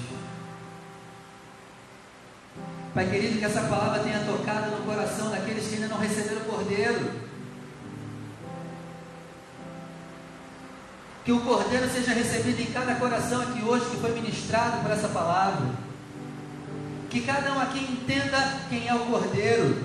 Pai 2.94 3.10
querido, 3.10 3.40
que 3.40 3.46
essa 3.46 3.64
palavra 3.64 4.00
tenha 4.00 4.20
tocado 4.20 4.72
no 4.72 4.86
coração 4.86 5.30
daqueles 5.30 5.68
que 5.68 5.76
ainda 5.76 5.90
não 5.90 5.98
receberam 5.98 6.42
o 6.42 6.46
Cordeiro. 6.46 7.12
Que 11.26 11.34
o 11.34 11.42
Cordeiro 11.42 11.90
seja 11.90 12.14
recebido 12.14 12.62
em 12.62 12.72
cada 12.72 12.96
coração 12.96 13.42
aqui 13.42 13.62
hoje 13.62 13.90
que 13.90 13.98
foi 13.98 14.14
ministrado 14.14 14.82
por 14.84 14.92
essa 14.92 15.10
palavra. 15.10 15.83
Que 17.14 17.22
cada 17.22 17.54
um 17.54 17.60
aqui 17.60 17.78
entenda 17.78 18.60
quem 18.70 18.88
é 18.88 18.96
o 18.96 19.06
Cordeiro. 19.06 19.78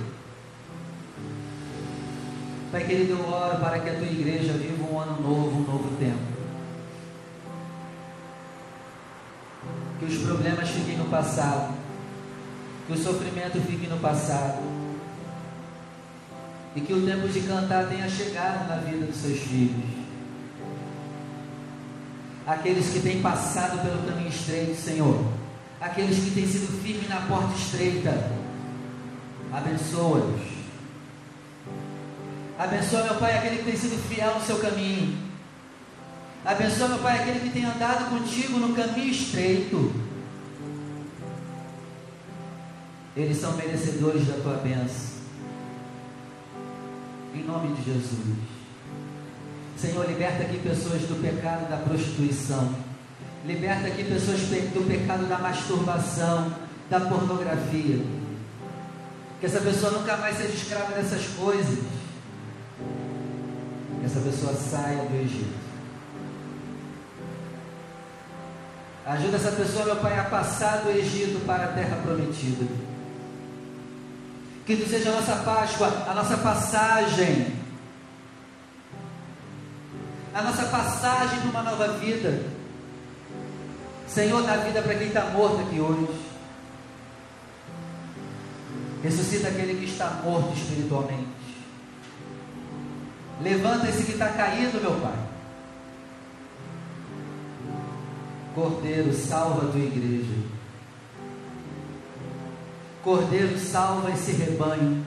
Pai 2.72 2.84
querido, 2.84 3.12
eu 3.12 3.28
oro 3.28 3.58
para 3.58 3.80
que 3.80 3.90
a 3.90 3.96
tua 3.96 4.06
igreja 4.06 4.54
viva 4.54 4.82
um 4.90 4.98
ano 4.98 5.20
novo, 5.20 5.58
um 5.58 5.72
novo 5.72 5.94
tempo. 5.98 6.38
Que 9.98 10.06
os 10.06 10.22
problemas 10.22 10.70
fiquem 10.70 10.96
no 10.96 11.04
passado. 11.04 11.74
Que 12.86 12.94
o 12.94 12.96
sofrimento 12.96 13.60
fique 13.60 13.86
no 13.88 13.98
passado. 13.98 14.62
E 16.74 16.80
que 16.80 16.94
o 16.94 17.04
tempo 17.04 17.28
de 17.28 17.42
cantar 17.42 17.90
tenha 17.90 18.08
chegado 18.08 18.70
na 18.70 18.76
vida 18.76 19.04
dos 19.04 19.16
seus 19.16 19.38
filhos 19.40 19.98
aqueles 22.46 22.88
que 22.88 23.00
têm 23.00 23.20
passado 23.20 23.82
pelo 23.82 24.02
caminho 24.08 24.30
estreito, 24.30 24.74
Senhor, 24.74 25.22
aqueles 25.80 26.24
que 26.24 26.30
têm 26.32 26.46
sido 26.46 26.82
firmes 26.82 27.08
na 27.08 27.20
porta 27.22 27.54
estreita, 27.54 28.32
abençoa-os. 29.52 30.58
Abençoa, 32.58 33.04
meu 33.04 33.14
Pai, 33.16 33.38
aquele 33.38 33.58
que 33.58 33.64
tem 33.64 33.76
sido 33.76 34.02
fiel 34.08 34.34
no 34.34 34.44
seu 34.44 34.58
caminho. 34.58 35.16
Abençoa, 36.44 36.88
meu 36.88 36.98
Pai, 36.98 37.20
aquele 37.20 37.40
que 37.40 37.50
tem 37.50 37.64
andado 37.64 38.10
contigo 38.10 38.58
no 38.58 38.74
caminho 38.74 39.10
estreito. 39.10 39.92
Eles 43.16 43.38
são 43.38 43.56
merecedores 43.56 44.26
da 44.26 44.34
tua 44.34 44.54
bênção. 44.54 45.18
Em 47.34 47.44
nome 47.44 47.76
de 47.76 47.84
Jesus. 47.84 48.38
Senhor, 49.76 50.06
liberta 50.08 50.42
aqui 50.42 50.58
pessoas 50.58 51.02
do 51.02 51.20
pecado 51.22 51.68
da 51.68 51.76
prostituição. 51.76 52.87
Liberta 53.44 53.86
aqui 53.86 54.04
pessoas 54.04 54.40
do 54.40 54.88
pecado 54.88 55.26
da 55.28 55.38
masturbação, 55.38 56.52
da 56.90 57.00
pornografia. 57.00 58.04
Que 59.40 59.46
essa 59.46 59.60
pessoa 59.60 59.92
nunca 59.92 60.16
mais 60.16 60.36
seja 60.36 60.52
escrava 60.52 60.92
dessas 60.92 61.26
coisas. 61.28 61.78
Que 64.00 64.06
essa 64.06 64.20
pessoa 64.20 64.54
saia 64.54 65.04
do 65.04 65.14
Egito. 65.14 65.68
Ajuda 69.06 69.36
essa 69.36 69.52
pessoa, 69.52 69.84
meu 69.86 69.96
Pai, 69.96 70.18
a 70.18 70.24
passar 70.24 70.82
do 70.82 70.90
Egito 70.90 71.44
para 71.46 71.64
a 71.64 71.68
terra 71.68 71.96
prometida. 72.02 72.66
Que 74.66 74.76
tu 74.76 74.88
seja 74.88 75.10
a 75.10 75.12
nossa 75.12 75.36
Páscoa, 75.36 76.04
a 76.06 76.14
nossa 76.14 76.36
passagem 76.36 77.58
a 80.38 80.42
nossa 80.42 80.64
passagem 80.66 81.40
para 81.40 81.50
uma 81.50 81.62
nova 81.62 81.88
vida. 81.94 82.57
Senhor, 84.08 84.42
dá 84.42 84.56
vida 84.56 84.82
para 84.82 84.94
quem 84.94 85.08
está 85.08 85.26
morto 85.26 85.60
aqui 85.60 85.78
hoje. 85.80 86.08
Ressuscita 89.02 89.48
aquele 89.48 89.78
que 89.78 89.84
está 89.84 90.22
morto 90.24 90.52
espiritualmente. 90.54 91.28
Levanta 93.40 93.88
esse 93.88 94.04
que 94.04 94.12
está 94.12 94.30
caído, 94.30 94.80
meu 94.80 94.94
Pai. 95.00 95.16
Cordeiro, 98.54 99.12
salva 99.12 99.68
a 99.68 99.70
tua 99.70 99.80
igreja. 99.80 100.34
Cordeiro, 103.04 103.56
salva 103.58 104.10
esse 104.10 104.32
rebanho. 104.32 105.06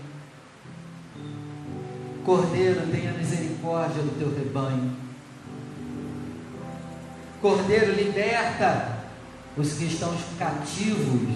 Cordeiro, 2.23 2.87
tenha 2.89 3.11
misericórdia 3.11 4.01
do 4.03 4.17
teu 4.17 4.33
rebanho. 4.33 5.00
Cordeiro, 7.41 7.93
liberta 7.93 8.99
os 9.57 9.73
que 9.73 9.85
estão 9.85 10.15
cativos 10.37 11.27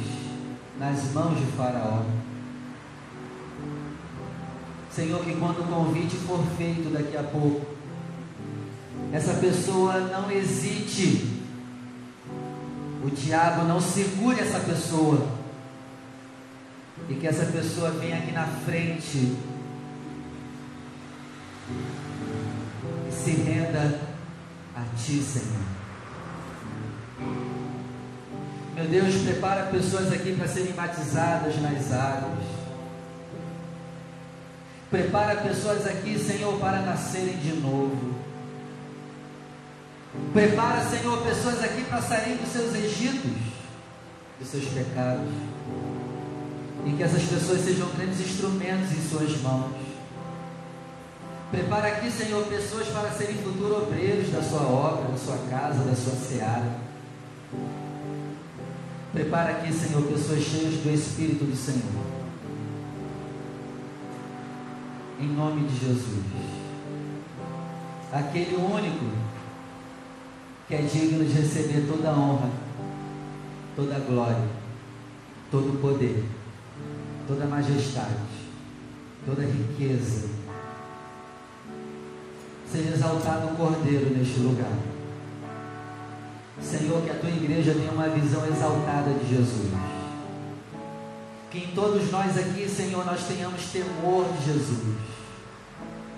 nas 0.80 1.12
mãos 1.12 1.40
de 1.40 1.46
Faraó. 1.58 2.04
Senhor, 4.92 5.24
que 5.24 5.36
quando 5.36 5.62
o 5.62 5.68
convite 5.68 6.16
for 6.18 6.46
feito 6.58 6.94
daqui 6.94 7.18
a 7.18 7.24
pouco, 7.24 7.66
essa 9.12 9.34
pessoa 9.34 10.00
não 10.00 10.32
hesite, 10.32 11.42
o 13.04 13.10
diabo 13.10 13.64
não 13.64 13.82
segure 13.82 14.40
essa 14.40 14.60
pessoa, 14.60 15.28
e 17.10 17.16
que 17.16 17.28
essa 17.28 17.46
pessoa 17.46 17.92
venha 17.92 18.18
aqui 18.18 18.32
na 18.32 18.46
frente 18.46 19.36
e 23.10 23.12
se 23.12 23.32
renda 23.32 24.00
a 24.76 24.84
Ti, 24.96 25.22
Senhor. 25.22 25.75
Meu 27.20 28.86
Deus, 28.90 29.16
prepara 29.24 29.68
pessoas 29.68 30.12
aqui 30.12 30.36
para 30.36 30.48
serem 30.48 30.74
batizadas 30.74 31.62
nas 31.62 31.92
águas. 31.94 32.44
Prepara 34.92 35.42
pessoas 35.42 35.88
aqui, 35.88 36.20
Senhor, 36.20 36.60
para 36.60 36.82
nascerem 36.82 37.38
de 37.38 37.54
novo. 37.54 38.16
Prepara, 40.34 40.82
Senhor, 40.86 41.22
pessoas 41.24 41.64
aqui 41.64 41.84
para 41.84 42.02
saírem 42.02 42.38
dos 42.38 42.50
seus 42.50 42.76
egitos, 42.76 43.32
dos 44.40 44.48
seus 44.50 44.66
pecados. 44.66 45.32
E 46.86 46.92
que 46.92 47.04
essas 47.04 47.24
pessoas 47.24 47.62
sejam 47.62 47.90
grandes 47.98 48.20
instrumentos 48.20 48.92
em 48.92 49.02
Suas 49.10 49.42
mãos. 49.42 49.74
Prepara 51.50 51.88
aqui, 51.88 52.12
Senhor, 52.12 52.46
pessoas 52.48 52.88
para 52.88 53.10
serem 53.12 53.38
futuros 53.38 53.84
obreiros 53.84 54.30
da 54.32 54.42
Sua 54.42 54.62
obra, 54.62 55.12
da 55.12 55.18
Sua 55.18 55.38
casa, 55.50 55.84
da 55.84 55.96
Sua 55.96 56.14
seara. 56.14 56.85
Prepara 59.12 59.52
aqui, 59.52 59.72
Senhor, 59.72 60.04
pessoas 60.04 60.44
cheias 60.44 60.74
do 60.84 60.94
Espírito 60.94 61.46
do 61.46 61.56
Senhor. 61.56 61.82
Em 65.20 65.28
nome 65.28 65.68
de 65.68 65.80
Jesus. 65.80 66.26
Aquele 68.12 68.56
único 68.58 69.06
que 70.68 70.76
é 70.76 70.82
digno 70.82 71.24
de 71.24 71.32
receber 71.32 71.88
toda 71.88 72.10
a 72.10 72.14
honra, 72.14 72.50
toda 73.76 73.96
a 73.96 74.00
glória, 74.00 74.48
todo 75.50 75.74
o 75.74 75.78
poder, 75.78 76.26
toda 77.28 77.46
a 77.46 77.48
majestade, 77.48 78.16
toda 79.26 79.44
a 79.44 79.46
riqueza. 79.46 80.28
Seja 82.70 82.94
exaltado 82.94 83.48
o 83.48 83.56
Cordeiro 83.56 84.10
neste 84.10 84.40
lugar. 84.40 84.95
Senhor, 86.62 87.02
que 87.02 87.10
a 87.12 87.16
tua 87.16 87.30
igreja 87.30 87.74
tenha 87.74 87.92
uma 87.92 88.10
visão 88.10 88.46
exaltada 88.48 89.12
de 89.12 89.30
Jesus. 89.30 89.72
Que 91.52 91.60
em 91.60 91.68
todos 91.68 92.12
nós 92.12 92.38
aqui, 92.38 92.68
Senhor, 92.68 93.06
nós 93.06 93.24
tenhamos 93.24 93.62
temor 93.72 94.26
de 94.34 94.46
Jesus. 94.46 94.98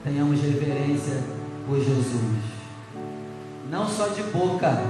Tenhamos 0.04 0.42
reverência 0.42 1.22
por 1.68 1.78
Jesus. 1.78 2.44
Não 3.70 3.88
só 3.88 4.08
de 4.08 4.24
boca, 4.24 4.82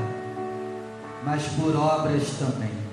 mas 1.25 1.43
por 1.43 1.75
obras 1.75 2.23
também. 2.37 2.86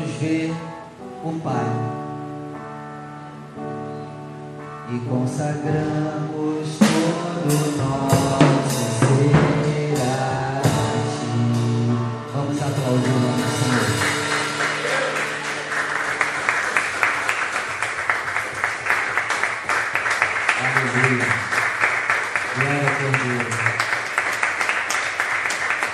Possamos 0.00 0.10
ver 0.20 0.52
o 1.24 1.32
Pai. 1.40 1.66
E 4.92 4.98
consagramos 5.08 6.78
todo 6.78 7.76
nosso 7.76 8.80
ser 8.98 10.00
a 10.02 10.62
ti. 10.62 11.32
Vamos 12.34 12.62
aplaudir 12.62 13.08
o 13.08 13.20
nome 13.20 13.42
do 13.42 13.50
Senhor. 13.58 13.88
Aleluia. 20.64 21.28
Glória 22.56 22.88
a 22.88 22.94
Cordeiro. 22.96 23.50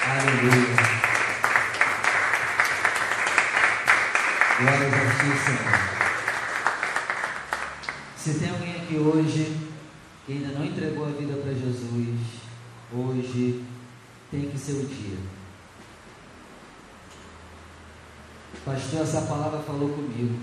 Aleluia. 0.09 1.06
Glória 4.59 4.89
a 4.89 4.91
ti, 4.91 5.29
Senhor. 5.45 5.97
Se 8.17 8.39
tem 8.39 8.49
alguém 8.49 8.77
aqui 8.77 8.97
hoje 8.97 9.55
que 10.25 10.33
ainda 10.33 10.59
não 10.59 10.65
entregou 10.65 11.05
a 11.07 11.11
vida 11.11 11.35
para 11.43 11.53
Jesus, 11.53 12.21
hoje 12.91 13.63
tem 14.31 14.49
que 14.49 14.57
ser 14.57 14.73
o 14.73 14.87
dia. 14.87 15.19
Pastor, 18.65 19.03
essa 19.03 19.21
palavra 19.27 19.61
falou 19.61 19.91
comigo. 19.91 20.41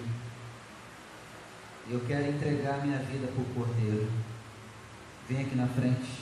Eu 1.89 1.99
quero 2.01 2.29
entregar 2.29 2.85
minha 2.85 2.99
vida 2.99 3.25
para 3.25 3.41
o 3.41 3.45
Cordeiro. 3.55 4.11
Vem 5.27 5.41
aqui 5.41 5.55
na 5.55 5.67
frente. 5.67 6.19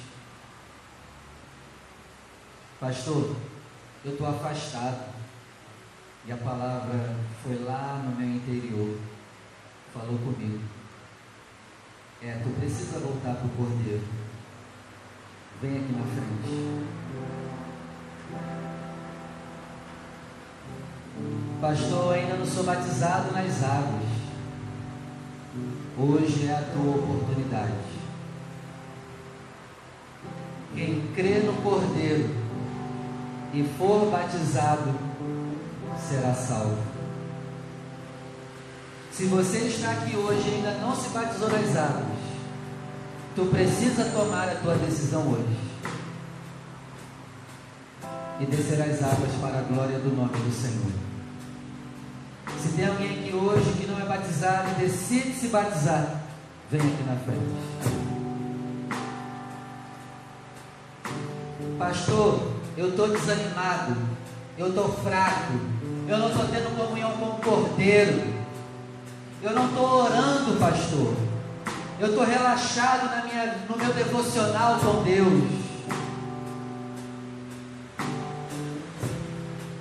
Pastor, 2.79 3.35
eu 4.05 4.13
estou 4.13 4.27
afastado. 4.27 5.20
E 6.23 6.31
a 6.31 6.37
palavra 6.37 7.15
foi 7.41 7.63
lá 7.63 7.99
no 8.05 8.15
meu 8.15 8.35
interior. 8.35 8.97
Falou 9.91 10.19
comigo. 10.19 10.61
É, 12.21 12.39
tu 12.43 12.49
precisa 12.59 12.99
voltar 12.99 13.33
para 13.33 13.47
o 13.47 13.49
Cordeiro. 13.49 14.03
Vem 15.59 15.77
aqui 15.77 15.93
na 15.93 16.03
frente. 16.05 17.01
Pastor, 21.59 22.13
ainda 22.13 22.35
não 22.35 22.45
sou 22.45 22.63
batizado 22.63 23.31
nas 23.31 23.63
águas. 23.63 24.21
Hoje 25.97 26.47
é 26.47 26.53
a 26.53 26.71
tua 26.71 26.95
oportunidade. 26.95 27.73
Quem 30.75 31.11
crê 31.15 31.39
no 31.39 31.61
Cordeiro 31.63 32.29
e 33.53 33.63
for 33.77 34.09
batizado 34.11 35.10
será 36.09 36.33
salvo. 36.33 36.77
Se 39.11 39.25
você 39.25 39.57
está 39.59 39.91
aqui 39.91 40.15
hoje 40.15 40.47
e 40.47 40.55
ainda 40.55 40.71
não 40.79 40.95
se 40.95 41.09
batizou 41.09 41.49
nas 41.49 41.75
águas, 41.75 42.17
tu 43.35 43.45
precisa 43.45 44.05
tomar 44.05 44.49
a 44.49 44.55
tua 44.55 44.75
decisão 44.75 45.27
hoje. 45.27 45.57
E 48.39 48.45
descer 48.45 48.81
as 48.81 49.03
águas 49.03 49.31
para 49.41 49.59
a 49.59 49.61
glória 49.61 49.99
do 49.99 50.15
nome 50.15 50.31
do 50.31 50.51
Senhor. 50.51 50.91
Se 52.59 52.69
tem 52.69 52.87
alguém 52.87 53.19
aqui 53.19 53.35
hoje 53.35 53.73
que 53.73 53.85
não 53.85 53.99
é 53.99 54.05
batizado 54.05 54.79
decide 54.79 55.33
se 55.33 55.47
batizar, 55.47 56.23
vem 56.69 56.81
aqui 56.81 57.03
na 57.03 57.15
frente. 57.17 57.71
Pastor, 61.77 62.53
eu 62.77 62.89
estou 62.89 63.07
desanimado, 63.09 63.95
eu 64.57 64.69
estou 64.69 64.91
fraco, 65.03 65.53
eu 66.11 66.17
não 66.17 66.27
estou 66.27 66.45
tendo 66.47 66.75
comunhão 66.75 67.11
com 67.13 67.25
o 67.25 67.39
Cordeiro, 67.39 68.21
eu 69.41 69.51
não 69.53 69.67
estou 69.67 70.03
orando, 70.03 70.59
pastor, 70.59 71.15
eu 72.01 72.09
estou 72.09 72.25
relaxado 72.25 73.05
na 73.05 73.23
minha, 73.23 73.55
no 73.69 73.77
meu 73.77 73.93
devocional 73.93 74.77
com 74.79 75.03
Deus. 75.03 75.43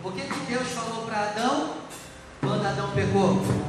O 0.04 0.12
que, 0.12 0.20
que 0.20 0.52
Deus 0.52 0.68
falou 0.68 1.04
para 1.04 1.30
Adão 1.30 1.70
quando 2.40 2.64
Adão 2.64 2.90
pecou? 2.92 3.59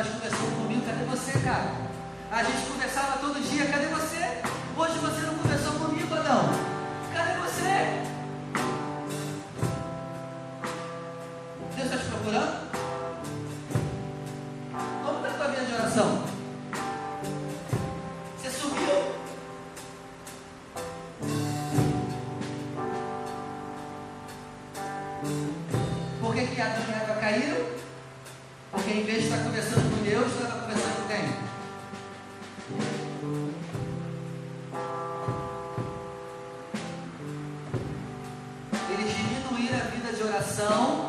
Mais 0.00 0.12
conversando 0.14 0.56
comigo. 0.56 0.82
Cadê 0.86 1.04
você, 1.04 1.38
cara? 1.40 1.72
A 2.32 2.42
gente 2.42 2.66
conversava 2.70 3.18
todo 3.18 3.38
dia. 3.38 3.66
Cadê 3.66 3.84
você? 3.88 4.40
Hoje 4.74 4.98
você 4.98 5.26
não 5.26 5.34
conversou 5.34 5.72
comigo, 5.74 6.14
Adão. 6.14 6.48
Cadê 7.12 7.34
você? 7.34 8.00
Deus 11.76 11.92
está 11.92 11.98
te 11.98 12.04
procurando? 12.06 12.70
Como 15.04 15.18
está 15.18 15.28
a 15.28 15.36
tua 15.36 15.48
vida 15.48 15.66
de 15.66 15.74
oração? 15.74 16.24
Você 18.38 18.50
subiu? 18.50 19.12
Por 26.22 26.34
que, 26.34 26.46
que 26.46 26.60
Adão 26.62 26.84
e 26.88 26.90
Eva 26.90 27.20
caíram? 27.20 27.79
Em 28.92 29.04
vez 29.04 29.18
de 29.18 29.28
estar 29.28 29.44
conversando 29.44 29.88
com 29.88 30.02
Deus, 30.02 30.32
estava 30.32 30.62
conversando 30.62 30.96
com 30.96 31.06
quem? 31.06 31.20
Eles 38.92 39.16
diminuíram 39.16 39.78
a 39.78 39.90
vida 39.90 40.12
de 40.12 40.22
oração 40.24 40.99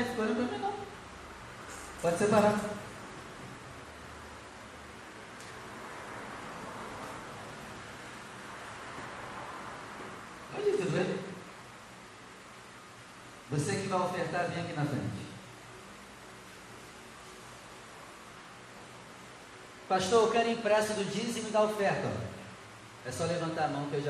a 0.00 0.04
tua 0.04 0.24
oferta 0.24 0.40
aí, 0.40 0.48
ficou 0.48 0.58
não. 0.58 0.74
Pode 2.02 2.18
separar. 2.18 2.60
Pode 10.52 10.68
ir, 10.68 10.76
tudo 10.76 10.90
bem? 10.90 11.18
Você 13.50 13.76
que 13.76 13.88
vai 13.88 14.00
ofertar, 14.00 14.50
vem 14.50 14.64
aqui 14.64 14.72
na 14.72 14.84
frente. 14.84 15.24
Pastor, 19.88 20.24
eu 20.24 20.32
quero 20.32 20.50
empréstimo 20.50 20.96
do 20.96 21.04
dízimo 21.04 21.50
da 21.50 21.62
oferta. 21.62 22.10
É 23.06 23.12
só 23.12 23.24
levantar 23.24 23.66
a 23.66 23.68
mão 23.68 23.86
que 23.86 23.96
a 23.96 24.00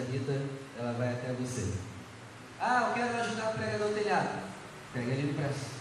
Rita, 0.00 0.40
ela 0.78 0.92
vai 0.92 1.12
até 1.12 1.32
você. 1.32 1.74
Ah, 2.60 2.86
eu 2.88 2.94
quero 2.94 3.20
ajudar 3.20 3.50
o 3.50 3.52
pregador 3.52 3.88
do 3.88 3.94
telhado. 3.94 4.43
Pega 4.94 5.10
ele 5.10 5.32
no. 5.32 5.74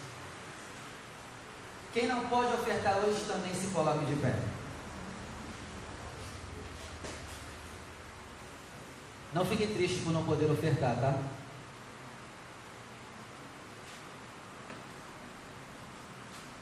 Quem 1.93 2.07
não 2.07 2.27
pode 2.27 2.51
ofertar 2.51 2.97
hoje 2.97 3.23
também 3.27 3.53
se 3.53 3.67
coloque 3.67 4.05
de 4.05 4.15
pé. 4.15 4.35
Não 9.31 9.45
fique 9.45 9.67
triste 9.67 10.01
por 10.03 10.11
não 10.11 10.25
poder 10.25 10.49
ofertar, 10.49 10.95
tá? 10.95 11.19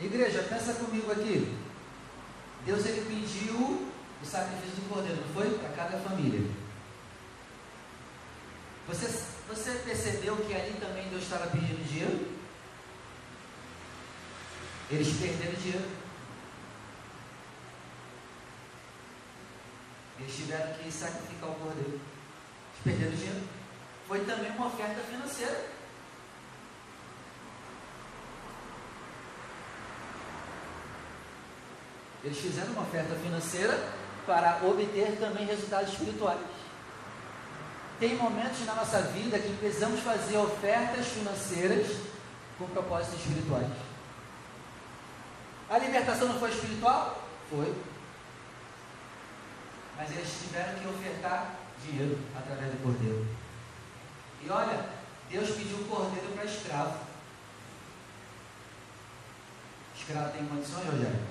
Igreja, 0.01 0.43
pensa 0.49 0.73
comigo 0.73 1.09
aqui. 1.09 1.57
Deus 2.65 2.85
ele 2.85 3.01
pediu 3.01 3.87
o 4.21 4.25
sacrifício 4.25 4.75
do 4.75 4.89
cordeiro, 4.89 5.21
não 5.21 5.33
foi? 5.33 5.57
Para 5.57 5.69
cada 5.69 5.97
família. 5.99 6.49
Você, 8.87 9.07
você 9.47 9.71
percebeu 9.85 10.35
que 10.37 10.53
ali 10.53 10.73
também 10.81 11.07
Deus 11.09 11.23
estava 11.23 11.47
pedindo 11.47 11.87
dinheiro? 11.87 12.41
Eles 14.91 15.07
perderam 15.17 15.53
dinheiro. 15.53 15.89
Eles 20.19 20.35
tiveram 20.35 20.73
que 20.73 20.91
sacrificar 20.91 21.49
o 21.49 21.55
cordeiro. 21.55 21.91
Eles 21.91 22.83
perderam 22.83 23.15
dinheiro. 23.15 23.41
Foi 24.05 24.19
também 24.25 24.51
uma 24.51 24.67
oferta 24.67 25.01
financeira. 25.01 25.65
Eles 32.23 32.37
fizeram 32.37 32.73
uma 32.73 32.81
oferta 32.81 33.15
financeira 33.15 33.93
para 34.27 34.59
obter 34.63 35.17
também 35.19 35.45
resultados 35.45 35.93
espirituais. 35.93 36.39
Tem 37.97 38.15
momentos 38.15 38.65
na 38.65 38.75
nossa 38.75 39.01
vida 39.03 39.39
que 39.39 39.55
precisamos 39.57 40.01
fazer 40.01 40.37
ofertas 40.37 41.07
financeiras 41.07 41.87
com 42.57 42.67
propósitos 42.67 43.19
espirituais. 43.19 43.90
A 45.71 45.77
libertação 45.77 46.27
não 46.27 46.37
foi 46.37 46.49
espiritual? 46.49 47.23
Foi. 47.49 47.73
Mas 49.95 50.11
eles 50.11 50.41
tiveram 50.41 50.77
que 50.77 50.87
ofertar 50.89 51.55
dinheiro 51.81 52.19
através 52.37 52.73
do 52.73 52.83
cordeiro. 52.83 53.25
E 54.43 54.49
olha, 54.49 54.89
Deus 55.29 55.51
pediu 55.51 55.77
o 55.77 55.85
cordeiro 55.85 56.27
para 56.33 56.43
escravo. 56.43 56.99
Escravo 59.95 60.33
tem 60.33 60.45
condições, 60.45 60.87
Rogério? 60.87 61.21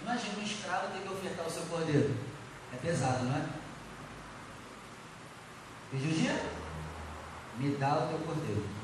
Imagina 0.00 0.38
um 0.38 0.44
escravo 0.44 0.92
ter 0.92 1.02
que 1.02 1.12
ofertar 1.12 1.46
o 1.46 1.50
seu 1.50 1.64
cordeiro. 1.64 2.16
É 2.72 2.76
pesado, 2.78 3.24
não 3.24 3.36
é? 3.36 3.46
Pediu 5.90 6.10
dinheiro? 6.10 6.48
Me 7.58 7.76
dá 7.76 7.96
o 7.96 8.08
teu 8.08 8.18
cordeiro. 8.20 8.83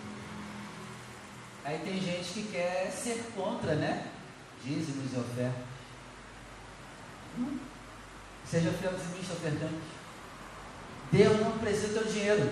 Aí 1.71 1.79
tem 1.85 2.01
gente 2.01 2.33
que 2.33 2.49
quer 2.51 2.91
ser 2.91 3.31
contra, 3.33 3.77
né? 3.77 4.05
Dízimos 4.65 5.13
e 5.13 5.17
ofertas. 5.17 5.63
Hum. 7.39 7.59
Seja 8.45 8.73
fiel 8.73 8.93
dizimista 8.93 9.35
ofertante. 9.35 9.81
Deus 11.13 11.41
não 11.41 11.59
precisa 11.59 11.87
do 11.87 11.95
teu 11.95 12.13
dinheiro. 12.13 12.51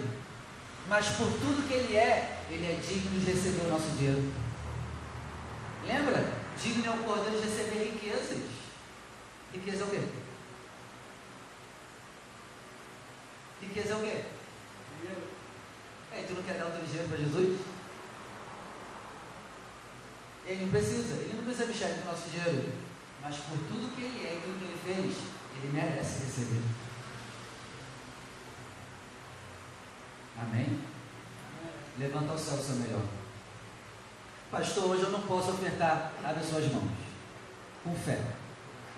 Mas 0.86 1.08
por 1.08 1.26
tudo 1.32 1.66
que 1.66 1.74
Ele 1.74 1.96
é, 1.96 2.44
Ele 2.48 2.64
é 2.64 2.74
digno 2.76 3.18
de 3.18 3.32
receber 3.32 3.66
o 3.66 3.70
nosso 3.70 3.90
dinheiro. 3.96 4.32
Lembra? 5.84 6.24
Digno 6.62 6.86
é 6.86 6.90
o 6.90 7.02
cordeiro 7.02 7.40
de 7.40 7.48
receber 7.48 7.90
riquezas. 7.90 8.38
Riqueza 9.52 9.82
é 9.82 9.84
o 9.84 9.90
quê? 9.90 10.02
Riqueza 13.62 13.94
é 13.94 13.96
o 13.96 14.00
quê? 14.00 14.24
É, 16.12 16.22
tu 16.22 16.34
não 16.34 16.42
quer 16.44 16.56
dar 16.56 16.68
o 16.68 16.70
teu 16.70 16.86
dinheiro 16.86 17.08
para 17.08 17.18
Jesus? 17.18 17.77
Ele 20.48 20.62
não 20.62 20.70
precisa, 20.70 21.14
ele 21.14 21.34
não 21.36 21.44
precisa 21.44 21.66
mexer 21.66 21.94
com 21.94 22.08
o 22.08 22.12
nosso 22.12 22.30
dinheiro. 22.30 22.72
Mas 23.22 23.36
por 23.36 23.58
tudo 23.68 23.94
que 23.94 24.02
ele 24.02 24.26
é 24.26 24.36
e 24.36 24.40
tudo 24.40 24.58
que 24.58 24.64
ele 24.64 24.80
fez, 24.82 25.16
ele 25.56 25.72
merece 25.72 26.24
receber. 26.24 26.62
Amém? 30.40 30.80
Levanta 31.98 32.32
ao 32.32 32.38
céu 32.38 32.54
o 32.54 32.62
seu 32.62 32.76
melhor. 32.76 33.02
Pastor, 34.50 34.84
hoje 34.84 35.02
eu 35.02 35.10
não 35.10 35.20
posso 35.22 35.50
ofertar. 35.50 36.12
Abre 36.24 36.42
suas 36.42 36.72
mãos. 36.72 36.92
Com 37.84 37.94
fé. 37.94 38.18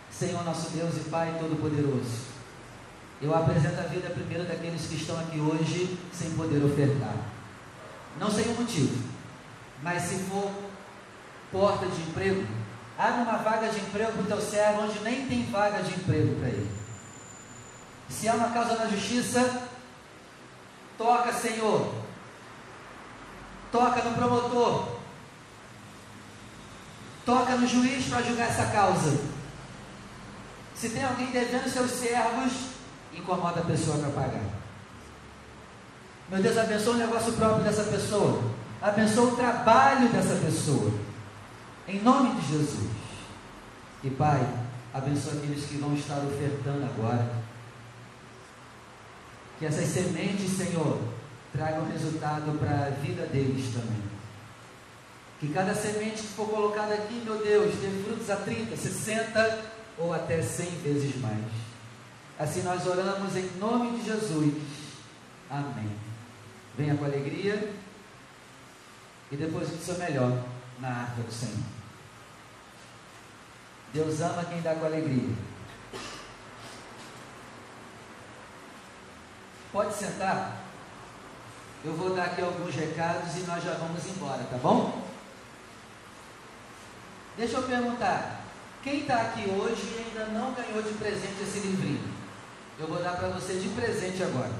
Senhor 0.08 0.44
nosso 0.44 0.70
Deus 0.70 0.96
e 0.98 1.10
Pai 1.10 1.36
Todo-Poderoso. 1.40 2.30
Eu 3.20 3.34
apresento 3.34 3.80
a 3.80 3.84
vida 3.84 4.10
primeiro 4.10 4.44
daqueles 4.44 4.86
que 4.86 4.94
estão 4.94 5.18
aqui 5.18 5.40
hoje 5.40 5.98
sem 6.12 6.30
poder 6.32 6.64
ofertar. 6.64 7.16
Não 8.18 8.30
sei 8.30 8.44
o 8.44 8.54
motivo, 8.54 9.02
mas 9.82 10.02
se 10.02 10.18
for 10.24 10.69
porta 11.50 11.86
de 11.86 12.00
emprego, 12.02 12.46
abre 12.98 13.22
uma 13.22 13.38
vaga 13.38 13.68
de 13.68 13.80
emprego 13.80 14.12
para 14.12 14.22
o 14.22 14.26
teu 14.26 14.40
servo 14.40 14.82
onde 14.82 15.00
nem 15.00 15.26
tem 15.26 15.50
vaga 15.50 15.82
de 15.82 15.94
emprego 15.94 16.36
para 16.36 16.48
ele. 16.48 16.70
Se 18.08 18.28
há 18.28 18.34
uma 18.34 18.50
causa 18.50 18.76
na 18.76 18.86
justiça, 18.86 19.62
toca, 20.98 21.32
Senhor. 21.32 21.94
Toca 23.70 24.02
no 24.02 24.14
promotor. 24.16 24.88
Toca 27.24 27.56
no 27.56 27.66
juiz 27.66 28.06
para 28.06 28.22
julgar 28.22 28.48
essa 28.48 28.66
causa. 28.66 29.16
Se 30.74 30.90
tem 30.90 31.04
alguém 31.04 31.30
devendo 31.30 31.68
seus 31.68 31.90
servos, 31.90 32.52
incomoda 33.12 33.60
a 33.60 33.64
pessoa 33.64 33.98
para 33.98 34.10
pagar. 34.10 34.60
Meu 36.28 36.42
Deus, 36.42 36.56
abençoa 36.56 36.94
o 36.94 36.98
negócio 36.98 37.32
próprio 37.34 37.64
dessa 37.64 37.84
pessoa. 37.84 38.42
Abençoa 38.80 39.32
o 39.32 39.36
trabalho 39.36 40.08
dessa 40.08 40.34
pessoa. 40.36 41.09
Em 41.92 42.00
nome 42.02 42.40
de 42.40 42.46
Jesus. 42.46 42.88
E 44.04 44.10
Pai, 44.10 44.48
abençoa 44.94 45.32
aqueles 45.32 45.64
que 45.64 45.76
vão 45.78 45.92
estar 45.94 46.18
ofertando 46.18 46.84
agora. 46.84 47.28
Que 49.58 49.66
essas 49.66 49.86
sementes, 49.86 50.56
Senhor, 50.56 51.00
tragam 51.52 51.90
resultado 51.90 52.56
para 52.60 52.86
a 52.86 52.90
vida 52.90 53.26
deles 53.26 53.74
também. 53.74 54.02
Que 55.40 55.48
cada 55.52 55.74
semente 55.74 56.22
que 56.22 56.28
for 56.28 56.48
colocada 56.48 56.94
aqui, 56.94 57.22
meu 57.24 57.38
Deus, 57.38 57.74
dê 57.80 58.04
frutos 58.04 58.30
a 58.30 58.36
30, 58.36 58.76
60 58.76 59.58
ou 59.98 60.14
até 60.14 60.40
100 60.40 60.66
vezes 60.82 61.20
mais. 61.20 61.44
Assim 62.38 62.62
nós 62.62 62.86
oramos 62.86 63.36
em 63.36 63.50
nome 63.58 63.98
de 63.98 64.06
Jesus. 64.06 64.54
Amém. 65.50 65.90
Venha 66.78 66.96
com 66.96 67.04
alegria 67.04 67.72
e 69.32 69.36
deposite 69.36 69.74
o 69.74 69.84
seu 69.84 69.98
melhor 69.98 70.44
na 70.78 70.88
arca 70.88 71.22
do 71.22 71.32
Senhor. 71.32 71.79
Deus 73.92 74.20
ama 74.20 74.44
quem 74.44 74.60
dá 74.60 74.74
com 74.74 74.86
alegria. 74.86 75.34
Pode 79.72 79.94
sentar. 79.94 80.56
Eu 81.84 81.94
vou 81.94 82.14
dar 82.14 82.26
aqui 82.26 82.42
alguns 82.42 82.74
recados 82.74 83.36
e 83.36 83.40
nós 83.40 83.62
já 83.64 83.72
vamos 83.74 84.04
embora, 84.06 84.44
tá 84.44 84.58
bom? 84.58 85.02
Deixa 87.36 87.56
eu 87.56 87.62
perguntar. 87.62 88.40
Quem 88.82 89.00
está 89.00 89.20
aqui 89.22 89.48
hoje 89.50 89.82
e 89.82 90.04
ainda 90.06 90.32
não 90.32 90.52
ganhou 90.52 90.82
de 90.82 90.92
presente 90.94 91.42
esse 91.42 91.60
livrinho? 91.60 92.02
Eu 92.78 92.86
vou 92.86 93.02
dar 93.02 93.16
para 93.16 93.28
você 93.28 93.54
de 93.54 93.68
presente 93.68 94.22
agora. 94.22 94.52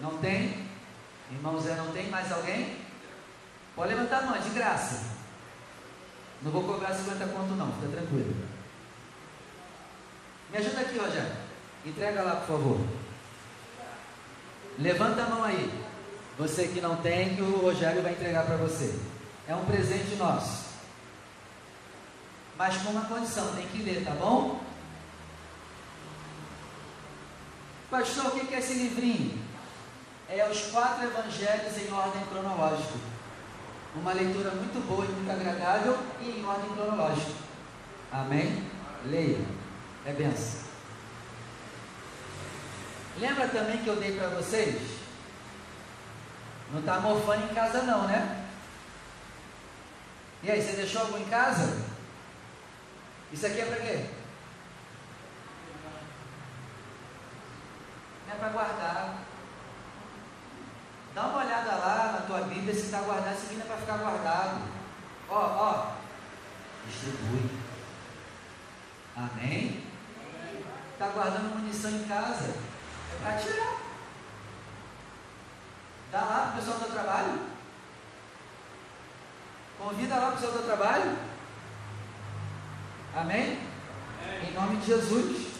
Não 0.00 0.18
tem? 0.18 0.66
Irmão 1.30 1.60
Zé, 1.60 1.74
não 1.74 1.92
tem 1.92 2.08
mais 2.08 2.30
alguém? 2.32 2.76
Pode 3.74 3.94
levantar 3.94 4.18
a 4.18 4.26
mão, 4.26 4.34
é 4.34 4.38
de 4.38 4.50
graça. 4.50 5.18
Não 6.42 6.50
vou 6.50 6.64
cobrar 6.64 6.94
50 6.94 7.26
conto 7.26 7.54
não, 7.54 7.72
fica 7.72 7.88
tranquilo. 7.88 8.47
Me 10.50 10.58
ajuda 10.58 10.80
aqui, 10.80 10.98
Rogério. 10.98 11.32
Entrega 11.84 12.22
lá, 12.22 12.36
por 12.36 12.46
favor. 12.46 12.80
Levanta 14.78 15.22
a 15.22 15.28
mão 15.28 15.44
aí. 15.44 15.70
Você 16.38 16.68
que 16.68 16.80
não 16.80 16.96
tem, 16.96 17.34
que 17.34 17.42
o 17.42 17.60
Rogério 17.60 18.02
vai 18.02 18.12
entregar 18.12 18.46
para 18.46 18.56
você. 18.56 18.98
É 19.48 19.54
um 19.54 19.64
presente 19.64 20.14
nosso 20.16 20.68
mas 22.58 22.76
com 22.78 22.90
uma 22.90 23.04
condição, 23.04 23.54
tem 23.54 23.68
que 23.68 23.78
ler, 23.78 24.04
tá 24.04 24.10
bom? 24.10 24.60
Pastor, 27.88 28.26
o 28.26 28.30
que 28.32 28.52
é 28.52 28.58
esse 28.58 28.74
livrinho? 28.74 29.38
É 30.28 30.46
os 30.50 30.62
quatro 30.72 31.06
evangelhos 31.06 31.78
em 31.78 31.92
ordem 31.92 32.20
cronológica. 32.26 32.98
Uma 33.94 34.12
leitura 34.12 34.50
muito 34.50 34.84
boa 34.86 35.04
e 35.04 35.08
muito 35.08 35.30
agradável 35.30 35.96
e 36.20 36.40
em 36.40 36.44
ordem 36.44 36.70
cronológica. 36.70 37.30
Amém? 38.10 38.64
Leia. 39.06 39.38
É 40.08 40.12
benção. 40.14 40.62
Lembra 43.18 43.46
também 43.48 43.76
que 43.84 43.88
eu 43.88 43.96
dei 43.96 44.16
para 44.16 44.28
vocês? 44.28 44.80
Não 46.72 46.80
está 46.80 46.98
mofando 46.98 47.44
em 47.44 47.54
casa 47.54 47.82
não, 47.82 48.06
né? 48.08 48.46
E 50.42 50.50
aí, 50.50 50.62
você 50.62 50.76
deixou 50.76 51.02
algo 51.02 51.18
em 51.18 51.26
casa? 51.26 51.84
Isso 53.30 53.44
aqui 53.44 53.60
é 53.60 53.66
para 53.66 53.76
quê? 53.76 54.06
É 58.30 58.34
para 58.38 58.48
guardar. 58.48 59.18
Dá 61.14 61.26
uma 61.26 61.44
olhada 61.44 61.70
lá 61.72 62.12
na 62.12 62.26
tua 62.26 62.46
Bíblia 62.46 62.72
se 62.72 62.86
está 62.86 63.02
guardado. 63.02 63.34
Aqui 63.34 63.56
não 63.56 63.66
é 63.66 63.68
para 63.68 63.76
ficar 63.76 63.98
guardado. 63.98 64.62
Ó, 65.28 65.36
ó. 65.36 65.92
Distribui. 66.86 67.50
Amém? 69.14 69.87
Está 70.98 71.10
guardando 71.10 71.54
munição 71.54 71.92
em 71.92 72.08
casa. 72.08 72.56
É 73.12 73.22
para 73.22 73.38
tirar. 73.38 73.76
Dá 76.10 76.20
lá 76.22 76.40
para 76.40 76.50
o 76.50 76.56
pessoal 76.56 76.78
do 76.80 76.92
trabalho. 76.92 77.38
Convida 79.78 80.16
lá 80.16 80.20
para 80.22 80.30
o 80.30 80.32
pessoal 80.32 80.52
do 80.54 80.66
trabalho. 80.66 81.16
Amém? 83.14 83.60
Em 84.42 84.52
nome 84.52 84.78
de 84.78 84.86
Jesus. 84.86 85.52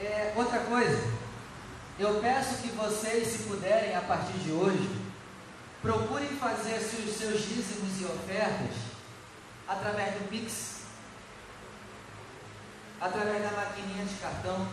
É, 0.00 0.32
outra 0.34 0.58
coisa, 0.58 1.00
eu 1.96 2.20
peço 2.20 2.60
que 2.60 2.70
vocês, 2.70 3.28
se 3.28 3.44
puderem, 3.44 3.94
a 3.94 4.00
partir 4.00 4.36
de 4.38 4.50
hoje, 4.50 5.00
procurem 5.80 6.30
fazer 6.30 6.78
os 6.78 7.16
seus 7.16 7.40
dízimos 7.42 8.00
e 8.00 8.04
ofertas 8.04 8.76
através 9.68 10.14
do 10.14 10.28
Pix, 10.28 10.77
através 13.00 13.42
da 13.42 13.50
maquininha 13.50 14.04
de 14.04 14.14
cartão, 14.16 14.68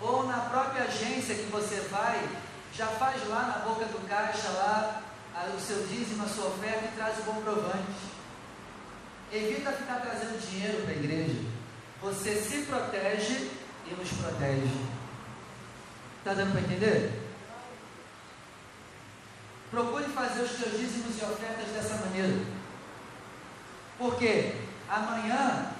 ou 0.00 0.24
na 0.24 0.38
própria 0.40 0.84
agência 0.84 1.34
que 1.34 1.50
você 1.50 1.80
vai, 1.90 2.28
já 2.72 2.86
faz 2.86 3.28
lá 3.28 3.42
na 3.42 3.68
boca 3.68 3.84
do 3.86 4.08
caixa 4.08 4.48
lá 4.50 5.02
o 5.56 5.60
seu 5.60 5.86
dízimo, 5.86 6.24
a 6.24 6.28
sua 6.28 6.46
oferta 6.48 6.86
e 6.86 6.96
traz 6.96 7.18
o 7.18 7.22
comprovante. 7.22 8.10
Evita 9.32 9.72
ficar 9.72 10.00
trazendo 10.00 10.40
dinheiro 10.40 10.82
para 10.82 10.92
a 10.92 10.96
igreja. 10.96 11.40
Você 12.02 12.36
se 12.36 12.62
protege 12.62 13.50
e 13.86 13.94
nos 13.94 14.08
protege. 14.10 14.70
Está 16.18 16.34
dando 16.34 16.52
para 16.52 16.60
entender? 16.60 17.30
Procure 19.70 20.04
fazer 20.04 20.42
os 20.42 20.50
seus 20.50 20.78
dízimos 20.78 21.18
e 21.18 21.24
ofertas 21.24 21.68
dessa 21.68 21.94
maneira. 22.04 22.44
Porque 23.96 24.56
amanhã 24.88 25.72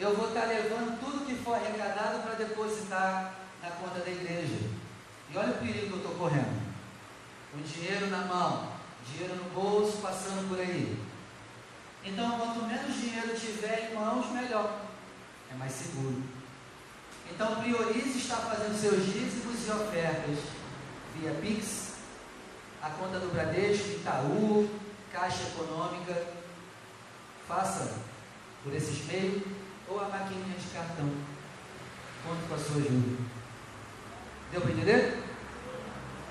eu 0.00 0.16
vou 0.16 0.28
estar 0.28 0.46
levando 0.46 0.98
tudo 0.98 1.26
que 1.26 1.34
for 1.44 1.54
arrecadado 1.54 2.22
para 2.22 2.34
depositar 2.34 3.34
na 3.62 3.70
conta 3.72 4.00
da 4.00 4.10
igreja. 4.10 4.56
E 5.30 5.36
olha 5.36 5.50
o 5.50 5.58
perigo 5.58 5.88
que 5.88 5.92
eu 5.92 5.96
estou 5.98 6.14
correndo. 6.14 6.58
O 7.52 7.58
dinheiro 7.58 8.06
na 8.06 8.24
mão, 8.24 8.72
dinheiro 9.06 9.34
no 9.36 9.50
bolso, 9.50 9.98
passando 9.98 10.48
por 10.48 10.58
aí. 10.58 10.98
Então, 12.02 12.38
quanto 12.38 12.64
menos 12.64 12.96
dinheiro 12.96 13.38
tiver 13.38 13.90
em 13.90 13.94
mãos, 13.94 14.30
melhor. 14.32 14.80
É 15.52 15.54
mais 15.56 15.72
seguro. 15.72 16.22
Então, 17.30 17.56
priorize 17.56 18.18
estar 18.18 18.36
fazendo 18.36 18.80
seus 18.80 19.04
dízimos 19.04 19.66
e 19.66 19.70
ofertas 19.70 20.38
via 21.16 21.34
Pix, 21.42 21.92
a 22.80 22.88
conta 22.90 23.18
do 23.18 23.30
Bradesco, 23.32 23.90
Itaú, 23.90 24.68
Caixa 25.12 25.42
Econômica. 25.42 26.26
Faça 27.46 27.98
por 28.62 28.74
esses 28.74 29.04
meios 29.06 29.59
ou 29.90 30.00
a 30.00 30.08
maquininha 30.08 30.56
de 30.56 30.68
cartão. 30.68 31.10
Conto 32.24 32.48
com 32.48 32.54
a 32.54 32.58
sua 32.58 32.76
ajuda. 32.76 33.18
Deu 34.52 34.60
para 34.60 34.70
entender? 34.70 35.22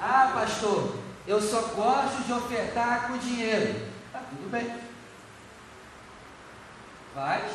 Ah, 0.02 0.31
pastor, 0.34 0.98
eu 1.27 1.41
só 1.41 1.61
gosto 1.73 2.23
de 2.26 2.34
ofertar 2.34 3.07
com 3.07 3.18
dinheiro. 3.18 3.88
Tá 4.11 4.23
tudo 4.30 4.49
bem. 4.49 4.80
Faz. 7.14 7.52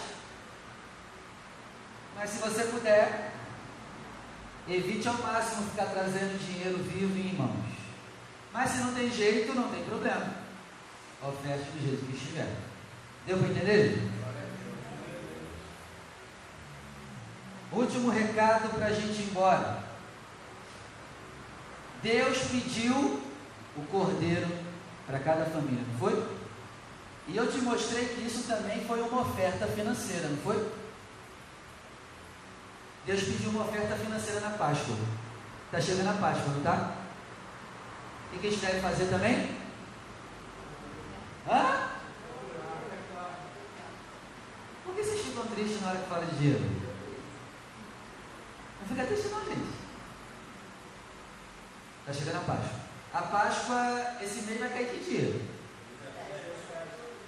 Mas 2.16 2.30
se 2.30 2.38
você 2.38 2.64
puder, 2.64 3.32
evite 4.68 5.08
ao 5.08 5.14
máximo 5.14 5.70
ficar 5.70 5.86
trazendo 5.86 6.38
dinheiro 6.38 6.78
vivo 6.78 7.18
em 7.18 7.34
mãos. 7.34 7.74
Mas 8.52 8.70
se 8.70 8.78
não 8.78 8.94
tem 8.94 9.10
jeito, 9.10 9.54
não 9.54 9.68
tem 9.70 9.84
problema. 9.84 10.34
Oferte 11.22 11.70
do 11.70 11.82
jeito 11.82 12.06
que 12.06 12.16
estiver. 12.16 12.52
Deu 13.26 13.38
para 13.38 13.48
entender? 13.48 14.10
Último 17.72 18.10
recado 18.10 18.68
para 18.74 18.86
a 18.86 18.92
gente 18.92 19.20
ir 19.20 19.28
embora. 19.30 19.82
Deus 22.02 22.38
pediu 22.50 23.20
o 23.76 23.82
cordeiro 23.90 24.48
para 25.06 25.18
cada 25.18 25.46
família, 25.46 25.84
não 25.90 25.98
foi? 25.98 26.28
E 27.26 27.36
eu 27.36 27.50
te 27.50 27.58
mostrei 27.58 28.06
que 28.08 28.26
isso 28.26 28.46
também 28.46 28.84
foi 28.84 29.00
uma 29.00 29.22
oferta 29.22 29.66
financeira, 29.66 30.28
não 30.28 30.36
foi? 30.38 30.72
Deus 33.06 33.22
pediu 33.22 33.50
uma 33.50 33.64
oferta 33.64 33.96
financeira 33.96 34.40
na 34.40 34.50
Páscoa. 34.50 34.96
Está 35.66 35.80
chegando 35.80 36.10
a 36.10 36.20
Páscoa, 36.20 36.52
não 36.52 36.58
está? 36.58 36.92
O 38.32 38.38
que 38.38 38.46
a 38.46 38.50
gente 38.50 38.60
deve 38.60 38.80
fazer 38.80 39.06
também? 39.06 39.56
Hã? 41.48 41.88
Por 44.84 44.94
que 44.94 45.02
vocês 45.02 45.20
ficam 45.22 45.46
tristes 45.46 45.80
na 45.80 45.88
hora 45.88 45.98
que 45.98 46.08
fala 46.08 46.26
de 46.26 46.36
dinheiro? 46.36 46.93
Não 48.84 48.88
fica 48.88 49.06
triste 49.06 49.28
não, 49.28 49.44
gente. 49.46 49.74
Está 52.00 52.12
chegando 52.12 52.36
a 52.36 52.40
Páscoa. 52.40 52.80
A 53.14 53.22
Páscoa, 53.22 54.16
esse 54.20 54.42
mês 54.42 54.60
vai 54.60 54.68
cair 54.68 54.88
que 54.88 55.10
dia? 55.10 55.40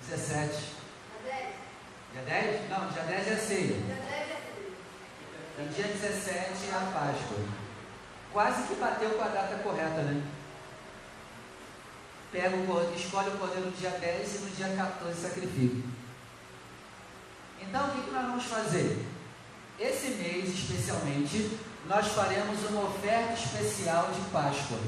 17. 0.06 0.76
Dia 2.12 2.22
10? 2.26 2.68
Não, 2.68 2.88
dia 2.90 3.02
10 3.04 3.28
é 3.28 3.32
a 3.32 3.38
ceia. 3.38 3.76
E 5.58 5.68
dia 5.74 5.86
17 5.86 6.30
é 6.30 6.74
a 6.74 6.90
Páscoa. 6.92 7.38
Quase 8.34 8.68
que 8.68 8.74
bateu 8.74 9.10
com 9.10 9.24
a 9.24 9.28
data 9.28 9.56
correta, 9.62 10.02
né? 10.02 10.22
Pega 12.30 12.54
o, 12.54 12.94
escolhe 12.94 13.30
o 13.30 13.38
cordeiro 13.38 13.70
no 13.70 13.72
dia 13.72 13.90
10 13.92 14.34
e 14.34 14.38
no 14.40 14.50
dia 14.50 14.76
14 14.76 15.22
sacrifica. 15.22 15.88
Então 17.62 17.88
o 17.88 17.92
que, 17.92 18.02
que 18.02 18.10
nós 18.10 18.26
vamos 18.26 18.44
fazer? 18.44 19.15
Esse 19.78 20.08
mês 20.12 20.48
especialmente, 20.48 21.58
nós 21.86 22.06
faremos 22.08 22.64
uma 22.70 22.84
oferta 22.84 23.34
especial 23.34 24.10
de 24.10 24.20
Páscoa. 24.30 24.78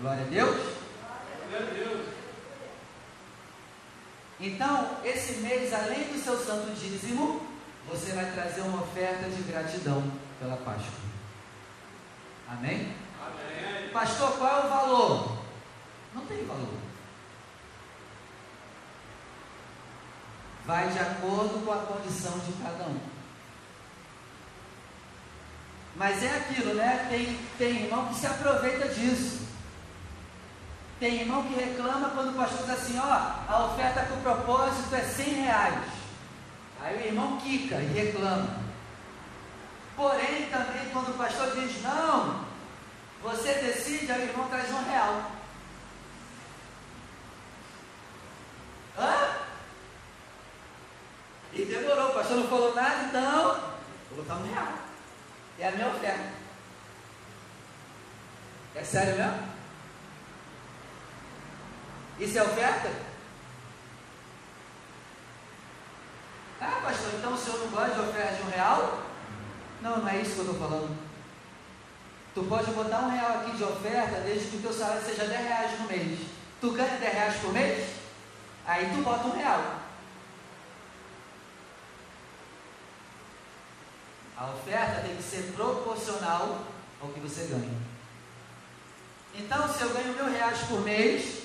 Glória 0.00 0.22
a 0.22 0.28
Deus. 0.28 0.56
Glória 1.50 1.68
a 1.68 1.74
Deus. 1.74 2.06
Então, 4.40 4.98
esse 5.04 5.34
mês, 5.34 5.72
além 5.72 6.04
do 6.04 6.22
seu 6.22 6.36
santo 6.36 6.72
dízimo, 6.74 7.46
você 7.88 8.12
vai 8.12 8.30
trazer 8.32 8.62
uma 8.62 8.82
oferta 8.82 9.28
de 9.28 9.42
gratidão 9.42 10.02
pela 10.40 10.56
Páscoa. 10.56 11.00
Amém? 12.48 12.94
Amém? 13.20 13.90
Pastor, 13.92 14.32
qual 14.38 14.62
é 14.62 14.66
o 14.66 14.68
valor? 14.68 15.38
Não 16.14 16.26
tem 16.26 16.44
valor. 16.44 16.74
Vai 20.64 20.88
de 20.90 20.98
acordo 20.98 21.64
com 21.64 21.72
a 21.72 21.78
condição 21.78 22.38
de 22.38 22.52
cada 22.62 22.84
um. 22.84 23.11
Mas 25.96 26.22
é 26.22 26.36
aquilo, 26.36 26.74
né? 26.74 27.06
Tem, 27.10 27.38
tem 27.58 27.84
irmão 27.84 28.06
que 28.08 28.14
se 28.14 28.26
aproveita 28.26 28.88
disso. 28.88 29.42
Tem 30.98 31.20
irmão 31.20 31.42
que 31.44 31.54
reclama 31.54 32.10
quando 32.10 32.30
o 32.30 32.34
pastor 32.34 32.60
diz 32.60 32.70
assim, 32.70 32.98
ó, 32.98 33.52
a 33.52 33.66
oferta 33.66 34.06
com 34.06 34.22
propósito 34.22 34.94
é 34.94 35.00
100 35.00 35.34
reais. 35.34 35.84
Aí 36.80 36.96
o 36.96 37.06
irmão 37.06 37.38
quica 37.38 37.76
e 37.76 37.86
reclama. 37.86 38.62
Porém, 39.96 40.48
também 40.50 40.88
quando 40.92 41.10
o 41.10 41.18
pastor 41.18 41.54
diz, 41.54 41.82
não, 41.82 42.44
você 43.22 43.54
decide, 43.54 44.10
aí 44.10 44.26
o 44.26 44.30
irmão 44.30 44.48
traz 44.48 44.70
um 44.70 44.84
real. 44.84 45.30
Hã? 48.98 49.36
E 51.52 51.64
demorou, 51.64 52.10
o 52.10 52.14
pastor 52.14 52.36
não 52.38 52.48
falou 52.48 52.74
nada, 52.74 53.04
então 53.04 53.60
vou 54.10 54.24
botar 54.24 54.36
um 54.36 54.52
real. 54.52 54.91
É 55.62 55.68
a 55.68 55.70
minha 55.70 55.86
oferta. 55.86 56.24
É 58.74 58.82
sério 58.82 59.16
mesmo? 59.16 59.48
Isso 62.18 62.36
é 62.36 62.42
oferta? 62.42 62.90
Ah, 66.60 66.80
pastor, 66.82 67.12
então 67.14 67.32
o 67.32 67.38
senhor 67.38 67.60
não 67.60 67.68
gosta 67.68 67.94
de 67.94 68.00
oferta 68.00 68.34
de 68.34 68.42
um 68.42 68.50
real? 68.50 69.02
Não, 69.80 69.98
não 69.98 70.08
é 70.08 70.20
isso 70.20 70.32
que 70.32 70.38
eu 70.40 70.52
estou 70.52 70.58
falando. 70.58 70.98
Tu 72.34 72.42
pode 72.42 72.70
botar 72.72 72.98
um 73.02 73.10
real 73.10 73.38
aqui 73.38 73.56
de 73.56 73.62
oferta 73.62 74.20
desde 74.22 74.48
que 74.48 74.56
o 74.56 74.62
teu 74.62 74.72
salário 74.72 75.04
seja 75.04 75.26
10 75.26 75.46
reais 75.46 75.78
no 75.78 75.86
mês. 75.86 76.18
Tu 76.60 76.72
ganha 76.72 76.98
10 76.98 77.14
reais 77.14 77.34
por 77.36 77.52
mês? 77.52 77.88
Aí 78.66 78.90
tu 78.92 79.02
bota 79.02 79.28
um 79.28 79.36
real. 79.36 79.81
A 84.42 84.50
oferta 84.50 85.02
tem 85.02 85.14
que 85.14 85.22
ser 85.22 85.52
proporcional 85.54 86.64
ao 87.00 87.08
que 87.10 87.20
você 87.20 87.44
ganha. 87.44 87.78
Então, 89.36 89.72
se 89.72 89.82
eu 89.82 89.94
ganho 89.94 90.14
mil 90.14 90.32
reais 90.32 90.58
por 90.66 90.80
mês, 90.80 91.44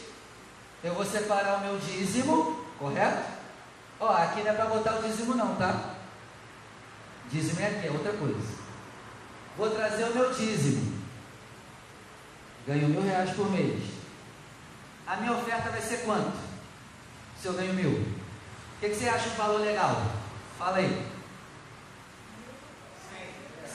eu 0.84 0.96
vou 0.96 1.06
separar 1.06 1.58
o 1.58 1.62
meu 1.62 1.78
dízimo, 1.78 2.66
correto? 2.80 3.30
Ó, 4.00 4.12
aqui 4.12 4.42
não 4.42 4.50
é 4.50 4.54
para 4.54 4.66
botar 4.66 4.96
o 4.96 5.04
dízimo 5.04 5.36
não, 5.36 5.56
tá? 5.58 5.94
Dízimo 7.32 7.60
é 7.60 7.68
aqui, 7.68 7.86
é 7.86 7.92
outra 7.92 8.14
coisa. 8.14 8.58
Vou 9.56 9.70
trazer 9.70 10.06
o 10.06 10.16
meu 10.16 10.34
dízimo. 10.34 11.00
Ganho 12.66 12.90
mil 12.90 13.04
reais 13.04 13.30
por 13.36 13.48
mês. 13.52 13.92
A 15.06 15.18
minha 15.18 15.34
oferta 15.34 15.70
vai 15.70 15.82
ser 15.82 15.98
quanto? 15.98 16.36
Se 17.40 17.48
eu 17.48 17.54
ganho 17.54 17.76
mil. 17.76 17.92
O 17.92 18.80
que, 18.80 18.90
que 18.90 18.96
você 18.96 19.08
acha 19.08 19.30
um 19.30 19.36
valor 19.36 19.62
legal? 19.62 20.02
Fala 20.58 20.78
aí. 20.78 21.07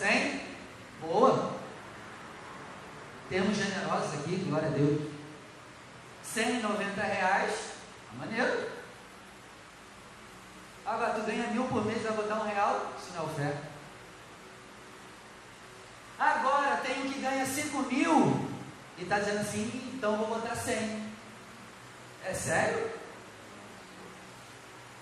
100? 0.02 0.40
Boa. 1.00 1.52
Termos 3.28 3.56
generosos 3.56 4.14
aqui, 4.14 4.34
glória 4.48 4.66
a 4.66 4.72
Deus. 4.72 5.00
190 6.24 7.00
reais. 7.00 7.52
Tá 8.10 8.26
maneiro. 8.26 8.68
Agora, 10.84 11.14
tu 11.14 11.22
ganha 11.22 11.46
mil 11.52 11.64
por 11.66 11.84
mês, 11.84 12.02
vai 12.02 12.12
botar 12.14 12.34
um 12.34 12.48
real? 12.48 12.92
Isso 12.98 13.12
não 13.14 13.22
é 13.22 13.26
oferta. 13.26 13.62
Agora, 16.18 16.76
tem 16.78 17.00
um 17.00 17.12
que 17.12 17.20
ganha 17.20 17.46
5 17.46 17.82
mil 17.82 18.48
e 18.98 19.04
está 19.04 19.20
dizendo 19.20 19.40
assim, 19.40 19.92
então 19.94 20.16
vou 20.16 20.26
botar 20.26 20.56
100. 20.56 21.12
É 22.24 22.34
sério? 22.34 22.90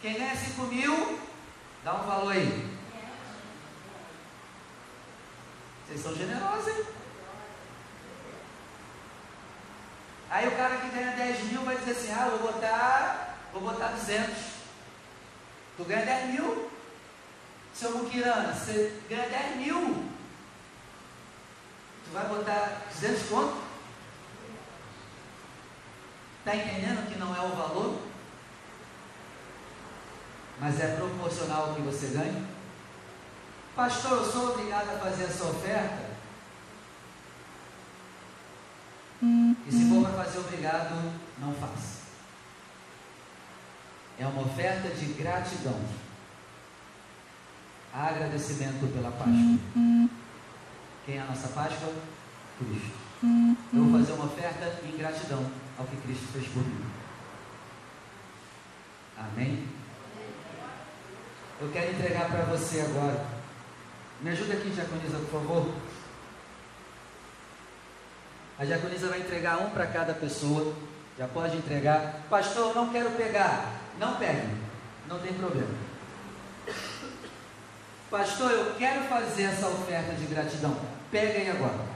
Quem 0.03 0.15
ganha 0.15 0.37
5 0.37 0.63
mil, 0.65 1.19
dá 1.85 1.95
um 1.95 2.07
valor 2.07 2.33
aí. 2.33 2.70
Vocês 5.91 6.03
são 6.03 6.15
generosos, 6.15 6.69
hein? 6.69 6.85
Aí 10.31 10.47
o 10.47 10.57
cara 10.57 10.77
que 10.77 10.89
ganha 10.91 11.17
10 11.17 11.45
mil 11.47 11.63
vai 11.63 11.77
dizer 11.79 11.91
assim, 11.91 12.13
ah, 12.13 12.29
vou 12.29 12.53
botar, 12.53 13.39
vou 13.53 13.63
botar 13.63 13.89
200. 13.89 14.33
Tu 15.77 15.85
ganha 15.85 16.07
10 16.07 16.31
mil. 16.31 16.71
Seu 17.75 17.99
Muquirana, 17.99 18.55
você 18.55 19.01
ganha 19.09 19.29
10 19.29 19.57
mil. 19.57 20.09
Tu 22.05 22.13
vai 22.13 22.29
botar 22.29 22.83
200 22.93 23.29
conto? 23.29 23.61
Está 26.39 26.55
entendendo 26.55 27.11
que 27.13 27.19
não 27.19 27.35
é 27.35 27.41
o 27.41 27.57
valor? 27.57 28.01
Mas 30.61 30.79
é 30.79 30.95
proporcional 30.95 31.71
ao 31.71 31.75
que 31.75 31.83
você 31.83 32.07
ganha? 32.17 32.60
Pastor, 33.81 34.19
eu 34.19 34.31
sou 34.31 34.51
obrigado 34.51 34.91
a 34.91 34.99
fazer 34.99 35.25
essa 35.25 35.43
oferta? 35.43 36.11
E 39.23 39.73
se 39.73 39.89
for 39.89 40.05
para 40.05 40.23
fazer 40.23 40.39
obrigado, 40.41 41.13
não 41.39 41.55
faça. 41.55 42.01
É 44.19 44.27
uma 44.27 44.43
oferta 44.43 44.91
de 44.91 45.07
gratidão. 45.15 45.81
Agradecimento 47.95 48.93
pela 48.93 49.11
Páscoa. 49.13 49.59
Quem 51.07 51.17
é 51.17 51.23
a 51.23 51.25
nossa 51.25 51.49
Páscoa? 51.49 51.95
Cristo. 52.59 52.99
Eu 53.73 53.85
vou 53.85 53.99
fazer 53.99 54.13
uma 54.13 54.27
oferta 54.27 54.79
em 54.85 54.95
gratidão 54.95 55.51
ao 55.79 55.87
que 55.87 55.97
Cristo 55.97 56.27
fez 56.35 56.47
por 56.49 56.63
mim. 56.63 56.85
Amém? 59.17 59.67
Eu 61.59 61.71
quero 61.73 61.93
entregar 61.93 62.29
para 62.31 62.45
você 62.45 62.83
agora 62.83 63.40
me 64.23 64.31
ajuda 64.31 64.55
aqui, 64.55 64.71
Diaconisa, 64.71 65.19
por 65.19 65.41
favor. 65.41 65.75
A 68.59 68.65
diaconisa 68.65 69.09
vai 69.09 69.21
entregar 69.21 69.59
um 69.59 69.71
para 69.71 69.87
cada 69.87 70.13
pessoa. 70.13 70.75
Já 71.17 71.27
pode 71.27 71.57
entregar. 71.57 72.21
Pastor, 72.29 72.75
não 72.75 72.91
quero 72.91 73.11
pegar. 73.13 73.73
Não 73.99 74.17
pegue. 74.17 74.49
Não 75.09 75.19
tem 75.19 75.33
problema. 75.33 75.75
Pastor, 78.11 78.51
eu 78.51 78.75
quero 78.75 79.05
fazer 79.05 79.45
essa 79.45 79.67
oferta 79.67 80.13
de 80.13 80.27
gratidão. 80.27 80.77
Peguem 81.11 81.51
agora. 81.51 81.87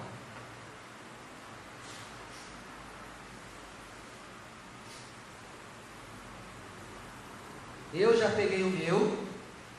Eu 7.93 8.19
já 8.19 8.31
peguei 8.31 8.63
o 8.63 8.71
meu. 8.71 9.27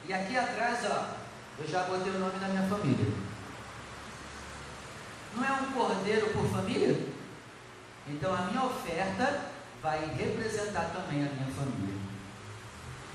E 0.08 0.14
aqui 0.14 0.38
atrás, 0.38 0.80
ó, 0.86 1.25
eu 1.60 1.68
já 1.68 1.84
botei 1.84 2.12
o 2.12 2.20
nome 2.20 2.40
da 2.40 2.48
minha 2.48 2.68
família. 2.68 3.14
Não 5.36 5.44
é 5.44 5.52
um 5.52 5.72
cordeiro 5.72 6.30
por 6.30 6.46
família? 6.50 6.98
Então 8.08 8.34
a 8.34 8.42
minha 8.44 8.64
oferta 8.64 9.42
vai 9.82 10.00
representar 10.16 10.92
também 10.94 11.26
a 11.26 11.32
minha 11.32 11.52
família. 11.56 11.96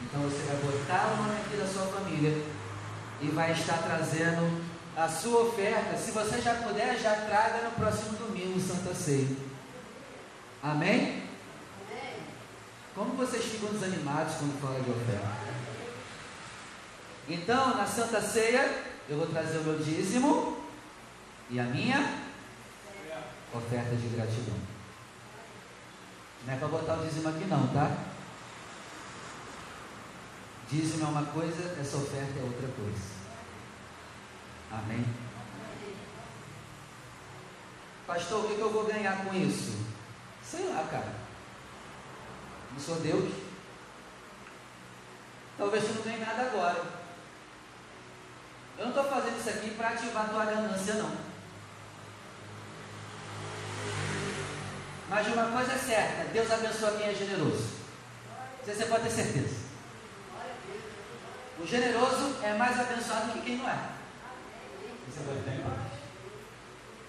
Então 0.02 0.22
você 0.22 0.42
vai 0.42 0.56
botar 0.56 1.12
o 1.12 1.16
nome 1.22 1.40
aqui 1.40 1.56
da 1.56 1.66
sua 1.66 1.86
família 1.86 2.44
e 3.20 3.26
vai 3.28 3.52
estar 3.52 3.78
trazendo 3.78 4.62
a 4.96 5.08
sua 5.08 5.42
oferta. 5.42 5.96
Se 5.96 6.10
você 6.10 6.40
já 6.40 6.54
puder, 6.54 6.98
já 6.98 7.14
traga 7.14 7.64
no 7.64 7.70
próximo 7.72 8.16
domingo 8.18 8.60
Santa 8.60 8.94
Ceia. 8.94 9.36
Amém? 10.62 11.22
Como 12.94 13.14
vocês 13.14 13.44
ficam 13.44 13.70
desanimados 13.70 14.34
quando 14.34 14.60
fala 14.60 14.80
de 14.80 14.90
oferta? 14.90 15.49
Então, 17.32 17.77
na 17.77 17.86
Santa 17.86 18.20
Ceia, 18.20 18.82
eu 19.09 19.16
vou 19.16 19.28
trazer 19.28 19.59
o 19.59 19.62
meu 19.62 19.78
dízimo 19.78 20.66
e 21.48 21.61
a 21.61 21.62
minha 21.62 22.24
oferta 23.55 23.94
de 23.94 24.09
gratidão. 24.09 24.57
Não 26.44 26.55
é 26.55 26.57
para 26.57 26.66
botar 26.66 26.94
o 26.94 27.07
dízimo 27.07 27.28
aqui 27.28 27.44
não, 27.44 27.69
tá? 27.69 27.97
Dízimo 30.69 31.05
é 31.05 31.09
uma 31.09 31.24
coisa, 31.27 31.81
essa 31.81 31.98
oferta 31.98 32.36
é 32.36 32.43
outra 32.43 32.66
coisa. 32.66 33.20
Amém? 34.73 35.05
Pastor, 38.09 38.44
o 38.44 38.48
que, 38.48 38.59
eu 38.61 38.73
vou 38.73 38.86
ganhar 38.86 39.24
com 39.24 39.32
isso? 39.36 39.78
Sei 40.43 40.66
lá, 40.66 40.85
cara. 40.90 41.15
Não 42.73 42.81
sou 42.81 42.97
Deus. 42.97 43.32
Talvez 45.57 45.85
você 45.85 45.93
não 45.93 46.02
ganhe 46.02 46.19
nada 46.19 46.43
agora. 46.43 46.99
Eu 48.81 48.86
não 48.86 48.94
estou 48.94 49.05
fazendo 49.05 49.39
isso 49.39 49.51
aqui 49.51 49.74
para 49.74 49.89
ativar 49.90 50.24
a 50.24 50.28
tua 50.28 50.44
ganância, 50.47 50.94
não. 50.94 51.12
Mas 55.11 55.27
uma 55.27 55.51
coisa 55.52 55.73
é 55.73 55.77
certa, 55.77 56.32
Deus 56.32 56.51
abençoa 56.51 56.93
quem 56.93 57.09
é 57.09 57.15
generoso. 57.15 57.74
Você, 58.65 58.73
você 58.73 58.86
pode 58.86 59.02
ter 59.02 59.11
certeza. 59.11 59.57
O 61.59 61.66
generoso 61.66 62.36
é 62.43 62.55
mais 62.55 62.81
abençoado 62.81 63.32
que 63.32 63.43
quem 63.43 63.59
não 63.59 63.69
é. 63.69 63.90
Você 65.11 65.20
pode 65.27 65.40
ter 65.40 65.62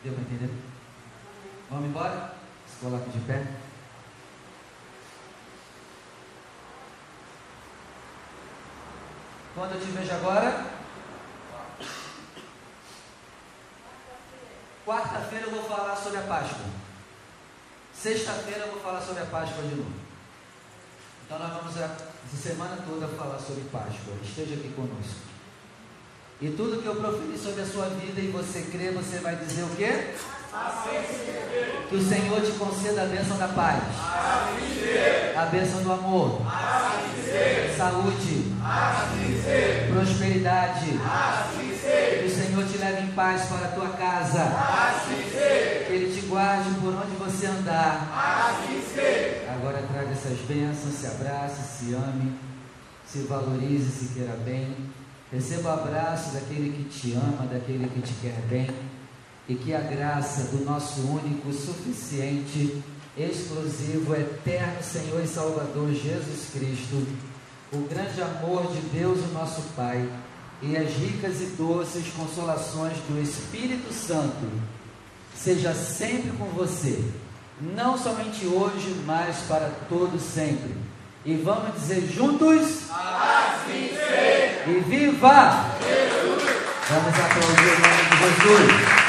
Deu 0.03 0.13
para 0.13 0.23
entender? 0.23 0.53
Vamos 1.69 1.85
embora? 1.85 2.33
Se 2.67 2.83
coloque 2.83 3.11
de 3.11 3.19
pé. 3.19 3.47
Quando 9.55 9.75
eu 9.75 9.79
te 9.79 9.85
vejo 9.85 10.11
agora, 10.11 10.80
Quarta-feira 14.85 15.45
eu 15.45 15.51
vou 15.51 15.63
falar 15.63 15.95
sobre 15.95 16.17
a 16.17 16.23
Páscoa. 16.23 16.65
Sexta-feira 17.93 18.61
eu 18.61 18.71
vou 18.71 18.81
falar 18.81 19.01
sobre 19.01 19.21
a 19.21 19.25
Páscoa 19.25 19.63
de 19.63 19.75
novo. 19.75 19.91
Então 21.25 21.37
nós 21.37 21.53
vamos 21.53 21.77
essa 21.77 21.97
semana 22.41 22.77
toda 22.87 23.07
falar 23.07 23.37
sobre 23.37 23.63
Páscoa. 23.71 24.13
Esteja 24.23 24.55
aqui 24.55 24.73
conosco. 24.75 25.31
E 26.41 26.49
tudo 26.49 26.81
que 26.81 26.87
eu 26.87 26.95
proferi 26.95 27.37
sobre 27.37 27.61
a 27.61 27.65
sua 27.65 27.85
vida 27.89 28.19
e 28.19 28.31
você 28.31 28.63
crê, 28.71 28.89
você 28.89 29.19
vai 29.19 29.35
dizer 29.35 29.61
o 29.63 29.75
quê? 29.75 30.15
Que 31.87 31.95
o 31.95 32.03
Senhor 32.03 32.41
te 32.41 32.51
conceda 32.53 33.03
a 33.03 33.05
bênção 33.05 33.37
da 33.37 33.47
paz. 33.49 33.83
A 35.37 35.45
bênção 35.45 35.83
do 35.83 35.91
amor. 35.91 36.41
Saúde. 37.77 38.55
Prosperidade. 39.93 40.99
Senhor 42.51 42.67
te 42.67 42.77
leve 42.79 43.03
em 43.03 43.11
paz 43.11 43.43
para 43.45 43.67
a 43.67 43.71
tua 43.71 43.89
casa. 43.91 44.51
Que 45.87 45.93
Ele 45.93 46.13
te 46.13 46.27
guarde 46.27 46.69
por 46.81 46.93
onde 46.93 47.15
você 47.15 47.45
andar. 47.45 48.11
Agora 49.55 49.81
traga 49.89 50.11
essas 50.11 50.37
bênçãos, 50.39 50.95
se 50.95 51.07
abrace, 51.07 51.61
se 51.61 51.93
ame, 51.93 52.33
se 53.07 53.19
valorize, 53.19 53.89
se 53.89 54.13
queira 54.13 54.35
bem. 54.43 54.75
Receba 55.31 55.69
o 55.69 55.73
abraço 55.79 56.33
daquele 56.33 56.75
que 56.75 56.89
te 56.89 57.13
ama, 57.13 57.47
daquele 57.49 57.87
que 57.87 58.01
te 58.01 58.13
quer 58.15 58.41
bem 58.49 58.69
e 59.47 59.55
que 59.55 59.73
a 59.73 59.79
graça 59.79 60.49
do 60.49 60.65
nosso 60.65 60.99
único, 61.07 61.53
suficiente, 61.53 62.83
exclusivo, 63.17 64.13
eterno 64.13 64.83
Senhor 64.83 65.23
e 65.23 65.27
Salvador 65.27 65.89
Jesus 65.93 66.49
Cristo, 66.51 67.07
o 67.71 67.87
grande 67.87 68.21
amor 68.21 68.69
de 68.73 68.81
Deus, 68.89 69.19
o 69.19 69.33
nosso 69.33 69.61
Pai, 69.73 70.05
e 70.61 70.77
as 70.77 70.89
ricas 70.93 71.41
e 71.41 71.45
doces 71.57 72.05
consolações 72.15 72.97
do 73.09 73.21
Espírito 73.21 73.91
Santo, 73.93 74.47
seja 75.35 75.73
sempre 75.73 76.31
com 76.37 76.45
você, 76.45 77.03
não 77.59 77.97
somente 77.97 78.45
hoje, 78.45 78.95
mas 79.05 79.37
para 79.47 79.71
todo 79.89 80.19
sempre. 80.19 80.75
E 81.25 81.35
vamos 81.35 81.73
dizer 81.75 82.07
juntos: 82.11 82.89
Assim 82.89 83.89
seja. 83.89 84.69
E 84.69 84.83
viva! 84.87 85.65
Jesus. 85.81 86.43
Vamos 86.89 87.19
aplaudir 87.19 87.67
o 87.67 87.79
nome 87.79 88.09
de 88.09 88.17
Jesus. 88.17 89.00